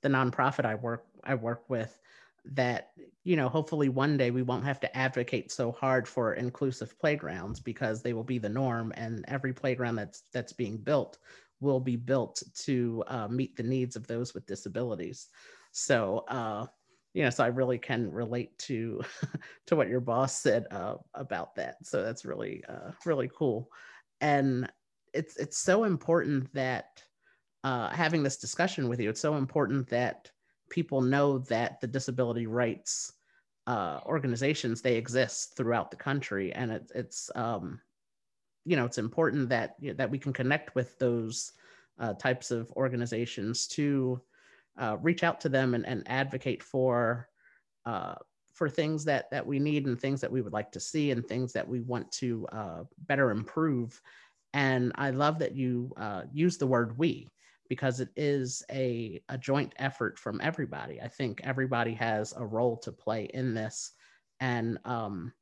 the 0.03 0.09
nonprofit 0.09 0.65
i 0.65 0.75
work 0.75 1.07
i 1.25 1.35
work 1.35 1.63
with 1.71 1.99
that 2.45 2.91
you 3.25 3.37
know 3.37 3.49
hopefully 3.49 3.89
one 3.89 4.17
day 4.17 4.31
we 4.31 4.43
won't 4.43 4.65
have 4.65 4.81
to 4.81 4.97
advocate 4.97 5.53
so 5.53 5.71
hard 5.71 6.09
for 6.09 6.35
inclusive 6.35 6.99
playgrounds 6.99 7.61
because 7.61 8.03
they 8.03 8.13
will 8.13 8.25
be 8.25 8.39
the 8.39 8.49
norm 8.49 8.93
and 8.97 9.25
every 9.29 9.53
playground 9.53 9.95
that's 9.95 10.25
that's 10.33 10.53
being 10.53 10.77
built 10.77 11.19
will 11.61 11.81
be 11.81 11.97
built 11.97 12.43
to 12.55 13.05
uh, 13.07 13.29
meet 13.29 13.57
the 13.57 13.63
needs 13.63 13.95
of 13.95 14.07
those 14.09 14.35
with 14.35 14.47
disabilities. 14.47 15.29
So 15.71 16.25
uh, 16.29 16.67
you 17.15 17.23
know 17.23 17.31
so 17.31 17.45
i 17.45 17.49
really 17.49 17.79
can 17.79 18.11
relate 18.11 18.57
to 18.59 19.03
to 19.67 19.77
what 19.77 19.89
your 19.89 20.01
boss 20.01 20.41
said 20.41 20.67
uh, 20.71 20.97
about 21.15 21.55
that. 21.55 21.77
So 21.85 22.03
that's 22.03 22.25
really 22.25 22.65
uh, 22.69 22.91
really 23.07 23.31
cool. 23.37 23.69
And 24.21 24.71
it's 25.15 25.37
it's 25.37 25.59
so 25.59 25.85
important 25.85 26.53
that 26.55 27.03
uh, 27.65 27.91
having 27.91 28.25
this 28.25 28.39
discussion 28.39 28.89
with 28.89 29.01
you 29.01 29.09
it's 29.09 29.21
so 29.21 29.37
important 29.37 29.89
that 29.89 30.31
people 30.73 31.03
know 31.03 31.39
that 31.39 31.81
the 31.81 31.87
disability 31.87 32.47
rights 32.47 33.13
uh, 33.67 34.01
organizations 34.07 34.81
they 34.81 34.97
exist 34.97 35.55
throughout 35.57 35.91
the 35.91 35.97
country 35.97 36.53
and 36.53 36.73
it, 36.73 36.91
it's 36.95 37.31
um, 37.37 37.79
you 38.65 38.75
know 38.75 38.87
it's 38.87 38.99
important 38.99 39.49
that 39.51 39.77
you 39.79 39.91
know, 39.91 39.95
that 39.95 40.11
we 40.11 40.19
can 40.19 40.33
connect 40.33 40.75
with 40.75 40.99
those 40.99 41.53
uh, 42.01 42.15
types 42.15 42.51
of 42.51 42.73
organizations 42.73 43.67
to 43.69 44.21
uh, 44.81 44.97
reach 45.03 45.23
out 45.23 45.41
to 45.43 45.51
them 45.51 45.75
and, 45.75 45.87
and 45.87 46.03
advocate 46.07 46.63
for 46.63 47.29
uh, 47.85 48.15
for 48.53 48.69
things 48.69 49.05
that 49.05 49.31
that 49.31 49.47
we 49.47 49.59
need 49.59 49.87
and 49.87 50.01
things 50.01 50.23
that 50.23 50.33
we 50.33 50.41
would 50.41 50.55
like 50.55 50.73
to 50.73 50.81
see 50.81 51.11
and 51.11 51.27
things 51.27 51.53
that 51.53 51.69
we 51.69 51.81
want 51.81 52.11
to 52.13 52.47
uh, 52.51 52.83
better 53.07 53.31
improve. 53.31 54.01
And 54.55 54.93
I 54.97 55.11
love 55.11 55.39
that 55.39 55.55
you 55.55 55.93
uh, 55.97 56.23
use 56.33 56.57
the 56.57 56.67
word 56.67 56.97
"we" 56.99 57.29
because 57.73 58.01
it 58.01 58.11
is 58.17 58.63
a, 58.71 59.19
a 59.31 59.39
joint 59.39 59.73
effort 59.79 60.19
from 60.19 60.43
everybody. 60.43 61.01
I 61.01 61.09
think 61.09 61.41
everybody 61.43 61.95
has 61.95 62.35
a 62.37 62.45
role 62.45 62.77
to 62.77 62.93
play 62.93 63.31
in 63.33 63.55
this, 63.55 63.93
and 64.41 64.77
um, 64.85 65.33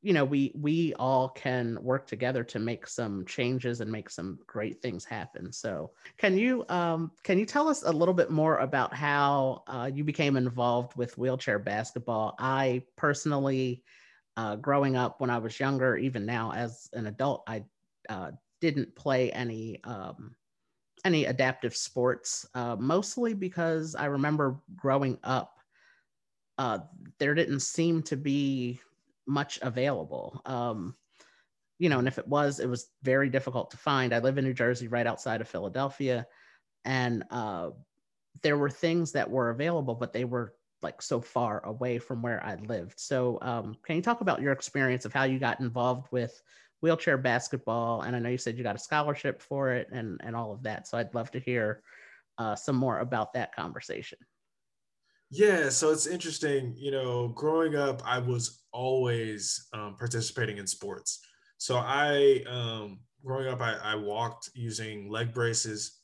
you 0.00 0.12
know 0.12 0.24
we 0.24 0.50
we 0.56 0.94
all 0.94 1.28
can 1.28 1.78
work 1.80 2.08
together 2.08 2.42
to 2.42 2.58
make 2.58 2.88
some 2.88 3.24
changes 3.24 3.80
and 3.80 3.92
make 3.92 4.10
some 4.10 4.40
great 4.48 4.82
things 4.82 5.04
happen. 5.04 5.52
So 5.52 5.92
can 6.16 6.36
you 6.36 6.64
um, 6.68 7.12
can 7.22 7.38
you 7.38 7.46
tell 7.46 7.68
us 7.68 7.84
a 7.84 7.92
little 7.92 8.14
bit 8.14 8.32
more 8.32 8.58
about 8.58 8.92
how 8.92 9.62
uh, 9.68 9.88
you 9.94 10.02
became 10.02 10.36
involved 10.36 10.96
with 10.96 11.16
wheelchair 11.16 11.60
basketball? 11.60 12.34
I 12.40 12.82
personally 12.96 13.84
uh, 14.36 14.56
growing 14.56 14.96
up 14.96 15.20
when 15.20 15.28
i 15.28 15.36
was 15.36 15.60
younger 15.60 15.94
even 15.94 16.24
now 16.24 16.50
as 16.52 16.88
an 16.94 17.06
adult 17.06 17.42
i 17.46 17.62
uh, 18.08 18.30
didn't 18.62 18.94
play 18.94 19.30
any 19.32 19.78
um, 19.84 20.34
any 21.04 21.24
adaptive 21.24 21.74
sports 21.74 22.46
uh, 22.54 22.76
mostly 22.76 23.34
because 23.34 23.94
i 23.94 24.04
remember 24.04 24.60
growing 24.76 25.18
up 25.24 25.58
uh, 26.58 26.78
there 27.18 27.34
didn't 27.34 27.60
seem 27.60 28.02
to 28.02 28.16
be 28.16 28.80
much 29.26 29.58
available. 29.62 30.40
Um, 30.44 30.94
you 31.78 31.88
know, 31.88 31.98
and 31.98 32.08
if 32.08 32.18
it 32.18 32.28
was, 32.28 32.60
it 32.60 32.68
was 32.68 32.88
very 33.02 33.28
difficult 33.28 33.70
to 33.70 33.76
find. 33.76 34.14
I 34.14 34.20
live 34.20 34.38
in 34.38 34.44
New 34.44 34.54
Jersey, 34.54 34.88
right 34.88 35.06
outside 35.06 35.40
of 35.40 35.48
Philadelphia, 35.48 36.26
and 36.84 37.24
uh, 37.30 37.70
there 38.42 38.56
were 38.56 38.70
things 38.70 39.12
that 39.12 39.30
were 39.30 39.50
available, 39.50 39.94
but 39.94 40.12
they 40.12 40.24
were 40.24 40.54
like 40.82 41.00
so 41.00 41.20
far 41.20 41.64
away 41.64 41.98
from 41.98 42.22
where 42.22 42.44
I 42.44 42.56
lived. 42.56 42.98
So, 42.98 43.38
um, 43.42 43.76
can 43.84 43.96
you 43.96 44.02
talk 44.02 44.20
about 44.20 44.42
your 44.42 44.52
experience 44.52 45.04
of 45.04 45.12
how 45.12 45.24
you 45.24 45.38
got 45.38 45.60
involved 45.60 46.08
with 46.12 46.40
wheelchair 46.82 47.16
basketball? 47.16 48.02
And 48.02 48.14
I 48.14 48.18
know 48.18 48.28
you 48.28 48.38
said 48.38 48.58
you 48.58 48.64
got 48.64 48.76
a 48.76 48.78
scholarship 48.78 49.40
for 49.40 49.72
it 49.72 49.88
and 49.92 50.20
and 50.22 50.36
all 50.36 50.52
of 50.52 50.62
that. 50.64 50.86
So, 50.86 50.98
I'd 50.98 51.14
love 51.14 51.30
to 51.30 51.40
hear 51.40 51.82
uh, 52.38 52.54
some 52.54 52.76
more 52.76 52.98
about 52.98 53.32
that 53.34 53.54
conversation. 53.54 54.18
Yeah, 55.34 55.70
so 55.70 55.90
it's 55.90 56.06
interesting. 56.06 56.74
You 56.76 56.90
know, 56.90 57.28
growing 57.28 57.74
up, 57.74 58.02
I 58.04 58.18
was 58.18 58.64
always 58.70 59.66
um, 59.72 59.96
participating 59.98 60.58
in 60.58 60.66
sports. 60.66 61.20
So 61.56 61.76
I, 61.76 62.44
um, 62.46 63.00
growing 63.24 63.48
up, 63.48 63.62
I, 63.62 63.76
I 63.82 63.94
walked 63.94 64.50
using 64.52 65.08
leg 65.08 65.32
braces, 65.32 66.00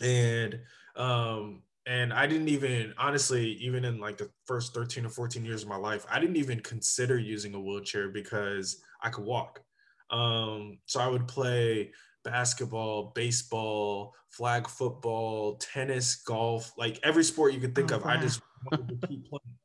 and 0.00 0.60
um, 0.94 1.62
and 1.86 2.12
I 2.12 2.28
didn't 2.28 2.46
even 2.48 2.94
honestly, 2.96 3.54
even 3.54 3.84
in 3.84 3.98
like 3.98 4.18
the 4.18 4.30
first 4.46 4.72
13 4.72 5.04
or 5.04 5.08
14 5.08 5.44
years 5.44 5.64
of 5.64 5.68
my 5.68 5.76
life, 5.76 6.06
I 6.08 6.20
didn't 6.20 6.36
even 6.36 6.60
consider 6.60 7.18
using 7.18 7.54
a 7.54 7.60
wheelchair 7.60 8.08
because 8.10 8.84
I 9.02 9.10
could 9.10 9.24
walk. 9.24 9.63
Um, 10.10 10.78
so 10.86 11.00
I 11.00 11.08
would 11.08 11.26
play 11.28 11.92
basketball, 12.24 13.12
baseball, 13.14 14.14
flag 14.30 14.68
football, 14.68 15.56
tennis, 15.56 16.16
golf, 16.16 16.72
like 16.76 16.98
every 17.02 17.24
sport 17.24 17.54
you 17.54 17.60
could 17.60 17.74
think 17.74 17.92
oh, 17.92 17.96
of. 17.96 18.04
Wow. 18.04 18.12
I 18.12 18.16
just 18.16 18.40
wanted 18.70 19.00
to 19.00 19.06
keep 19.06 19.28
playing. 19.28 19.58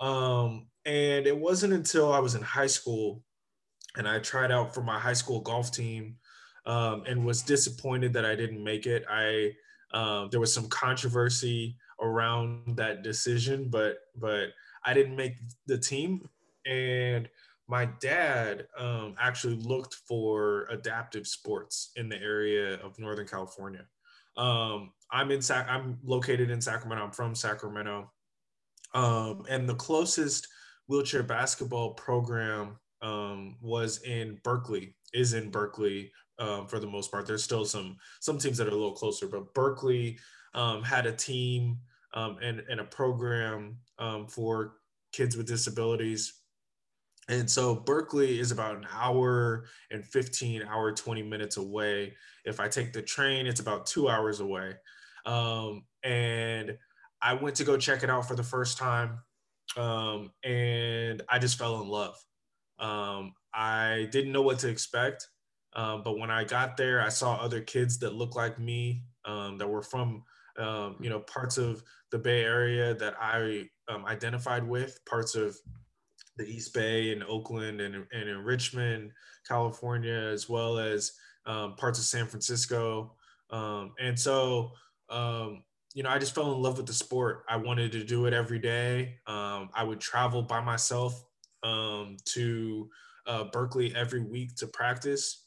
Um, 0.00 0.66
and 0.84 1.26
it 1.26 1.36
wasn't 1.36 1.72
until 1.72 2.12
I 2.12 2.18
was 2.18 2.34
in 2.34 2.42
high 2.42 2.66
school 2.66 3.22
and 3.96 4.08
I 4.08 4.18
tried 4.18 4.50
out 4.50 4.74
for 4.74 4.82
my 4.82 4.98
high 4.98 5.12
school 5.12 5.40
golf 5.40 5.72
team 5.72 6.16
um, 6.66 7.04
and 7.06 7.24
was 7.24 7.42
disappointed 7.42 8.12
that 8.14 8.24
I 8.24 8.34
didn't 8.34 8.62
make 8.62 8.86
it. 8.86 9.04
I 9.08 9.52
um, 9.92 10.28
there 10.30 10.40
was 10.40 10.52
some 10.52 10.68
controversy 10.68 11.76
around 12.00 12.76
that 12.76 13.02
decision, 13.02 13.68
but 13.70 13.98
but 14.16 14.48
I 14.84 14.92
didn't 14.94 15.16
make 15.16 15.36
the 15.66 15.78
team, 15.78 16.28
and 16.66 17.28
my 17.66 17.86
dad 18.00 18.66
um, 18.78 19.14
actually 19.18 19.56
looked 19.56 19.94
for 20.06 20.66
adaptive 20.70 21.26
sports 21.26 21.92
in 21.96 22.08
the 22.08 22.20
area 22.20 22.74
of 22.80 22.98
Northern 22.98 23.26
California. 23.26 23.86
Um, 24.36 24.92
I'm 25.10 25.30
in 25.30 25.40
Sac- 25.40 25.68
I'm 25.68 25.98
located 26.04 26.50
in 26.50 26.60
Sacramento. 26.60 27.04
I'm 27.04 27.12
from 27.12 27.34
Sacramento, 27.34 28.10
um, 28.94 29.44
and 29.48 29.68
the 29.68 29.76
closest 29.76 30.48
wheelchair 30.88 31.22
basketball 31.22 31.94
program 31.94 32.78
um, 33.00 33.56
was 33.60 34.02
in 34.02 34.38
Berkeley. 34.42 34.96
Is 35.14 35.32
in 35.32 35.50
Berkeley 35.50 36.10
um, 36.40 36.66
for 36.66 36.80
the 36.80 36.86
most 36.86 37.12
part. 37.12 37.26
There's 37.26 37.44
still 37.44 37.64
some 37.64 37.96
some 38.20 38.38
teams 38.38 38.58
that 38.58 38.66
are 38.66 38.70
a 38.70 38.74
little 38.74 38.92
closer, 38.92 39.28
but 39.28 39.54
Berkeley 39.54 40.18
um, 40.54 40.82
had 40.82 41.06
a 41.06 41.12
team 41.12 41.78
and 42.14 42.60
and 42.68 42.80
a 42.80 42.84
program 42.84 43.76
for 44.28 44.74
kids 45.12 45.36
with 45.36 45.46
disabilities 45.46 46.43
and 47.28 47.50
so 47.50 47.74
Berkeley 47.74 48.38
is 48.38 48.50
about 48.50 48.76
an 48.76 48.86
hour 48.92 49.64
and 49.90 50.04
15, 50.04 50.62
hour 50.62 50.92
20 50.92 51.22
minutes 51.22 51.56
away. 51.56 52.14
If 52.44 52.60
I 52.60 52.68
take 52.68 52.92
the 52.92 53.02
train, 53.02 53.46
it's 53.46 53.60
about 53.60 53.86
two 53.86 54.08
hours 54.08 54.40
away. 54.40 54.74
Um, 55.24 55.84
and 56.02 56.76
I 57.22 57.34
went 57.34 57.56
to 57.56 57.64
go 57.64 57.78
check 57.78 58.02
it 58.02 58.10
out 58.10 58.28
for 58.28 58.36
the 58.36 58.42
first 58.42 58.76
time. 58.76 59.20
Um, 59.76 60.30
and 60.44 61.22
I 61.28 61.38
just 61.38 61.58
fell 61.58 61.80
in 61.80 61.88
love. 61.88 62.16
Um, 62.78 63.32
I 63.54 64.08
didn't 64.12 64.32
know 64.32 64.42
what 64.42 64.58
to 64.60 64.68
expect. 64.68 65.28
Um, 65.74 66.02
but 66.04 66.18
when 66.18 66.30
I 66.30 66.44
got 66.44 66.76
there, 66.76 67.00
I 67.00 67.08
saw 67.08 67.36
other 67.36 67.60
kids 67.60 67.98
that 68.00 68.14
looked 68.14 68.36
like 68.36 68.58
me, 68.58 69.02
um, 69.24 69.56
that 69.58 69.68
were 69.68 69.82
from, 69.82 70.22
um, 70.58 70.96
you 71.00 71.08
know, 71.08 71.20
parts 71.20 71.56
of 71.56 71.82
the 72.10 72.18
Bay 72.18 72.44
Area 72.44 72.94
that 72.94 73.14
I 73.20 73.68
identified 74.06 74.62
with, 74.62 74.98
parts 75.04 75.34
of 75.34 75.56
the 76.36 76.44
East 76.44 76.74
Bay 76.74 77.12
and 77.12 77.22
Oakland 77.24 77.80
and, 77.80 77.94
and 77.94 78.28
in 78.28 78.44
Richmond, 78.44 79.12
California, 79.46 80.30
as 80.32 80.48
well 80.48 80.78
as 80.78 81.12
um, 81.46 81.76
parts 81.76 81.98
of 81.98 82.04
San 82.04 82.26
Francisco. 82.26 83.14
Um, 83.50 83.92
and 84.00 84.18
so, 84.18 84.72
um, 85.10 85.62
you 85.94 86.02
know, 86.02 86.10
I 86.10 86.18
just 86.18 86.34
fell 86.34 86.52
in 86.52 86.60
love 86.60 86.76
with 86.76 86.86
the 86.86 86.92
sport. 86.92 87.44
I 87.48 87.56
wanted 87.56 87.92
to 87.92 88.04
do 88.04 88.26
it 88.26 88.34
every 88.34 88.58
day. 88.58 89.18
Um, 89.26 89.70
I 89.74 89.84
would 89.84 90.00
travel 90.00 90.42
by 90.42 90.60
myself 90.60 91.24
um, 91.62 92.16
to 92.26 92.90
uh, 93.26 93.44
Berkeley 93.44 93.94
every 93.94 94.22
week 94.22 94.56
to 94.56 94.66
practice. 94.66 95.46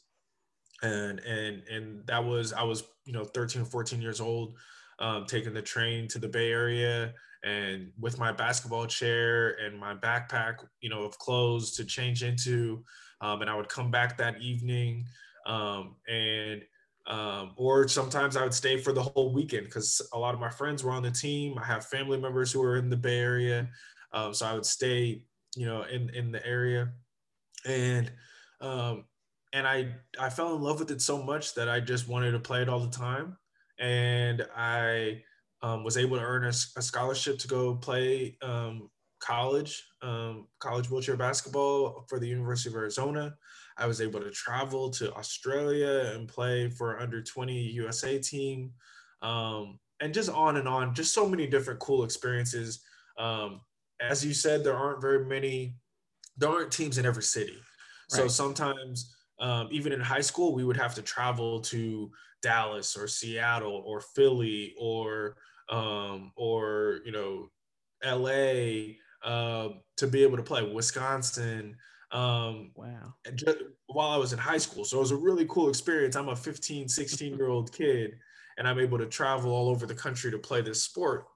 And, 0.82 1.18
and, 1.20 1.62
and 1.70 2.06
that 2.06 2.24
was, 2.24 2.52
I 2.52 2.62
was, 2.62 2.84
you 3.04 3.12
know, 3.12 3.24
13, 3.24 3.62
or 3.62 3.64
14 3.64 4.00
years 4.00 4.20
old, 4.20 4.54
um, 4.98 5.26
taking 5.26 5.54
the 5.54 5.62
train 5.62 6.08
to 6.08 6.18
the 6.18 6.28
Bay 6.28 6.50
Area 6.50 7.12
and 7.44 7.92
with 7.98 8.18
my 8.18 8.32
basketball 8.32 8.86
chair 8.86 9.50
and 9.64 9.78
my 9.78 9.94
backpack, 9.94 10.56
you 10.80 10.90
know, 10.90 11.02
of 11.02 11.18
clothes 11.18 11.72
to 11.76 11.84
change 11.84 12.22
into. 12.22 12.84
Um, 13.20 13.40
and 13.40 13.50
I 13.50 13.54
would 13.54 13.68
come 13.68 13.90
back 13.90 14.18
that 14.18 14.40
evening 14.40 15.06
um, 15.48 15.96
and 16.06 16.62
um, 17.06 17.52
or 17.56 17.88
sometimes 17.88 18.36
I 18.36 18.42
would 18.42 18.52
stay 18.52 18.76
for 18.76 18.92
the 18.92 19.02
whole 19.02 19.32
weekend 19.32 19.64
because 19.64 20.06
a 20.12 20.18
lot 20.18 20.34
of 20.34 20.40
my 20.40 20.50
friends 20.50 20.84
were 20.84 20.92
on 20.92 21.02
the 21.02 21.10
team. 21.10 21.58
I 21.58 21.64
have 21.64 21.86
family 21.86 22.20
members 22.20 22.52
who 22.52 22.62
are 22.62 22.76
in 22.76 22.90
the 22.90 22.98
Bay 22.98 23.18
Area, 23.18 23.66
um, 24.12 24.34
so 24.34 24.46
I 24.46 24.52
would 24.52 24.66
stay, 24.66 25.22
you 25.56 25.66
know, 25.66 25.82
in 25.84 26.10
in 26.10 26.30
the 26.30 26.46
area, 26.46 26.92
and 27.64 28.12
um, 28.60 29.04
and 29.54 29.66
I 29.66 29.94
I 30.20 30.28
fell 30.28 30.54
in 30.54 30.62
love 30.62 30.80
with 30.80 30.90
it 30.90 31.00
so 31.00 31.22
much 31.22 31.54
that 31.54 31.68
I 31.68 31.80
just 31.80 32.08
wanted 32.08 32.32
to 32.32 32.40
play 32.40 32.60
it 32.60 32.68
all 32.68 32.80
the 32.80 32.90
time, 32.90 33.38
and 33.78 34.46
I 34.56 35.22
um, 35.62 35.84
was 35.84 35.96
able 35.96 36.16
to 36.16 36.22
earn 36.22 36.44
a, 36.44 36.48
a, 36.48 36.82
scholarship 36.82 37.38
to 37.38 37.48
go 37.48 37.74
play 37.74 38.36
um, 38.42 38.90
college, 39.20 39.84
um, 40.02 40.46
college 40.58 40.90
wheelchair 40.90 41.16
basketball 41.16 42.04
for 42.08 42.18
the 42.18 42.28
University 42.28 42.70
of 42.70 42.76
Arizona. 42.76 43.34
I 43.76 43.86
was 43.86 44.00
able 44.00 44.20
to 44.20 44.30
travel 44.30 44.90
to 44.90 45.12
Australia 45.14 46.12
and 46.14 46.28
play 46.28 46.68
for 46.68 47.00
under 47.00 47.22
20 47.22 47.54
USA 47.54 48.18
team, 48.18 48.72
um, 49.22 49.78
and 50.00 50.14
just 50.14 50.30
on 50.30 50.56
and 50.56 50.68
on. 50.68 50.94
Just 50.94 51.12
so 51.12 51.28
many 51.28 51.46
different 51.46 51.80
cool 51.80 52.04
experiences. 52.04 52.80
Um, 53.18 53.60
as 54.00 54.24
you 54.24 54.32
said, 54.32 54.62
there 54.64 54.76
aren't 54.76 55.00
very 55.00 55.24
many. 55.24 55.76
There 56.36 56.48
aren't 56.48 56.72
teams 56.72 56.98
in 56.98 57.06
every 57.06 57.22
city, 57.22 57.54
right. 57.54 57.62
so 58.06 58.28
sometimes. 58.28 59.14
Um, 59.40 59.68
even 59.70 59.92
in 59.92 60.00
high 60.00 60.20
school, 60.20 60.52
we 60.52 60.64
would 60.64 60.76
have 60.76 60.96
to 60.96 61.02
travel 61.02 61.60
to 61.60 62.10
Dallas 62.42 62.96
or 62.96 63.08
Seattle 63.08 63.82
or 63.86 64.00
Philly 64.00 64.74
or 64.78 65.36
um, 65.70 66.32
or 66.36 67.00
you 67.04 67.12
know 67.12 67.50
LA 68.04 68.94
uh, 69.24 69.70
to 69.96 70.06
be 70.06 70.22
able 70.22 70.36
to 70.36 70.42
play 70.42 70.62
Wisconsin. 70.62 71.76
Um, 72.10 72.70
wow. 72.74 73.14
Just, 73.34 73.58
while 73.86 74.08
I 74.08 74.16
was 74.16 74.32
in 74.32 74.38
high 74.38 74.58
school. 74.58 74.84
So 74.84 74.98
it 74.98 75.00
was 75.00 75.10
a 75.10 75.16
really 75.16 75.46
cool 75.46 75.68
experience. 75.68 76.16
I'm 76.16 76.28
a 76.28 76.36
15, 76.36 76.88
16 76.88 77.36
year 77.36 77.48
old 77.48 77.72
kid, 77.72 78.12
and 78.56 78.66
I'm 78.66 78.78
able 78.78 78.98
to 78.98 79.06
travel 79.06 79.52
all 79.52 79.68
over 79.68 79.86
the 79.86 79.94
country 79.94 80.30
to 80.30 80.38
play 80.38 80.62
this 80.62 80.82
sport. 80.82 81.26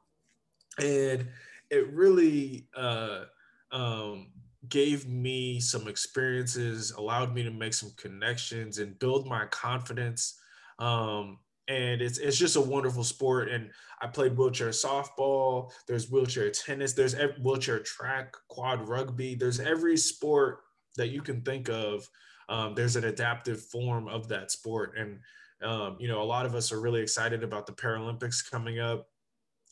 And 0.78 1.28
it 1.70 1.92
really 1.92 2.68
uh, 2.74 3.24
um, 3.70 4.28
gave 4.68 5.08
me 5.08 5.60
some 5.60 5.88
experiences, 5.88 6.92
allowed 6.92 7.34
me 7.34 7.42
to 7.42 7.50
make 7.50 7.74
some 7.74 7.92
connections 7.96 8.78
and 8.78 8.98
build 8.98 9.26
my 9.26 9.46
confidence. 9.46 10.38
Um, 10.82 11.38
and 11.68 12.02
it's 12.02 12.18
it's 12.18 12.36
just 12.36 12.56
a 12.56 12.60
wonderful 12.60 13.04
sport. 13.04 13.48
And 13.48 13.70
I 14.00 14.08
played 14.08 14.36
wheelchair 14.36 14.70
softball. 14.70 15.70
There's 15.86 16.10
wheelchair 16.10 16.50
tennis. 16.50 16.92
There's 16.92 17.14
wheelchair 17.40 17.78
track, 17.78 18.34
quad 18.48 18.88
rugby. 18.88 19.36
There's 19.36 19.60
every 19.60 19.96
sport 19.96 20.58
that 20.96 21.10
you 21.10 21.22
can 21.22 21.40
think 21.42 21.68
of. 21.68 22.08
Um, 22.48 22.74
there's 22.74 22.96
an 22.96 23.04
adaptive 23.04 23.62
form 23.62 24.08
of 24.08 24.28
that 24.28 24.50
sport, 24.50 24.94
and 24.98 25.20
um, 25.62 25.96
you 26.00 26.08
know 26.08 26.20
a 26.20 26.24
lot 26.24 26.46
of 26.46 26.56
us 26.56 26.72
are 26.72 26.80
really 26.80 27.00
excited 27.00 27.44
about 27.44 27.66
the 27.66 27.72
Paralympics 27.72 28.50
coming 28.50 28.80
up. 28.80 29.06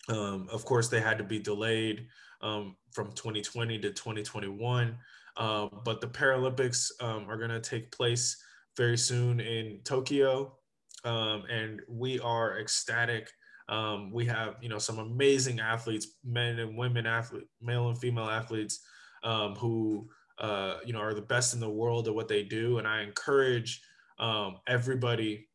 Um, 0.08 0.48
of 0.52 0.64
course, 0.64 0.88
they 0.88 1.00
had 1.00 1.18
to 1.18 1.24
be 1.24 1.40
delayed 1.40 2.06
um, 2.40 2.76
from 2.92 3.10
2020 3.12 3.80
to 3.80 3.90
2021, 3.90 4.96
uh, 5.36 5.66
but 5.84 6.00
the 6.00 6.06
Paralympics 6.06 6.90
um, 7.00 7.28
are 7.28 7.36
going 7.36 7.50
to 7.50 7.60
take 7.60 7.90
place 7.90 8.40
very 8.76 8.96
soon 8.96 9.40
in 9.40 9.80
Tokyo 9.82 10.56
um, 11.04 11.44
and 11.50 11.80
we 11.88 12.20
are 12.20 12.58
ecstatic. 12.58 13.30
Um, 13.68 14.10
we 14.12 14.26
have 14.26 14.56
you 14.60 14.68
know 14.68 14.78
some 14.78 14.98
amazing 14.98 15.60
athletes, 15.60 16.08
men 16.24 16.58
and 16.58 16.76
women 16.76 17.06
athletes, 17.06 17.48
male 17.60 17.88
and 17.88 17.98
female 17.98 18.28
athletes, 18.28 18.80
um, 19.22 19.54
who 19.54 20.08
uh, 20.38 20.78
you 20.84 20.92
know 20.92 21.00
are 21.00 21.14
the 21.14 21.22
best 21.22 21.54
in 21.54 21.60
the 21.60 21.70
world 21.70 22.08
at 22.08 22.14
what 22.14 22.28
they 22.28 22.42
do, 22.42 22.78
and 22.78 22.86
I 22.86 23.02
encourage 23.02 23.82
um, 24.18 24.58
everybody 24.66 25.48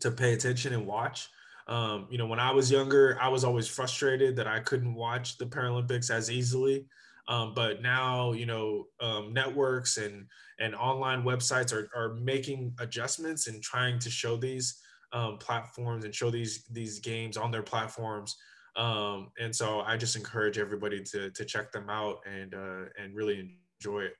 to 0.00 0.10
pay 0.10 0.32
attention 0.32 0.74
and 0.74 0.86
watch. 0.86 1.28
Um, 1.66 2.06
you 2.10 2.18
know, 2.18 2.26
when 2.26 2.40
I 2.40 2.50
was 2.50 2.70
younger, 2.70 3.16
I 3.20 3.28
was 3.28 3.44
always 3.44 3.68
frustrated 3.68 4.36
that 4.36 4.46
I 4.46 4.60
couldn't 4.60 4.94
watch 4.94 5.38
the 5.38 5.46
Paralympics 5.46 6.10
as 6.10 6.30
easily. 6.30 6.86
Um, 7.26 7.54
but 7.54 7.80
now, 7.80 8.32
you 8.32 8.46
know, 8.46 8.86
um, 9.00 9.32
networks 9.32 9.96
and 9.96 10.26
and 10.58 10.74
online 10.74 11.22
websites 11.22 11.72
are, 11.72 11.88
are 11.96 12.14
making 12.14 12.74
adjustments 12.78 13.48
and 13.48 13.62
trying 13.62 13.98
to 14.00 14.10
show 14.10 14.36
these 14.36 14.80
um, 15.12 15.38
platforms 15.38 16.04
and 16.04 16.14
show 16.14 16.30
these 16.30 16.64
these 16.70 17.00
games 17.00 17.36
on 17.36 17.50
their 17.50 17.62
platforms 17.62 18.36
Um, 18.76 19.30
and 19.38 19.54
so 19.54 19.80
I 19.80 19.96
just 19.96 20.16
encourage 20.16 20.58
everybody 20.58 21.02
to 21.04 21.30
to 21.30 21.44
check 21.44 21.70
them 21.70 21.88
out 21.88 22.18
and 22.26 22.54
uh, 22.54 22.84
and 22.98 23.14
really 23.14 23.56
enjoy 23.78 24.02
it. 24.02 24.14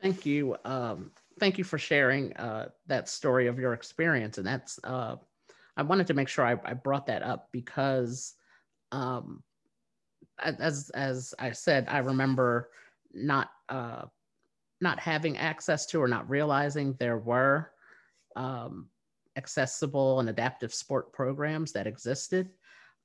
Thank 0.00 0.24
you. 0.26 0.56
Um, 0.64 1.12
thank 1.38 1.58
you 1.58 1.64
for 1.64 1.78
sharing 1.78 2.36
uh, 2.36 2.68
that 2.86 3.08
story 3.08 3.46
of 3.46 3.58
your 3.58 3.72
experience. 3.72 4.38
And 4.38 4.46
that's, 4.46 4.80
uh, 4.82 5.14
I 5.76 5.82
wanted 5.82 6.08
to 6.08 6.14
make 6.14 6.26
sure 6.26 6.44
I, 6.44 6.56
I 6.64 6.74
brought 6.74 7.06
that 7.06 7.22
up 7.22 7.50
because, 7.52 8.34
um, 8.90 9.44
as 10.38 10.90
as 10.90 11.34
I 11.38 11.52
said, 11.52 11.86
I 11.88 11.98
remember 11.98 12.70
not 13.12 13.50
uh, 13.68 14.04
not 14.80 14.98
having 14.98 15.36
access 15.36 15.86
to 15.86 16.00
or 16.00 16.08
not 16.08 16.28
realizing 16.28 16.94
there 16.98 17.18
were 17.18 17.70
um, 18.36 18.88
accessible 19.36 20.20
and 20.20 20.28
adaptive 20.28 20.74
sport 20.74 21.12
programs 21.12 21.72
that 21.72 21.86
existed. 21.86 22.50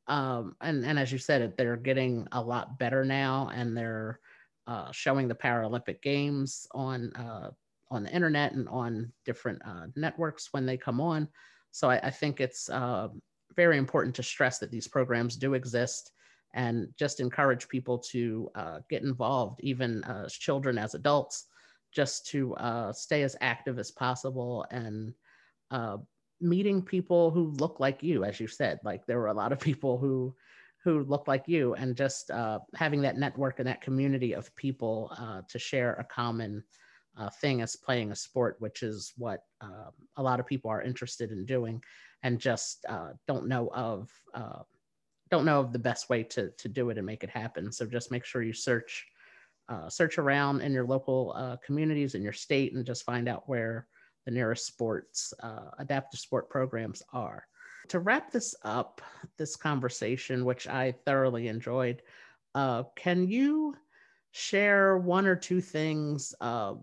Um, 0.07 0.55
and, 0.61 0.85
and 0.85 0.97
as 0.97 1.11
you 1.11 1.17
said, 1.17 1.53
they're 1.57 1.75
getting 1.75 2.27
a 2.31 2.41
lot 2.41 2.79
better 2.79 3.03
now, 3.03 3.51
and 3.53 3.75
they're 3.75 4.19
uh, 4.65 4.91
showing 4.91 5.27
the 5.27 5.35
Paralympic 5.35 6.01
Games 6.01 6.67
on 6.73 7.13
uh, 7.13 7.51
on 7.89 8.03
the 8.03 8.13
internet 8.13 8.51
and 8.53 8.67
on 8.67 9.11
different 9.25 9.61
uh, 9.65 9.87
networks 9.95 10.49
when 10.51 10.65
they 10.65 10.77
come 10.77 10.99
on. 10.99 11.27
So 11.71 11.89
I, 11.89 11.99
I 12.03 12.09
think 12.09 12.41
it's 12.41 12.69
uh, 12.69 13.07
very 13.55 13.77
important 13.77 14.15
to 14.15 14.23
stress 14.23 14.59
that 14.59 14.71
these 14.71 14.87
programs 14.87 15.37
do 15.37 15.53
exist 15.53 16.11
and 16.57 16.89
just 16.97 17.21
encourage 17.21 17.69
people 17.69 17.97
to 17.97 18.49
uh, 18.55 18.79
get 18.89 19.03
involved, 19.03 19.61
even 19.63 20.03
as 20.03 20.33
children, 20.33 20.77
as 20.77 20.93
adults, 20.95 21.45
just 21.93 22.27
to 22.27 22.53
stay 22.91 23.23
as 23.23 23.37
active 23.39 23.79
as 23.79 23.91
possible 23.91 24.65
and 24.71 25.13
meeting 26.41 26.81
people 26.81 27.31
who 27.31 27.53
look 27.59 27.79
like 27.79 28.03
you, 28.03 28.23
as 28.23 28.39
you 28.39 28.47
said. 28.47 28.79
Like 28.83 29.05
there 29.05 29.19
were 29.19 29.27
a 29.27 29.33
lot 29.33 29.51
of 29.51 29.59
people 29.59 29.97
who 29.97 30.35
who 30.83 31.03
look 31.03 31.27
like 31.27 31.47
you 31.47 31.73
and 31.73 31.97
just 31.97 32.31
uh, 32.31 32.59
having 32.75 33.01
that 33.01 33.17
network 33.17 33.59
and 33.59 33.67
that 33.67 33.81
community 33.81 34.33
of 34.33 34.55
people 34.55 35.11
uh, 35.19 35.41
to 35.49 35.59
share 35.59 35.93
a 35.95 36.03
common 36.03 36.63
uh, 37.17 37.29
thing 37.41 37.61
as 37.61 37.75
playing 37.75 38.11
a 38.11 38.15
sport, 38.15 38.55
which 38.59 38.83
is 38.83 39.11
what 39.17 39.41
um, 39.59 39.91
a 40.15 40.23
lot 40.23 40.39
of 40.39 40.45
people 40.45 40.71
are 40.71 40.81
interested 40.81 41.31
in 41.31 41.45
doing 41.45 41.81
and 42.23 42.39
just 42.39 42.85
uh, 42.87 43.09
don't 43.27 43.47
know 43.47 43.69
of 43.73 44.09
uh, 44.33 44.59
don't 45.29 45.45
know 45.45 45.59
of 45.59 45.73
the 45.73 45.79
best 45.79 46.09
way 46.09 46.23
to, 46.23 46.49
to 46.51 46.69
do 46.69 46.89
it 46.89 46.97
and 46.97 47.05
make 47.05 47.23
it 47.23 47.29
happen. 47.29 47.71
So 47.71 47.85
just 47.85 48.11
make 48.11 48.25
sure 48.25 48.41
you 48.41 48.53
search 48.53 49.07
uh, 49.69 49.89
search 49.89 50.17
around 50.17 50.61
in 50.61 50.71
your 50.71 50.85
local 50.85 51.59
communities 51.65 52.15
in 52.15 52.21
your 52.21 52.31
state 52.31 52.73
and 52.73 52.85
just 52.85 53.03
find 53.03 53.27
out 53.27 53.49
where 53.49 53.87
the 54.25 54.31
nearest 54.31 54.65
sports 54.65 55.33
adaptive 55.77 56.21
sport 56.21 56.49
programs 56.49 57.03
are 57.11 57.45
to 57.89 57.99
wrap 57.99 58.31
this 58.31 58.55
up, 58.63 59.01
this 59.37 59.55
conversation, 59.55 60.45
which 60.45 60.67
I 60.67 60.93
thoroughly 61.05 61.47
enjoyed, 61.47 62.01
uh, 62.55 62.83
can 62.95 63.27
you 63.27 63.75
share 64.31 64.97
one 64.97 65.25
or 65.25 65.35
two 65.35 65.61
things 65.61 66.33
uh, 66.41 66.73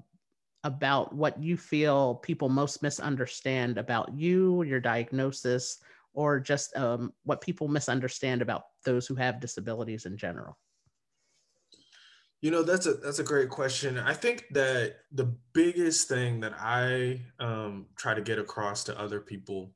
about 0.65 1.15
what 1.15 1.41
you 1.41 1.57
feel 1.57 2.17
people 2.17 2.49
most 2.49 2.83
misunderstand 2.83 3.77
about 3.77 4.15
you, 4.15 4.63
your 4.63 4.81
diagnosis, 4.81 5.79
or 6.15 6.41
just 6.41 6.77
um, 6.77 7.13
what 7.25 7.41
people 7.41 7.69
misunderstand 7.69 8.43
about 8.43 8.63
those 8.85 9.07
who 9.07 9.15
have 9.15 9.41
disabilities 9.41 10.07
in 10.07 10.17
general? 10.17 10.57
You 12.41 12.51
know, 12.51 12.63
that's 12.63 12.87
a 12.87 12.95
that's 12.95 13.21
a 13.21 13.25
great 13.25 13.49
question. 13.49 13.99
I 13.99 14.13
think 14.13 14.45
that 14.53 14.97
the 15.13 15.35
biggest 15.55 16.09
thing 16.09 16.41
that 16.41 16.53
I 16.59 17.21
um, 17.41 17.87
try 17.97 18.13
to 18.15 18.21
get 18.21 18.39
across 18.39 18.85
to 18.85 19.01
other 19.01 19.21
people 19.21 19.73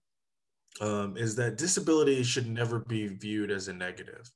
um, 0.80 1.16
is 1.16 1.34
that 1.36 1.57
disability 1.57 2.22
should 2.22 2.47
never 2.47 2.80
be 2.80 3.07
viewed 3.07 3.51
as 3.51 3.68
a 3.68 3.72
negative. 3.72 4.30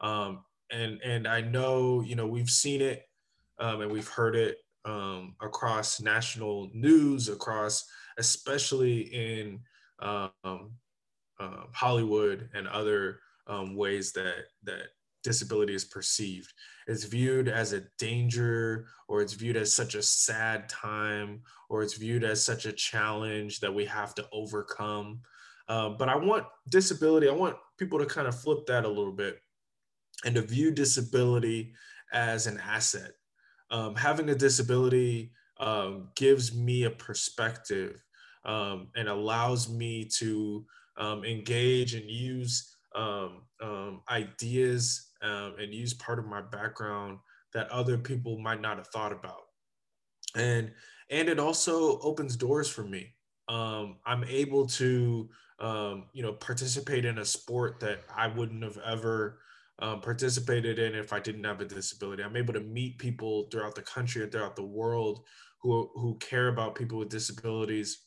Um, 0.00 0.44
and 0.70 1.00
and 1.02 1.26
I 1.26 1.40
know 1.40 2.02
you 2.02 2.16
know 2.16 2.26
we've 2.26 2.50
seen 2.50 2.82
it 2.82 3.08
um, 3.58 3.80
and 3.80 3.90
we've 3.90 4.08
heard 4.08 4.36
it 4.36 4.58
um, 4.84 5.36
across 5.40 6.00
national 6.00 6.70
news, 6.74 7.28
across 7.28 7.86
especially 8.18 9.00
in 9.00 9.60
um, 10.00 10.72
uh, 11.40 11.64
Hollywood 11.72 12.48
and 12.54 12.68
other 12.68 13.20
um, 13.46 13.74
ways 13.74 14.12
that 14.12 14.44
that 14.64 14.88
disability 15.22 15.74
is 15.74 15.84
perceived. 15.84 16.52
It's 16.86 17.04
viewed 17.04 17.48
as 17.48 17.72
a 17.72 17.82
danger, 17.98 18.86
or 19.08 19.22
it's 19.22 19.34
viewed 19.34 19.56
as 19.56 19.72
such 19.72 19.94
a 19.94 20.02
sad 20.02 20.68
time, 20.68 21.42
or 21.68 21.82
it's 21.82 21.94
viewed 21.94 22.24
as 22.24 22.42
such 22.42 22.66
a 22.66 22.72
challenge 22.72 23.60
that 23.60 23.74
we 23.74 23.84
have 23.86 24.14
to 24.16 24.26
overcome. 24.32 25.20
Um, 25.68 25.96
but 25.98 26.08
I 26.08 26.16
want 26.16 26.46
disability, 26.68 27.28
I 27.28 27.32
want 27.32 27.56
people 27.78 27.98
to 27.98 28.06
kind 28.06 28.26
of 28.26 28.38
flip 28.38 28.66
that 28.66 28.84
a 28.84 28.88
little 28.88 29.12
bit 29.12 29.38
and 30.24 30.34
to 30.34 30.42
view 30.42 30.70
disability 30.70 31.72
as 32.12 32.46
an 32.46 32.58
asset. 32.58 33.12
Um, 33.70 33.94
having 33.94 34.28
a 34.30 34.34
disability 34.34 35.32
um, 35.58 36.08
gives 36.16 36.54
me 36.54 36.84
a 36.84 36.90
perspective 36.90 38.02
um, 38.44 38.88
and 38.96 39.08
allows 39.08 39.68
me 39.68 40.08
to 40.18 40.64
um, 41.00 41.24
engage 41.24 41.94
and 41.94 42.08
use 42.08 42.76
um, 42.94 43.42
ideas 44.08 45.08
and 45.20 45.74
use 45.74 45.94
part 45.94 46.18
of 46.18 46.26
my 46.26 46.40
background 46.40 47.18
that 47.52 47.68
other 47.70 47.98
people 47.98 48.38
might 48.38 48.60
not 48.60 48.76
have 48.76 48.86
thought 48.88 49.12
about. 49.12 49.42
And 50.36 50.70
and 51.10 51.28
it 51.28 51.40
also 51.40 51.98
opens 52.00 52.36
doors 52.36 52.68
for 52.68 52.84
me. 52.84 53.14
I'm 53.48 54.24
able 54.28 54.66
to 54.66 55.28
um, 55.60 56.06
you 56.12 56.22
know, 56.22 56.32
participate 56.32 57.04
in 57.04 57.18
a 57.18 57.24
sport 57.24 57.80
that 57.80 58.00
I 58.14 58.28
wouldn't 58.28 58.64
have 58.64 58.78
ever 58.78 59.40
um, 59.78 60.00
participated 60.00 60.78
in 60.78 60.94
if 60.94 61.12
I 61.12 61.20
didn't 61.20 61.44
have 61.44 61.60
a 61.60 61.66
disability. 61.66 62.22
I'm 62.22 62.36
able 62.36 62.54
to 62.54 62.60
meet 62.60 62.98
people 62.98 63.48
throughout 63.50 63.74
the 63.74 63.82
country 63.82 64.22
and 64.22 64.32
throughout 64.32 64.56
the 64.56 64.64
world 64.64 65.20
who 65.62 65.90
who 65.94 66.16
care 66.18 66.48
about 66.48 66.74
people 66.74 66.98
with 66.98 67.10
disabilities 67.10 68.06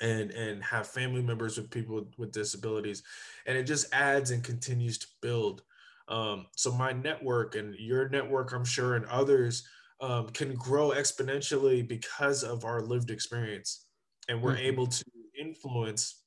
and 0.00 0.30
and 0.30 0.62
have 0.62 0.86
family 0.86 1.22
members 1.22 1.56
with 1.56 1.70
people 1.70 1.96
with, 1.96 2.18
with 2.18 2.32
disabilities 2.32 3.02
and 3.46 3.56
it 3.56 3.64
just 3.64 3.92
adds 3.92 4.30
and 4.30 4.42
continues 4.42 4.98
to 4.98 5.06
build 5.20 5.62
um, 6.08 6.46
so 6.56 6.72
my 6.72 6.92
network 6.92 7.54
and 7.54 7.74
your 7.76 8.08
network 8.08 8.52
i'm 8.52 8.64
sure 8.64 8.96
and 8.96 9.06
others 9.06 9.66
um, 10.00 10.28
can 10.30 10.54
grow 10.54 10.90
exponentially 10.90 11.86
because 11.86 12.42
of 12.42 12.64
our 12.64 12.80
lived 12.80 13.10
experience 13.10 13.86
and 14.28 14.40
we're 14.40 14.54
mm-hmm. 14.54 14.66
able 14.66 14.86
to 14.86 15.04
influence 15.38 16.22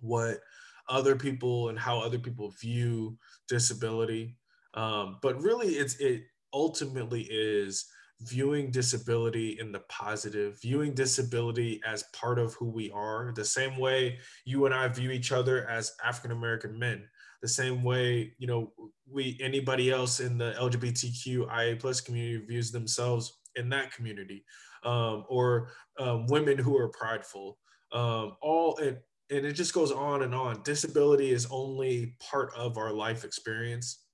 what 0.00 0.40
other 0.88 1.16
people 1.16 1.68
and 1.68 1.78
how 1.78 1.98
other 1.98 2.18
people 2.18 2.50
view 2.60 3.18
disability. 3.48 4.36
Um, 4.74 5.18
but 5.22 5.40
really, 5.40 5.68
it's 5.68 5.96
it 5.96 6.24
ultimately 6.52 7.22
is 7.30 7.86
viewing 8.22 8.70
disability 8.70 9.58
in 9.60 9.72
the 9.72 9.80
positive, 9.88 10.60
viewing 10.60 10.94
disability 10.94 11.80
as 11.86 12.04
part 12.14 12.38
of 12.38 12.54
who 12.54 12.70
we 12.70 12.90
are, 12.90 13.32
the 13.34 13.44
same 13.44 13.76
way 13.78 14.18
you 14.44 14.66
and 14.66 14.74
I 14.74 14.88
view 14.88 15.10
each 15.10 15.32
other 15.32 15.68
as 15.68 15.92
African 16.04 16.32
American 16.32 16.78
men, 16.78 17.06
the 17.42 17.48
same 17.48 17.82
way 17.82 18.32
you 18.38 18.46
know 18.46 18.72
we 19.10 19.38
anybody 19.40 19.90
else 19.90 20.20
in 20.20 20.38
the 20.38 20.54
LGBTQIA 20.58 21.78
plus 21.78 22.00
community 22.00 22.44
views 22.46 22.70
themselves 22.70 23.38
in 23.56 23.68
that 23.70 23.92
community, 23.92 24.44
um, 24.84 25.24
or 25.28 25.68
um, 25.98 26.26
women 26.26 26.58
who 26.58 26.76
are 26.76 26.88
prideful. 26.88 27.58
Um, 27.92 28.36
all 28.40 28.78
and 28.78 28.98
and 29.30 29.44
it 29.44 29.52
just 29.52 29.74
goes 29.74 29.90
on 29.92 30.22
and 30.22 30.34
on. 30.34 30.62
Disability 30.62 31.32
is 31.32 31.46
only 31.50 32.14
part 32.20 32.52
of 32.56 32.78
our 32.78 32.92
life 32.92 33.24
experience. 33.24 34.05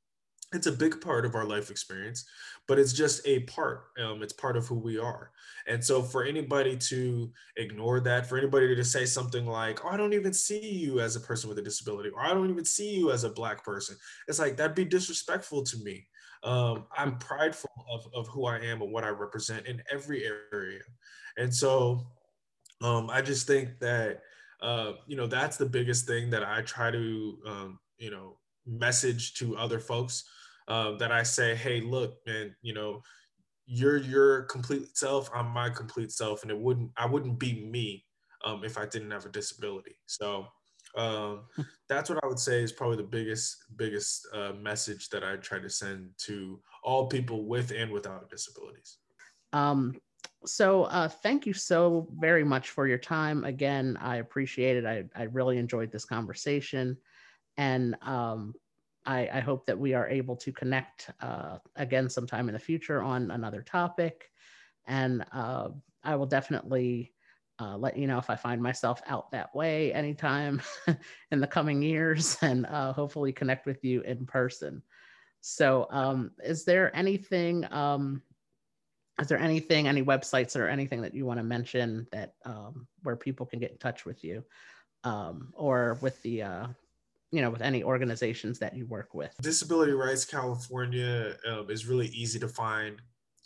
It's 0.52 0.66
a 0.66 0.72
big 0.72 1.00
part 1.00 1.24
of 1.24 1.34
our 1.34 1.46
life 1.46 1.70
experience, 1.70 2.24
but 2.68 2.78
it's 2.78 2.92
just 2.92 3.26
a 3.26 3.40
part. 3.40 3.84
Um, 3.98 4.22
it's 4.22 4.32
part 4.32 4.56
of 4.56 4.66
who 4.66 4.78
we 4.78 4.98
are. 4.98 5.30
And 5.66 5.82
so, 5.82 6.02
for 6.02 6.24
anybody 6.24 6.76
to 6.76 7.32
ignore 7.56 8.00
that, 8.00 8.26
for 8.26 8.36
anybody 8.36 8.74
to 8.74 8.84
say 8.84 9.06
something 9.06 9.46
like, 9.46 9.84
"Oh, 9.84 9.88
I 9.88 9.96
don't 9.96 10.12
even 10.12 10.32
see 10.34 10.60
you 10.60 11.00
as 11.00 11.16
a 11.16 11.20
person 11.20 11.48
with 11.48 11.58
a 11.58 11.62
disability," 11.62 12.10
or 12.10 12.20
"I 12.22 12.34
don't 12.34 12.50
even 12.50 12.64
see 12.64 12.94
you 12.94 13.12
as 13.12 13.24
a 13.24 13.30
black 13.30 13.64
person," 13.64 13.96
it's 14.28 14.38
like 14.38 14.56
that'd 14.56 14.76
be 14.76 14.84
disrespectful 14.84 15.62
to 15.64 15.78
me. 15.78 16.06
Um, 16.44 16.86
I'm 16.96 17.18
prideful 17.18 17.70
of, 17.90 18.06
of 18.14 18.28
who 18.28 18.46
I 18.46 18.58
am 18.58 18.82
and 18.82 18.92
what 18.92 19.04
I 19.04 19.08
represent 19.10 19.66
in 19.66 19.82
every 19.90 20.24
area. 20.52 20.80
And 21.38 21.54
so, 21.54 22.06
um, 22.82 23.08
I 23.10 23.22
just 23.22 23.46
think 23.46 23.78
that 23.80 24.22
uh, 24.60 24.92
you 25.06 25.16
know, 25.16 25.26
that's 25.26 25.56
the 25.56 25.66
biggest 25.66 26.06
thing 26.06 26.30
that 26.30 26.44
I 26.44 26.62
try 26.62 26.90
to, 26.92 27.38
um, 27.46 27.78
you 27.98 28.10
know, 28.10 28.38
message 28.64 29.34
to 29.34 29.56
other 29.56 29.80
folks 29.80 30.24
uh, 30.68 30.96
that 30.96 31.12
I 31.12 31.22
say, 31.22 31.54
hey, 31.54 31.80
look, 31.80 32.18
man, 32.26 32.54
you 32.62 32.74
know, 32.74 33.02
you're 33.66 33.98
your 33.98 34.42
complete 34.42 34.96
self, 34.96 35.30
I'm 35.34 35.48
my 35.48 35.70
complete 35.70 36.12
self, 36.12 36.42
and 36.42 36.50
it 36.50 36.58
wouldn't, 36.58 36.90
I 36.96 37.06
wouldn't 37.06 37.38
be 37.38 37.64
me 37.64 38.04
um, 38.44 38.64
if 38.64 38.76
I 38.76 38.86
didn't 38.86 39.10
have 39.10 39.26
a 39.26 39.30
disability. 39.30 39.96
So 40.06 40.46
um, 40.96 41.44
hmm. 41.56 41.62
that's 41.88 42.10
what 42.10 42.22
I 42.22 42.26
would 42.26 42.38
say 42.38 42.62
is 42.62 42.72
probably 42.72 42.96
the 42.96 43.04
biggest, 43.04 43.64
biggest 43.76 44.26
uh, 44.32 44.52
message 44.60 45.08
that 45.10 45.24
I 45.24 45.36
try 45.36 45.58
to 45.58 45.70
send 45.70 46.10
to 46.26 46.60
all 46.82 47.06
people 47.06 47.46
with 47.46 47.70
and 47.70 47.90
without 47.90 48.30
disabilities. 48.30 48.98
Um, 49.52 49.94
so 50.44 50.84
uh, 50.84 51.08
thank 51.08 51.46
you 51.46 51.52
so 51.52 52.08
very 52.18 52.44
much 52.44 52.70
for 52.70 52.86
your 52.86 52.98
time. 52.98 53.44
Again, 53.44 53.96
I 54.00 54.16
appreciate 54.16 54.76
it. 54.76 54.86
I, 54.86 55.04
I 55.14 55.24
really 55.24 55.58
enjoyed 55.58 55.92
this 55.92 56.04
conversation. 56.04 56.96
And 57.56 57.96
um, 58.02 58.54
I, 59.04 59.28
I, 59.32 59.40
hope 59.40 59.66
that 59.66 59.78
we 59.78 59.94
are 59.94 60.08
able 60.08 60.36
to 60.36 60.52
connect 60.52 61.10
uh, 61.20 61.58
again 61.76 62.08
sometime 62.08 62.48
in 62.48 62.52
the 62.52 62.58
future 62.58 63.02
on 63.02 63.30
another 63.30 63.62
topic. 63.62 64.30
And 64.86 65.24
uh, 65.32 65.68
I 66.04 66.14
will 66.16 66.26
definitely 66.26 67.12
uh, 67.60 67.76
let 67.76 67.96
you 67.96 68.06
know 68.06 68.18
if 68.18 68.30
I 68.30 68.36
find 68.36 68.62
myself 68.62 69.02
out 69.06 69.30
that 69.32 69.54
way 69.54 69.92
anytime 69.92 70.62
in 71.30 71.40
the 71.40 71.46
coming 71.46 71.82
years 71.82 72.36
and 72.42 72.66
uh, 72.66 72.92
hopefully 72.92 73.32
connect 73.32 73.66
with 73.66 73.84
you 73.84 74.02
in 74.02 74.26
person. 74.26 74.82
So, 75.40 75.86
um, 75.90 76.30
is 76.42 76.64
there 76.64 76.94
anything, 76.96 77.66
um, 77.72 78.22
is 79.20 79.28
there 79.28 79.40
anything, 79.40 79.88
any 79.88 80.02
websites 80.02 80.56
or 80.56 80.68
anything 80.68 81.02
that 81.02 81.14
you 81.14 81.26
want 81.26 81.38
to 81.38 81.44
mention 81.44 82.06
that 82.12 82.34
um, 82.44 82.86
where 83.02 83.16
people 83.16 83.44
can 83.46 83.58
get 83.58 83.72
in 83.72 83.78
touch 83.78 84.04
with 84.04 84.22
you 84.24 84.44
um, 85.04 85.52
or 85.54 85.98
with 86.00 86.20
the, 86.22 86.42
uh, 86.42 86.66
you 87.32 87.40
know, 87.40 87.50
with 87.50 87.62
any 87.62 87.82
organizations 87.82 88.58
that 88.58 88.76
you 88.76 88.86
work 88.86 89.14
with? 89.14 89.34
Disability 89.40 89.92
Rights 89.92 90.24
California 90.24 91.34
um, 91.50 91.70
is 91.70 91.86
really 91.86 92.08
easy 92.08 92.38
to 92.38 92.48
find. 92.48 93.00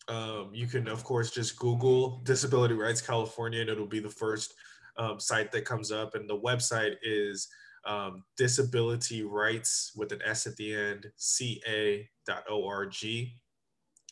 Um, 0.08 0.50
you 0.52 0.66
can, 0.66 0.88
of 0.88 1.04
course, 1.04 1.30
just 1.30 1.58
Google 1.58 2.20
Disability 2.24 2.74
Rights 2.74 3.00
California, 3.00 3.60
and 3.60 3.70
it'll 3.70 3.86
be 3.86 4.00
the 4.00 4.08
first 4.08 4.54
um, 4.96 5.20
site 5.20 5.52
that 5.52 5.64
comes 5.64 5.92
up. 5.92 6.16
And 6.16 6.28
the 6.28 6.38
website 6.38 6.96
is 7.02 7.48
um, 7.86 8.24
disability 8.36 9.22
rights 9.22 9.92
with 9.96 10.10
an 10.10 10.20
S 10.24 10.48
at 10.48 10.56
the 10.56 10.74
end, 10.74 11.06
ca.org. 11.16 12.06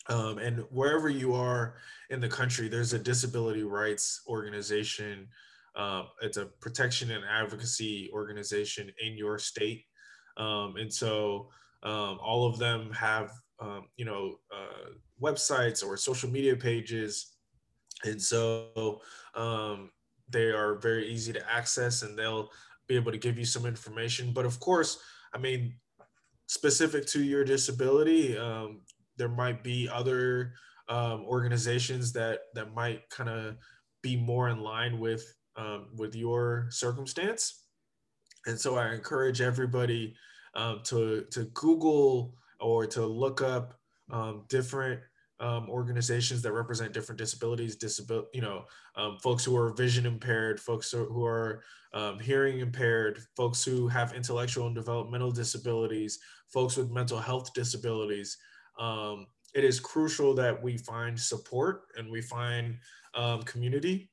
Um, 0.07 0.39
and 0.39 0.65
wherever 0.71 1.09
you 1.09 1.35
are 1.35 1.77
in 2.11 2.21
the 2.21 2.29
country, 2.29 2.69
there's 2.69 2.93
a 2.93 2.99
disability 2.99 3.65
rights 3.65 4.21
organization. 4.29 5.29
Uh, 5.77 6.05
it's 6.23 6.37
a 6.37 6.47
protection 6.61 7.11
and 7.11 7.25
advocacy 7.25 8.11
organization 8.13 8.91
in 9.05 9.17
your 9.17 9.39
state. 9.39 9.85
Um, 10.37 10.77
and 10.77 10.93
so 10.93 11.49
um, 11.83 12.19
all 12.23 12.47
of 12.47 12.59
them 12.59 12.93
have, 12.93 13.31
um, 13.61 13.87
you 13.97 14.05
know, 14.05 14.37
uh, 14.53 14.91
websites 15.21 15.85
or 15.85 15.97
social 15.97 16.31
media 16.31 16.57
pages. 16.57 17.37
And 18.05 18.21
so 18.21 19.01
um, 19.35 19.91
they 20.29 20.51
are 20.51 20.77
very 20.77 21.09
easy 21.09 21.33
to 21.33 21.53
access 21.53 22.03
and 22.03 22.19
they'll 22.19 22.51
be 22.87 22.97
able 22.97 23.13
to 23.13 23.19
give 23.19 23.39
you 23.39 23.45
some 23.45 23.67
information. 23.67 24.33
But 24.33 24.45
of 24.45 24.61
course, 24.61 24.99
I 25.33 25.39
mean, 25.39 25.75
specific 26.47 27.07
to 27.07 27.23
your 27.23 27.45
disability, 27.45 28.37
um, 28.37 28.83
there 29.17 29.29
might 29.29 29.63
be 29.63 29.89
other 29.89 30.53
um, 30.89 31.25
organizations 31.25 32.13
that 32.13 32.41
that 32.55 32.75
might 32.75 33.09
kind 33.09 33.31
of 33.31 33.57
be 34.03 34.17
more 34.17 34.51
in 34.51 34.61
line 34.61 34.99
with 34.99 35.25
um, 35.57 35.87
with 35.97 36.15
your 36.15 36.67
circumstance. 36.71 37.65
And 38.47 38.59
so 38.59 38.77
I 38.77 38.93
encourage 38.93 39.41
everybody 39.41 40.15
um, 40.55 40.81
to 40.85 41.25
to 41.33 41.45
Google 41.55 42.35
or 42.61 42.87
to 42.87 43.05
look 43.05 43.43
up 43.43 43.75
um, 44.11 44.45
different 44.49 45.01
um, 45.41 45.69
organizations 45.69 46.43
that 46.43 46.53
represent 46.53 46.93
different 46.93 47.19
disabilities, 47.19 47.77
disability, 47.77 48.29
you 48.35 48.41
know, 48.41 48.65
um, 48.97 49.19
folks 49.23 49.45
who 49.45 49.57
are 49.57 49.73
vision 49.73 50.07
impaired, 50.07 50.61
folks 50.61 50.91
who 50.93 51.25
are 51.25 51.63
um, 51.93 52.19
hearing 52.19 52.61
impaired, 52.61 53.21
folks 53.37 53.65
who 53.65 53.89
have 53.89 54.15
intellectual 54.15 54.67
and 54.67 54.75
developmental 54.75 55.31
disabilities, 55.31 56.19
folks 56.49 56.77
with 56.77 56.91
mental 56.91 57.19
health 57.19 57.53
disabilities. 57.55 58.37
It 59.55 59.63
is 59.63 59.79
crucial 59.79 60.35
that 60.35 60.61
we 60.61 60.77
find 60.79 61.19
support 61.19 61.83
and 61.97 62.11
we 62.11 62.21
find 62.23 62.77
community. 63.45 64.11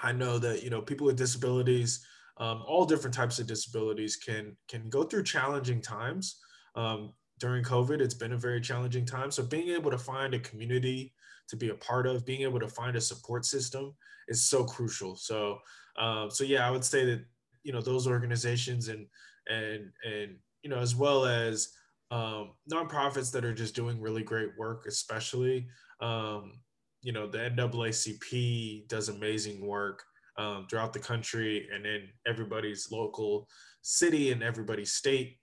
I 0.00 0.12
know 0.12 0.38
that 0.38 0.62
you 0.62 0.70
know 0.70 0.80
people 0.80 1.06
with 1.06 1.16
disabilities, 1.16 2.04
um, 2.38 2.62
all 2.66 2.84
different 2.84 3.14
types 3.14 3.38
of 3.38 3.46
disabilities, 3.46 4.16
can 4.16 4.56
can 4.68 4.88
go 4.88 5.04
through 5.04 5.24
challenging 5.24 5.80
times. 5.80 6.38
Um, 6.74 7.12
during 7.38 7.64
COVID, 7.64 8.00
it's 8.00 8.14
been 8.14 8.32
a 8.32 8.36
very 8.36 8.60
challenging 8.60 9.04
time. 9.04 9.30
So 9.30 9.44
being 9.44 9.68
able 9.68 9.90
to 9.90 9.98
find 9.98 10.34
a 10.34 10.40
community 10.40 11.12
to 11.48 11.56
be 11.56 11.70
a 11.70 11.74
part 11.74 12.06
of, 12.06 12.26
being 12.26 12.42
able 12.42 12.60
to 12.60 12.68
find 12.68 12.96
a 12.96 13.00
support 13.00 13.44
system 13.44 13.94
is 14.26 14.44
so 14.44 14.64
crucial. 14.64 15.16
So, 15.16 15.58
um, 15.96 16.30
so 16.30 16.44
yeah, 16.44 16.66
I 16.66 16.70
would 16.70 16.84
say 16.84 17.04
that 17.06 17.24
you 17.62 17.72
know 17.72 17.80
those 17.80 18.06
organizations 18.06 18.88
and 18.88 19.06
and 19.48 19.90
and 20.04 20.36
you 20.62 20.70
know 20.70 20.78
as 20.78 20.94
well 20.94 21.26
as 21.26 21.68
um, 22.10 22.52
nonprofits 22.72 23.30
that 23.32 23.44
are 23.44 23.54
just 23.54 23.74
doing 23.74 24.00
really 24.00 24.22
great 24.22 24.50
work, 24.58 24.84
especially 24.86 25.68
um, 26.00 26.60
you 27.02 27.12
know 27.12 27.26
the 27.26 27.38
NAACP 27.38 28.88
does 28.88 29.08
amazing 29.08 29.66
work 29.66 30.02
um, 30.36 30.66
throughout 30.68 30.92
the 30.92 30.98
country 30.98 31.68
and 31.74 31.86
in 31.86 32.08
everybody's 32.26 32.90
local 32.90 33.48
city 33.82 34.32
and 34.32 34.42
everybody's 34.42 34.92
state 34.92 35.38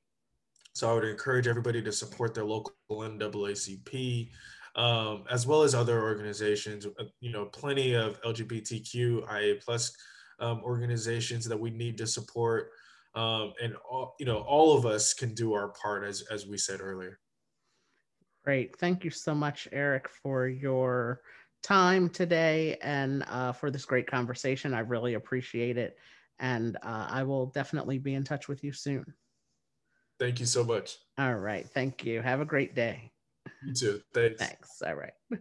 so 0.76 0.92
I 0.92 0.94
would 0.94 1.06
encourage 1.06 1.48
everybody 1.48 1.82
to 1.82 1.92
support 1.92 2.34
their 2.34 2.44
local 2.44 2.76
NAACP, 2.92 4.30
um, 4.76 5.24
as 5.32 5.48
well 5.48 5.64
as 5.64 5.74
other 5.74 6.02
organizations. 6.02 6.86
Uh, 6.86 7.06
you 7.22 7.32
know, 7.32 7.46
plenty 7.46 7.94
of 7.96 8.22
LGBTQIA 8.24 9.64
plus 9.64 9.96
um, 10.42 10.62
organizations 10.64 11.46
that 11.46 11.58
we 11.58 11.70
need 11.70 11.98
to 11.98 12.06
support, 12.06 12.72
um, 13.16 13.54
and 13.64 13.74
all, 13.90 14.16
you 14.20 14.26
know, 14.26 14.40
all 14.40 14.78
of 14.78 14.86
us 14.86 15.14
can 15.14 15.34
do 15.34 15.54
our 15.54 15.70
part, 15.82 16.04
as 16.04 16.24
as 16.30 16.46
we 16.46 16.58
said 16.58 16.82
earlier. 16.82 17.20
Great, 18.44 18.78
thank 18.78 19.06
you 19.06 19.10
so 19.10 19.34
much, 19.34 19.70
Eric, 19.72 20.10
for 20.10 20.50
your 20.50 21.22
time 21.64 22.10
today 22.10 22.78
and 22.82 23.24
uh, 23.28 23.52
for 23.52 23.72
this 23.72 23.86
great 23.86 24.08
conversation. 24.08 24.74
I 24.74 24.80
really 24.80 25.16
appreciate 25.16 25.78
it, 25.78 25.98
and 26.40 26.78
uh, 26.78 27.08
I 27.10 27.24
will 27.24 27.48
definitely 27.48 27.98
be 27.98 28.14
in 28.14 28.24
touch 28.24 28.48
with 28.48 28.64
you 28.64 28.74
soon. 28.74 29.06
Thank 30.20 30.40
you 30.40 30.46
so 30.46 30.64
much. 30.64 30.98
All 31.18 31.36
right. 31.36 31.68
Thank 31.70 32.06
you. 32.06 32.22
Have 32.22 32.42
a 32.42 32.46
great 32.46 32.76
day. 32.76 33.12
You 33.64 33.74
too. 33.74 34.02
Thanks. 34.14 34.40
Thanks. 34.40 34.82
All 34.86 34.96
right. 34.96 35.14